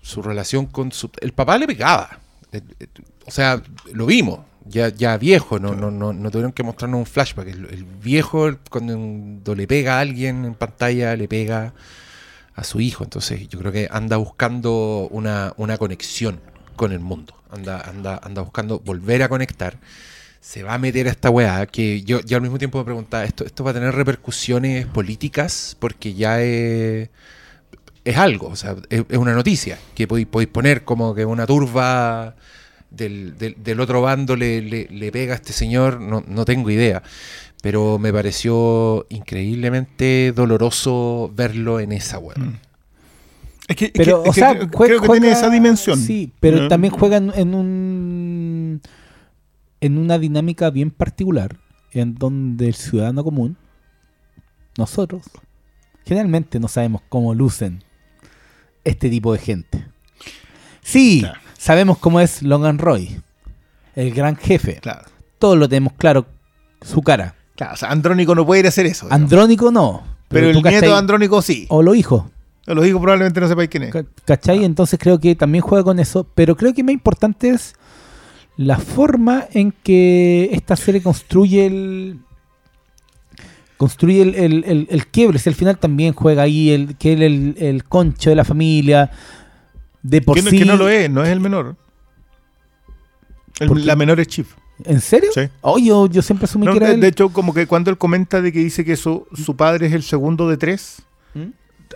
[0.00, 1.10] su relación con su...
[1.20, 2.20] El papá le pegaba.
[2.52, 2.86] Eh, eh,
[3.26, 3.62] O sea,
[3.92, 4.40] lo vimos.
[4.66, 7.48] Ya, ya viejo, no, no, no, no tuvieron que mostrarnos un flashback.
[7.48, 11.74] El, el viejo, cuando le pega a alguien en pantalla, le pega
[12.54, 13.04] a su hijo.
[13.04, 16.40] Entonces, yo creo que anda buscando una, una conexión
[16.76, 17.34] con el mundo.
[17.50, 19.78] Anda, anda, anda buscando volver a conectar
[20.40, 23.24] se va a meter a esta weá que yo, yo al mismo tiempo me preguntaba,
[23.24, 25.74] ¿esto, esto va a tener repercusiones políticas?
[25.80, 27.08] Porque ya es,
[28.04, 31.46] es algo, o sea, es, es una noticia que podéis, podéis poner como que una
[31.46, 32.36] turba
[32.90, 36.70] del, del- del otro bando le, le- le pega a este señor, no, no tengo
[36.70, 37.02] idea.
[37.64, 42.36] Pero me pareció increíblemente doloroso verlo en esa weá.
[42.36, 42.58] Mm.
[43.68, 45.98] Es que, es Pero, que- o es que sea, creo, que juega- tiene esa dimensión.
[45.98, 46.68] Sí, pero ¿no?
[46.68, 48.82] también juega en, en un
[49.80, 51.56] en una dinámica bien particular,
[51.92, 53.56] en donde el ciudadano común,
[54.76, 55.22] nosotros,
[56.04, 57.82] generalmente no sabemos cómo lucen
[58.84, 59.86] este tipo de gente.
[60.82, 61.40] Sí, Claro.
[61.56, 63.20] sabemos cómo es Logan Roy,
[63.96, 64.80] el gran jefe.
[64.82, 65.06] Claro.
[65.38, 66.26] Todos lo tenemos claro,
[66.82, 67.34] su cara.
[67.56, 69.06] Claro, o sea, Andrónico no puede ir a hacer eso.
[69.10, 70.02] Andrónico no.
[70.28, 71.66] pero el nieto de Andrónico sí.
[71.68, 72.24] O los hijos.
[72.66, 73.92] Los hijos probablemente no sepáis quién es.
[73.92, 74.64] Ca- ¿Cachai?
[74.64, 77.74] Entonces creo que también juega con eso, pero creo que más importante es
[78.56, 82.18] la forma en que esta serie construye el
[83.76, 85.38] construye el, el, el- el quiebre.
[85.38, 89.10] Si al final también juega ahí el que el, el concho de la familia.
[90.02, 90.58] De por Que no, sí.
[90.58, 91.76] que no lo es, no es el menor.
[93.60, 94.52] La menor es Chief.
[94.84, 95.30] ¿En serio?
[95.32, 95.42] Sí.
[95.60, 97.00] Oh, yo, yo siempre asumí No, que era de, él.
[97.00, 99.92] de hecho, como que cuando él comenta de que dice que su, su padre es
[99.92, 101.02] el segundo de tres,
[101.34, 101.50] ¿Mm?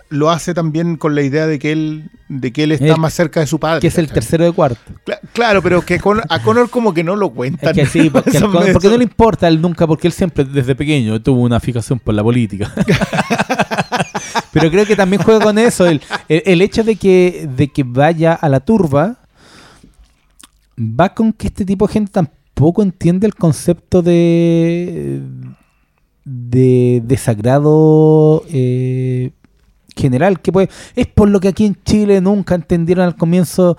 [0.09, 3.13] lo hace también con la idea de que él, de que él está El- más
[3.13, 3.81] cerca de su padre.
[3.81, 4.79] que es el tercero de cuarto.
[5.05, 7.69] Cla- claro, pero que con- a Connor como que no lo cuentan.
[7.71, 10.73] Es que sí, porque, al no le importa a él nunca, porque él siempre desde
[10.73, 12.73] pequeño tuvo una fijación por la política.
[14.51, 17.83] Pero creo que también juega con eso, el, el- el hecho de que, de que
[17.83, 19.17] vaya a la turba,
[20.79, 22.11] va con que este tipo de gente
[22.59, 25.21] tampoco entiende el concepto de,
[26.25, 29.31] de desagrado eh,
[29.95, 33.77] general, que puede, es por lo que aquí en Chile nunca entendieron al comienzo.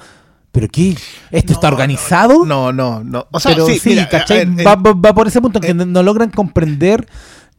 [0.51, 0.97] ¿Pero qué?
[1.31, 2.47] ¿Esto está organizado?
[2.47, 3.27] No, no, no.
[3.31, 4.47] O sea, pero sí, sí, mira, ¿cachai?
[4.47, 7.07] ver, va, en- va- va por ese punto, que en- no, logran comprender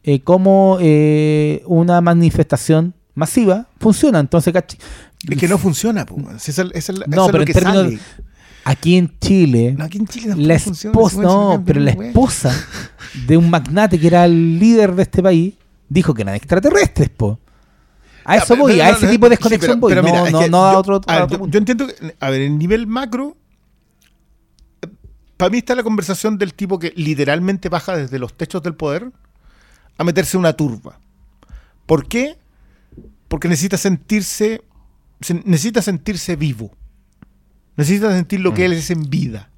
[0.02, 4.18] eh, cómo eh, una manifestación masiva funciona.
[4.18, 4.76] Entonces, ¿cachai?
[5.30, 6.40] es que no funciona, po, weón.
[6.40, 7.98] Si esa- esa es la- No, eso pero lo en términos sale.
[8.64, 12.66] Aquí en Chile, No, aquí en Chile tampoco la funciona, esposa, no, pero la esposa
[13.26, 15.54] de un magnate que era el líder de este país,
[15.88, 17.38] dijo que eran extraterrestres, po.
[18.24, 19.90] A eso voy, a ese tipo de desconexión voy.
[19.92, 21.00] pero no, no, a otro,
[21.48, 23.36] yo, entiendo que, a ver, en nivel macro,
[25.36, 29.10] para mí está la conversación del tipo que literalmente baja desde los techos del poder
[29.98, 31.00] a meterse en una turba.
[31.86, 32.38] ¿Por qué?
[33.26, 34.62] Porque necesita sentirse,
[35.20, 36.70] se- necesita sentirse vivo.
[37.76, 39.48] Necesita sentir lo que él es en vida.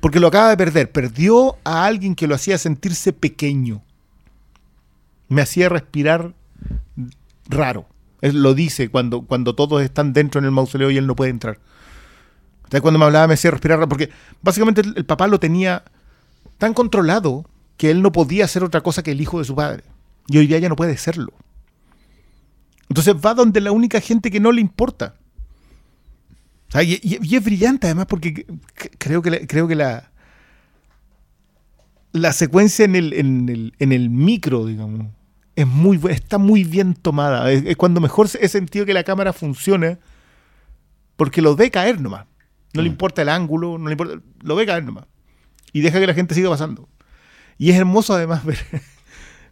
[0.00, 0.90] Porque lo acaba de perder.
[0.90, 3.82] Perdió a alguien que lo hacía sentirse pequeño.
[5.28, 6.34] Me hacía respirar
[7.48, 7.86] raro.
[8.20, 11.30] Él lo dice cuando, cuando todos están dentro en el mausoleo y él no puede
[11.30, 11.58] entrar.
[12.58, 14.10] Entonces cuando me hablaba me hacía respirar raro, porque
[14.42, 15.84] básicamente el, el papá lo tenía
[16.58, 17.44] tan controlado
[17.76, 19.82] que él no podía hacer otra cosa que el hijo de su padre.
[20.28, 21.32] Y hoy día ya no puede serlo.
[22.88, 25.14] Entonces va donde la única gente que no le importa.
[26.72, 28.46] Sea, y, y- y es brillante además porque
[28.98, 30.10] creo que la, creo que la,
[32.12, 35.06] la secuencia en el, en el, en el micro, digamos,
[35.56, 37.50] es muy está muy bien tomada.
[37.52, 39.98] Es, es cuando mejor he sentido que la cámara funciona
[41.16, 42.26] porque lo ve caer nomás.
[42.74, 45.04] No le importa el ángulo, no le importa, lo ve caer nomás.
[45.74, 46.88] Y deja que la gente siga pasando.
[47.58, 48.58] Y es hermoso además ver,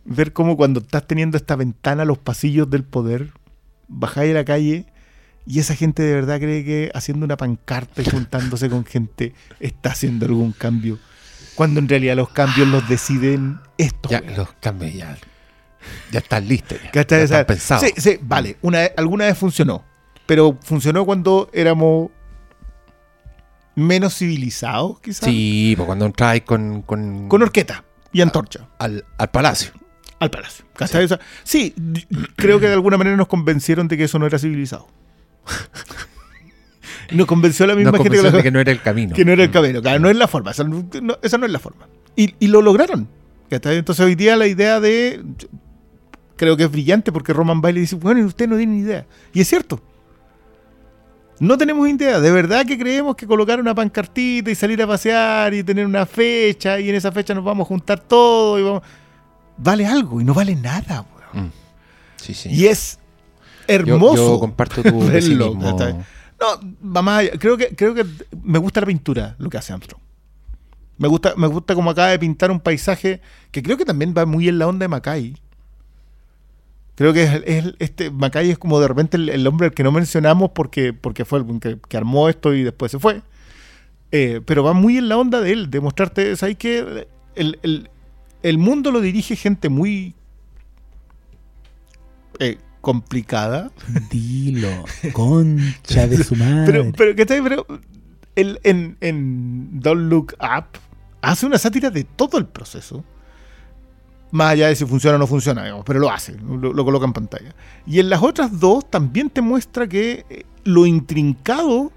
[0.05, 3.33] ver cómo cuando estás teniendo esta ventana a los pasillos del poder,
[3.89, 4.87] bajáis a la calle
[5.47, 9.91] y esa gente de verdad cree que haciendo una pancarta y juntándose con gente está
[9.93, 10.99] haciendo algún cambio.
[11.55, 14.11] Cuando en realidad los cambios los deciden estos.
[14.13, 15.17] Ya, los cambios ya.
[16.13, 16.79] Ya están listos.
[16.93, 17.85] Ya, están pensados.
[17.85, 18.57] Sí, sí, vale.
[18.63, 19.85] Una alguna vez funcionó.
[20.27, 22.11] Pero funcionó cuando éramos
[23.75, 25.29] menos civilizados, quizás.
[25.29, 28.69] Sí, pues cuando entráis con, con, Con orqueta y antorcha.
[28.79, 29.73] al, al palacio.
[30.19, 30.65] Al palacio.
[31.45, 32.07] Sí, d-
[32.37, 34.87] creo que de alguna manera nos convencieron de que eso no era civilizado.
[37.13, 39.15] Nos convenció la misma Nos gente que, lo- no era el camino.
[39.17, 39.83] que no era el camino.
[39.83, 40.53] Claro, no es la forma.
[40.53, 41.89] Esa no, no- esa no es la forma.
[42.15, 43.09] Y, y lo lograron.
[43.51, 45.25] Entonces hoy día la idea de...
[46.37, 49.07] Creo que es brillante porque Roman Bailey dice, bueno, usted no tiene ni idea.
[49.33, 49.83] Y es cierto.
[51.41, 52.21] No tenemos idea.
[52.21, 56.07] De verdad que creemos que colocar una pancartita y salir a pasear y tener una
[56.07, 58.83] fecha y en esa fecha nos vamos a juntar y vamos...
[59.57, 61.05] Vale algo y no vale nada.
[61.35, 61.47] weón.
[61.49, 61.53] Mm.
[62.17, 62.51] Sí, sí.
[62.51, 63.00] Y es
[63.75, 64.17] hermoso.
[64.35, 65.55] Yo, comparto tu verlo.
[65.55, 65.77] No,
[67.19, 67.33] allá.
[67.39, 68.05] Creo que, creo que
[68.43, 70.01] me gusta la pintura, lo que hace Armstrong.
[70.99, 73.21] Me gusta, me gusta como acaba de pintar un paisaje
[73.51, 75.37] que creo que también va muy en la onda de Macay.
[76.95, 79.83] Creo que es, es- este Macay es como de repente el, el hombre al que
[79.83, 83.23] no mencionamos porque, porque fue el que, que armó esto y después se fue.
[84.13, 87.07] Eh, pero va muy en la onda de él, de mostrarte, ¿sabes qué?
[87.35, 87.89] El, el-
[88.43, 90.15] el mundo lo dirige gente muy
[92.39, 93.71] eh, complicada.
[94.11, 96.67] Dilo, concha de su madre.
[96.67, 97.43] Pero, pero, ¿cachai?
[97.43, 97.67] Pero
[98.37, 100.65] el- en, en Don't Look Up
[101.23, 103.05] hace una sátira de todo el proceso.
[104.33, 107.05] Más allá de si funciona o no funciona, digamos, pero lo hace, lo, lo coloca
[107.05, 107.53] en pantalla.
[107.85, 111.91] Y en las otras dos también te muestra que eh, lo intrincado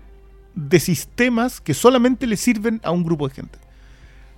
[0.56, 3.60] de sistemas que solamente le sirven a un grupo de gente.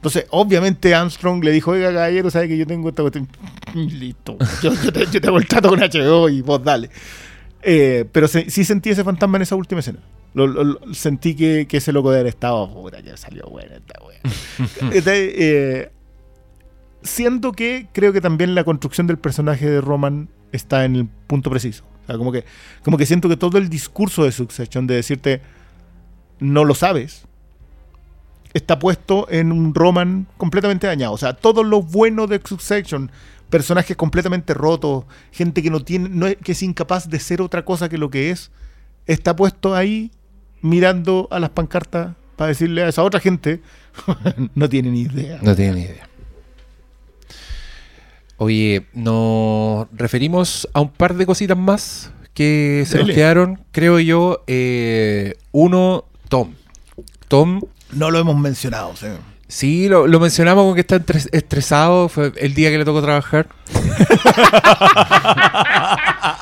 [0.06, 3.28] Entonces, obviamente Armstrong le dijo, oiga, caballero, ¿sabe que yo tengo esta cuestión?
[3.74, 6.92] Listo, yo, yo te, yo te hago el trato con HBO y vos dale.
[7.64, 9.98] Eh, pero se- sí sentí ese fantasma en esa última escena.
[10.36, 13.78] Lo, lo- lo- sentí que, que ese loco de haber estado, puta, ya salió buena
[13.78, 14.20] esta wea.
[14.92, 15.04] Entonces,
[15.38, 15.92] eh,
[17.02, 21.50] siento que creo que también la construcción del personaje de Roman está en el punto
[21.50, 21.84] preciso.
[22.04, 22.46] O sea, como que,
[22.84, 25.42] como que siento que todo el discurso de Succession de decirte
[26.40, 27.25] no lo sabes
[28.56, 31.12] está puesto en un Roman completamente dañado.
[31.12, 33.12] O sea, todo lo bueno de Succession,
[33.50, 35.04] personajes completamente rotos,
[35.34, 38.10] gente que no tiene, no es, que es incapaz de ser otra cosa que lo
[38.10, 38.52] que es,
[39.08, 40.10] está puesto ahí
[40.62, 43.62] mirando a las pancartas para decirle a esa otra gente,
[44.56, 45.38] no tiene ni idea.
[45.42, 46.08] No tiene ni idea.
[48.38, 53.16] Oye, nos referimos a un par de cositas más que se nos Dele.
[53.16, 54.44] quedaron, creo yo.
[54.48, 56.54] Eh, uno, Tom.
[57.28, 57.62] Tom,
[57.92, 58.96] No lo hemos mencionado.
[58.96, 59.18] sea.
[59.48, 61.02] sí, lo, lo mencionamos con que está
[61.32, 62.10] estresado.
[62.10, 63.48] Fue el día que le tocó trabajar.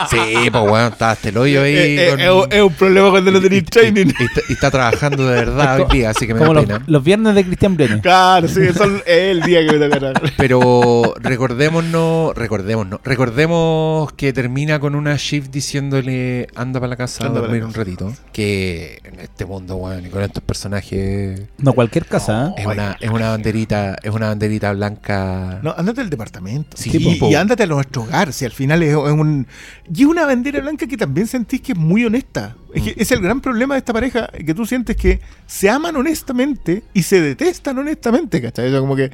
[0.09, 1.73] Sí, pues bueno, estaba hasta el hoyo ahí.
[1.75, 4.05] Eh, eh, con- es, un- es un problema cuando no tenéis y- training.
[4.07, 6.65] Y, y está, y está trabajando de verdad hoy día, así que me da los,
[6.65, 6.83] pena.
[6.85, 8.01] los viernes de Cristian Briones.
[8.01, 10.13] Claro, sí, eso es el día que me toca.
[10.37, 17.39] Pero recordémonos, recordémonos, recordemos que termina con una shift diciéndole anda para la casa Anda
[17.39, 18.13] a dormir un ratito.
[18.31, 22.61] Que en este mundo, weón, y con estos personajes No cualquier casa, ¿eh?
[22.61, 25.59] es una, es una banderita, es una banderita blanca.
[25.61, 26.75] No, ándate al departamento.
[26.77, 26.89] Sí,
[27.21, 29.47] y, ándate a nuestro hogar, si al final es, es un...
[29.93, 32.55] Y es una bandera blanca que también sentís que es muy honesta.
[32.73, 32.85] Es, Mm.
[32.85, 36.83] que es el gran problema de esta pareja, que tú sientes que se aman honestamente
[36.93, 38.67] y se detestan honestamente, ¿cachai?
[38.67, 39.11] O sea, como que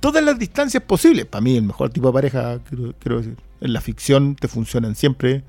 [0.00, 1.26] todas las distancias posibles.
[1.26, 3.36] Para mí, el mejor tipo de pareja, quiero, quiero decir.
[3.60, 5.42] En la ficción te funcionan siempre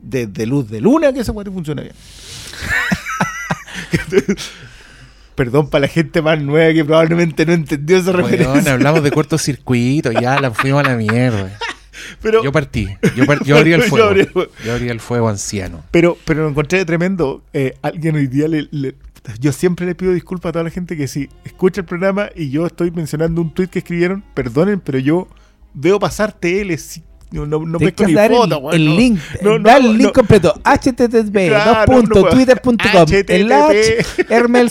[0.00, 1.94] desde luz de luna que esa te funciona bien.
[5.34, 8.72] Perdón para la gente más nueva que probablemente no entendió esa referencia.
[8.72, 11.58] hablamos de cortocircuito, ya la fuimos a la mierda.
[12.22, 14.06] Pero, Yo partí, yo, par- yo abrí el Yo fuego.
[14.08, 14.50] abrí el fuego.
[14.64, 15.84] Yo abrí el fuego anciano.
[15.90, 17.44] pero, pero lo encontré tremendo.
[17.52, 18.94] Eh, alguien hoy día le, le-
[19.38, 22.50] Yo siempre le pido disculpas a toda la gente que si escucha el programa y
[22.50, 25.28] yo estoy mencionando un tweet que escribieron, perdonen, pero yo
[25.74, 26.76] veo pasar TL.
[27.32, 29.18] No, no, pesco ni el, link.
[29.40, 29.92] No, da el no.
[29.94, 30.54] link completo.
[30.64, 33.76] http Claro, twitter.com el latch
[34.28, 34.70] Hermel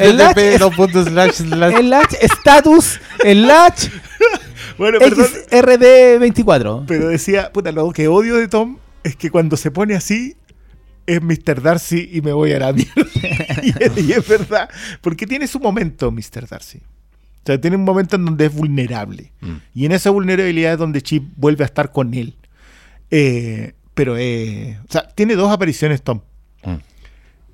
[0.00, 1.74] el latch HTTP, dos puntos, slash, slash.
[1.74, 3.88] el latch status el latch
[4.78, 5.26] Bueno, perdón.
[5.50, 10.36] XRD24 Pero decía, puta, lo que odio de Tom es que cuando se pone así
[11.06, 11.62] es Mr.
[11.62, 12.92] Darcy y me voy a la mierda.
[13.62, 14.68] y, es, y es verdad,
[15.00, 16.46] porque tiene su momento Mr.
[16.48, 16.80] Darcy.
[17.48, 19.32] O sea, tiene un momento en donde es vulnerable.
[19.40, 19.54] Mm.
[19.72, 22.36] Y en esa vulnerabilidad es donde Chip vuelve a estar con él.
[23.10, 26.20] Eh, pero, eh, o sea, tiene dos apariciones Tom.
[26.62, 26.74] Mm.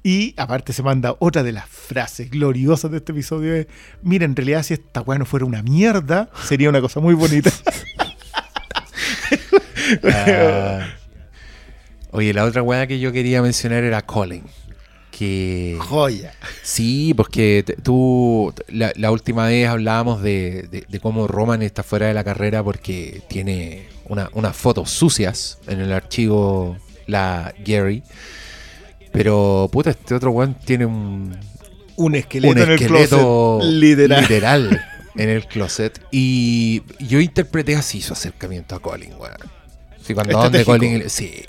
[0.02, 3.54] Y aparte se manda otra de las frases gloriosas de este episodio.
[3.54, 3.68] Es,
[4.02, 7.52] Mira, en realidad si esta weá no fuera una mierda, sería una cosa muy bonita.
[10.02, 10.88] Ah.
[12.10, 14.44] Oye, la otra weá que yo quería mencionar era Colin.
[15.16, 16.34] Que Joya.
[16.62, 22.06] sí, porque tú la, la última vez hablábamos de, de- de cómo Roman está fuera
[22.08, 26.76] de la carrera porque tiene una- unas fotos sucias en el archivo
[27.06, 28.02] la Gary.
[29.12, 31.36] Pero puta, este otro weón tiene un,
[31.96, 33.10] Un esqueleto un en el closet.
[33.62, 34.20] Literal.
[34.22, 34.84] literal
[35.16, 36.00] en el closet.
[36.10, 39.36] Y yo interpreté así su acercamiento a Colin, weón.
[40.04, 40.36] Sí, cuando.
[40.64, 41.08] Colin.
[41.08, 41.42] Sí.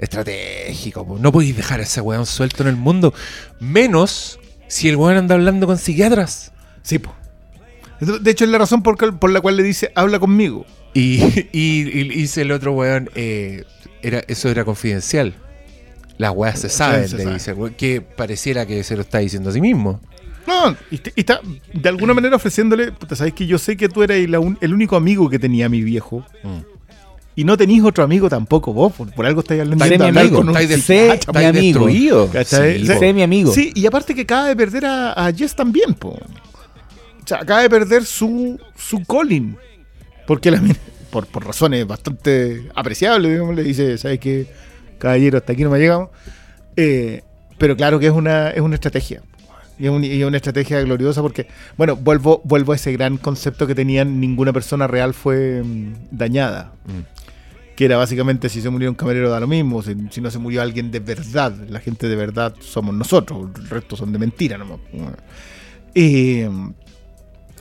[0.00, 1.18] Estratégico, po.
[1.18, 3.12] no podéis dejar a ese weón suelto en el mundo.
[3.60, 6.52] Menos si el weón anda hablando con psiquiatras.
[6.82, 7.14] Sí, po.
[8.00, 10.64] De hecho, es la razón por, cual- por la cual le dice, habla conmigo.
[10.94, 11.22] Y,
[11.52, 13.64] y, dice el otro weón, eh,
[14.02, 15.34] era, eso era confidencial.
[16.16, 17.34] Las weas se saben, se le sabe.
[17.34, 20.00] dice el weón, que pareciera que se lo está diciendo a sí mismo.
[20.46, 21.40] No, y, te- y está
[21.74, 25.28] de alguna manera ofreciéndole, puta, sabes que yo sé que tú eras el único amigo
[25.28, 26.24] que tenía mi viejo.
[26.42, 26.58] Mm.
[27.36, 30.24] Y no tenéis otro amigo tampoco, vos, por, por algo estáis hablando de mi hablar
[30.24, 31.86] amigo, con un estáis del- sé mi amigo.
[32.98, 36.08] sé mi amigo Sí, y aparte que acaba de perder a, a Jess también, po.
[36.10, 39.56] O sea, acaba de perder su, su Colin.
[40.26, 40.60] Porque la
[41.10, 44.46] por, por razones bastante apreciables, digamos, le dice, ¿sabes qué?
[44.98, 46.10] Caballero, hasta aquí no me llegamos.
[46.76, 47.22] Eh,
[47.58, 49.22] pero claro que es una, es una estrategia.
[49.78, 51.46] Y es, un- y es una estrategia gloriosa porque,
[51.76, 56.72] bueno, vuelvo, vuelvo a ese gran concepto que tenían, ninguna persona real fue mm, dañada.
[56.86, 57.19] Mm.
[57.80, 60.38] Que era básicamente si se murió un camarero da lo mismo, si, si no se
[60.38, 64.58] murió alguien de verdad, la gente de verdad somos nosotros, el resto son de mentira
[64.58, 64.80] nomás.
[65.94, 66.46] Eh,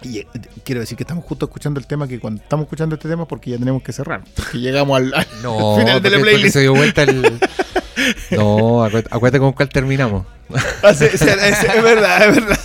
[0.02, 0.28] y eh,
[0.66, 3.52] quiero decir que estamos justo escuchando el tema, que cuando estamos escuchando este tema porque
[3.52, 6.52] ya tenemos que cerrar, porque llegamos al, al No, final de la playlist.
[6.54, 7.40] se dio vuelta el.
[8.32, 10.26] No, acuérdate, acuérdate con cuál terminamos.
[10.84, 12.60] Ah, sí, sí, es, es verdad, es verdad.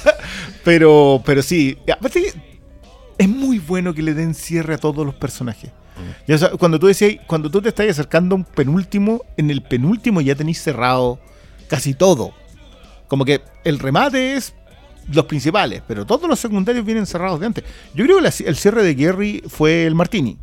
[0.65, 1.79] Pero, pero sí,
[3.17, 5.71] es muy bueno que le den cierre a todos los personajes.
[5.97, 6.11] Mm.
[6.29, 9.51] Ya, o sea, cuando tú decías, cuando tú te estás acercando a un penúltimo, en
[9.51, 11.19] el penúltimo ya tenéis cerrado
[11.69, 12.33] casi todo.
[13.09, 14.55] Como que el remate es
[15.13, 17.65] los principales, pero todos los secundarios vienen cerrados de antes.
[17.95, 20.39] Yo creo que la- el cierre de Gary fue el Martini.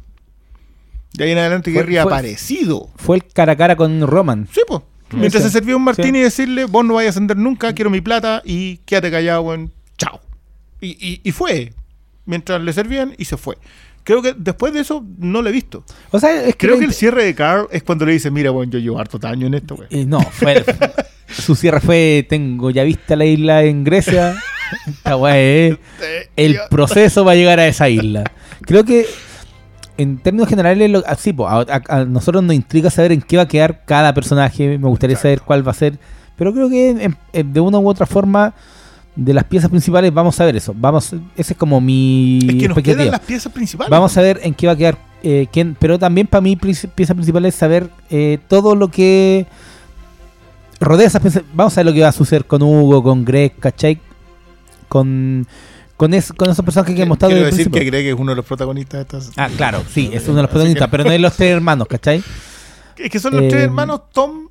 [1.13, 2.89] De ahí en adelante Gary ha aparecido.
[2.95, 4.81] fue el cara a cara con Roman Sí, pues.
[5.13, 5.51] Mientras Ese.
[5.51, 6.17] se servía un martini Sí.
[6.19, 9.73] y decirle, vos no vayas a ascender nunca, quiero mi plata y quédate callado, weón.
[9.97, 10.21] Chao.
[10.79, 11.73] Y, y- y fue.
[12.25, 13.57] Mientras le servían y se fue.
[14.03, 15.83] Creo que después de eso no lo he visto.
[16.11, 18.51] o sea es que, Creo que el cierre de Carl es cuando le dice, mira,
[18.51, 19.87] weón, yo llevo harto daño en esto, weón.
[19.91, 20.63] Eh, no, fue,
[21.27, 24.35] su cierre fue, tengo ya vista la isla en Grecia.
[24.87, 25.77] Esta weá es
[26.35, 28.23] el proceso va a llegar a esa isla.
[28.61, 29.05] Creo que
[29.97, 33.37] en términos generales, lo, así, po, a, a- a nosotros nos intriga saber en qué
[33.37, 34.77] va a quedar cada personaje.
[34.79, 35.27] Me gustaría Exacto.
[35.27, 35.99] saber cuál va a ser.
[36.37, 38.55] Pero creo que en- en- de una u otra forma,
[39.15, 40.73] de las piezas principales, vamos a ver eso.
[40.75, 43.89] Vamos, ese es como mi Es que nos quedan las piezas principales.
[43.89, 45.75] Vamos a ver en qué va a quedar eh, quién.
[45.79, 49.45] Pero también para mí, pieza principal es saber eh, todo lo que
[50.79, 51.43] rodea esas piezas.
[51.53, 53.99] Vamos a ver lo que va a suceder con Hugo, con Greg, ¿cachai?
[54.88, 55.45] Con,
[55.97, 57.83] con, es- con esos personajes que hemos estado Quiero decir que.
[57.83, 59.31] Greg es uno de los protagonistas de estas.
[59.38, 62.23] Ah, claro, sí, es uno de los protagonistas, pero no es los tres hermanos, ¿cachai?
[62.97, 64.47] Es que son los Eh, tres hermanos Tom,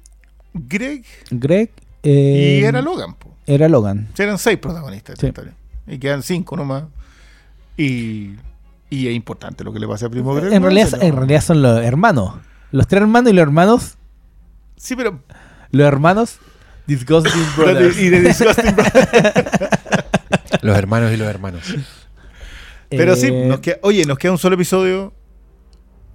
[0.53, 1.71] Greg Greg
[2.03, 3.15] eh, y era Logan.
[3.15, 3.35] po.
[3.55, 4.09] Era Logan.
[4.19, 5.27] Eran seis protagonistas de Sí.
[5.29, 5.55] esta historia.
[5.87, 6.85] Y quedan cinco nomás.
[7.77, 8.37] Y,
[8.91, 10.53] y es importante lo que le pasa a Primo Greg.
[10.53, 12.35] En realidad, en realidad son los hermanos.
[12.73, 13.97] Los tres hermanos y los hermanos.
[14.77, 15.21] Sí, pero.
[15.71, 16.39] Los hermanos.
[16.87, 17.99] Disgusting Brothers.
[17.99, 19.09] Y de Disgusting Brothers.
[20.63, 21.63] Los hermanos y los hermanos.
[22.91, 25.13] Pero sí, Eh, nos queda- oye, nos queda un solo episodio.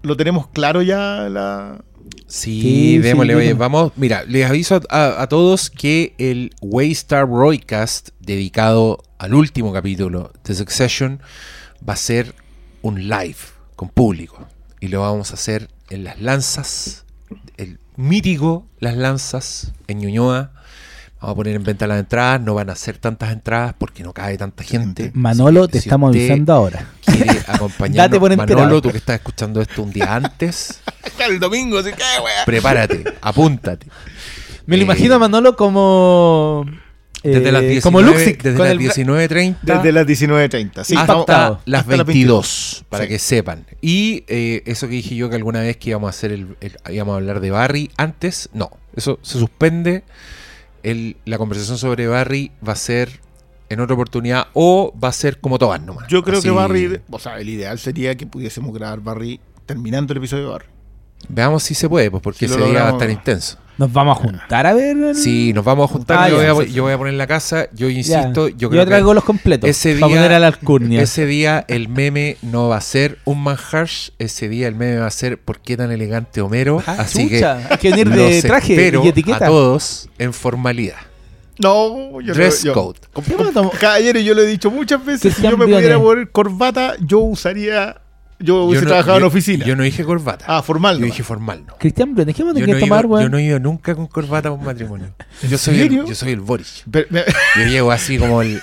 [0.03, 1.27] Lo tenemos claro ya.
[1.29, 1.81] La...
[2.27, 3.53] Sí, Sí, démosle, sí, oye, démosle.
[3.59, 3.91] vamos.
[3.95, 10.55] Mira, les aviso a, a- todos que el Waystar Roycast, dedicado al último capítulo de
[10.55, 11.21] Succession,
[11.87, 12.33] va a ser
[12.81, 13.35] un live
[13.75, 14.47] con público.
[14.79, 17.05] Y lo vamos a hacer en Las Lanzas,
[17.57, 20.51] el mítico Las Lanzas, en Ñuñoa.
[21.26, 24.14] Vamos a poner en venta las entradas, no van a ser tantas entradas porque no
[24.14, 25.10] cabe tanta gente.
[25.15, 26.85] Manolo, te si estamos avisando ahora.
[27.03, 28.60] Quiere acompañarnos, Date por enterado.
[28.61, 30.81] Manolo, tú que estás escuchando esto un día antes,
[31.27, 32.45] El domingo, así que, wea.
[32.45, 33.88] prepárate, apúntate.
[34.68, 36.65] Me lo Eh, imagino a Manolo como.
[37.23, 38.43] Desde eh, las 19, como Luxic.
[38.43, 40.84] desde las el bra- 19.30 Desde las 19.30.
[40.84, 41.60] Sí, hasta impactado.
[41.65, 43.10] las hasta las 22, para Sí.
[43.10, 43.65] que sepan.
[43.81, 46.77] Y eh, eso que dije yo que alguna vez que íbamos a hacer el, el-
[46.93, 50.03] íbamos a hablar de Barry antes, no, eso se suspende.
[50.85, 53.19] El- la conversación sobre Barry va a ser
[53.69, 56.07] en otra oportunidad o va a ser como todas nomás.
[56.07, 60.13] Yo creo Así- que Barry, o sea, el ideal sería que pudiésemos grabar Barry terminando
[60.13, 60.65] el episodio de Barry.
[61.27, 63.01] Veamos si se puede, pues porque Si ese día va a logramos.
[63.01, 63.57] estar intenso.
[63.77, 64.95] Nos vamos a juntar a ver.
[64.95, 66.18] el- Sí, nos vamos a juntar.
[66.19, 67.68] Ah, yo, ya, voy a, sí, yo voy a poner en la casa.
[67.73, 69.69] Yo insisto, yo Yo creo traigo que los completos.
[69.69, 71.02] ese para día- poner a la alcurnia.
[71.02, 74.11] ese día el meme no va a ser un man harsh.
[74.18, 76.81] Ese día el meme va a ser ¿por qué tan elegante Homero?
[76.88, 79.45] Ah, Así que chucha, hay que venir los de traje y etiqueta.
[79.45, 80.95] a todos en formalidad.
[81.57, 82.99] No, yo Dress yo- code.
[83.80, 85.35] Caballero, yo lo he dicho muchas veces.
[85.35, 87.97] Si yo me pudiera poner corbata, yo usaría.
[88.39, 89.65] Yo hubiese no- trabajado en yo- oficina.
[89.65, 90.45] Yo no dije corbata.
[90.47, 90.95] ah, formal.
[90.95, 91.05] yo no.
[91.05, 91.75] dije formal, no.
[91.77, 93.43] Cristian Briones, ¿qué vamos a Yo tener no, que he tomar, ido, yo no he
[93.43, 95.13] ido nunca con corbata a un matrimonio.
[95.49, 96.01] Yo soy, serio?
[96.03, 96.83] el, yo soy el Boris.
[96.91, 97.23] Pero, me-
[97.55, 98.59] Yo llego así como el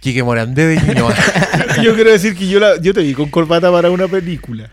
[0.00, 1.14] Quique Morandé de Ñuñoa.
[1.82, 4.70] yo quiero decir que yo, la, yo te vi con corbata para una película.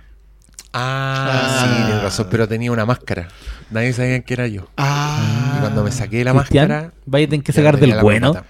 [0.73, 1.59] Ah, Ah.
[1.77, 3.29] sí, tienes razón, pero tenía una máscara.
[3.71, 4.67] Nadie sabía que era yo.
[4.77, 5.53] Ah.
[5.57, 6.91] Y cuando me saqué la Cristian, máscara.
[7.05, 8.27] vaya a tener que sacar tenía del bueno.
[8.33, 8.47] corbata.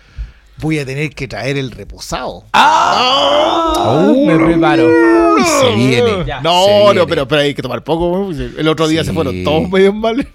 [0.57, 2.43] Voy a tener que traer el reposado.
[2.53, 4.11] ¡Ah!
[4.25, 4.87] Me preparo.
[5.35, 6.25] Uy, se viene.
[6.25, 6.37] Ya.
[6.37, 6.93] Se No, viene.
[6.95, 8.17] no, pero, pero hay que tomar poco.
[8.31, 8.31] ¿no?
[8.31, 9.07] El otro día Sí.
[9.07, 10.27] se fueron todos medio mal.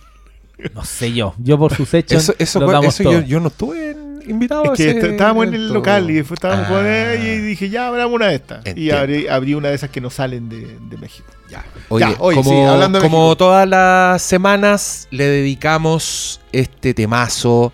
[0.75, 1.35] No sé yo.
[1.39, 3.15] Yo por sus hechos Eso, eso, lo fue- damos eso todo.
[3.15, 6.15] yo, yo no estuve en- invitado Es a que ese estábamos en el local y
[6.15, 8.77] después estábamos con Ah, él y dije, ya abramos una de estas.
[8.77, 11.27] Y abrí, abrí una de esas que no salen de, de México.
[11.51, 11.65] Ya.
[11.89, 13.37] Oye, Ya, oye, como, sí, hablando de como México.
[13.39, 17.73] todas las semanas le dedicamos este temazo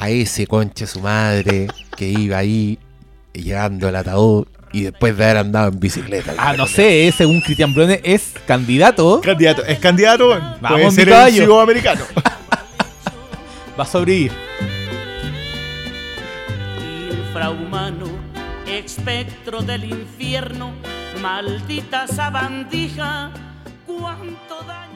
[0.00, 2.78] a ese concha su madre que iba ahí
[3.34, 6.32] llegando al ataúd y después de haber andado en bicicleta.
[6.38, 9.20] Ah, no sé, eh, según Cristian Briones es candidato.
[9.20, 12.02] Candidato, es candidato, puede Vamos, ser el ciego americano.
[13.78, 14.32] Va a sobrevivir.
[17.10, 18.06] infrahumano,
[18.66, 20.72] espectro del infierno,
[21.20, 23.32] maldita sabandija,
[23.86, 24.89] cuánto daño.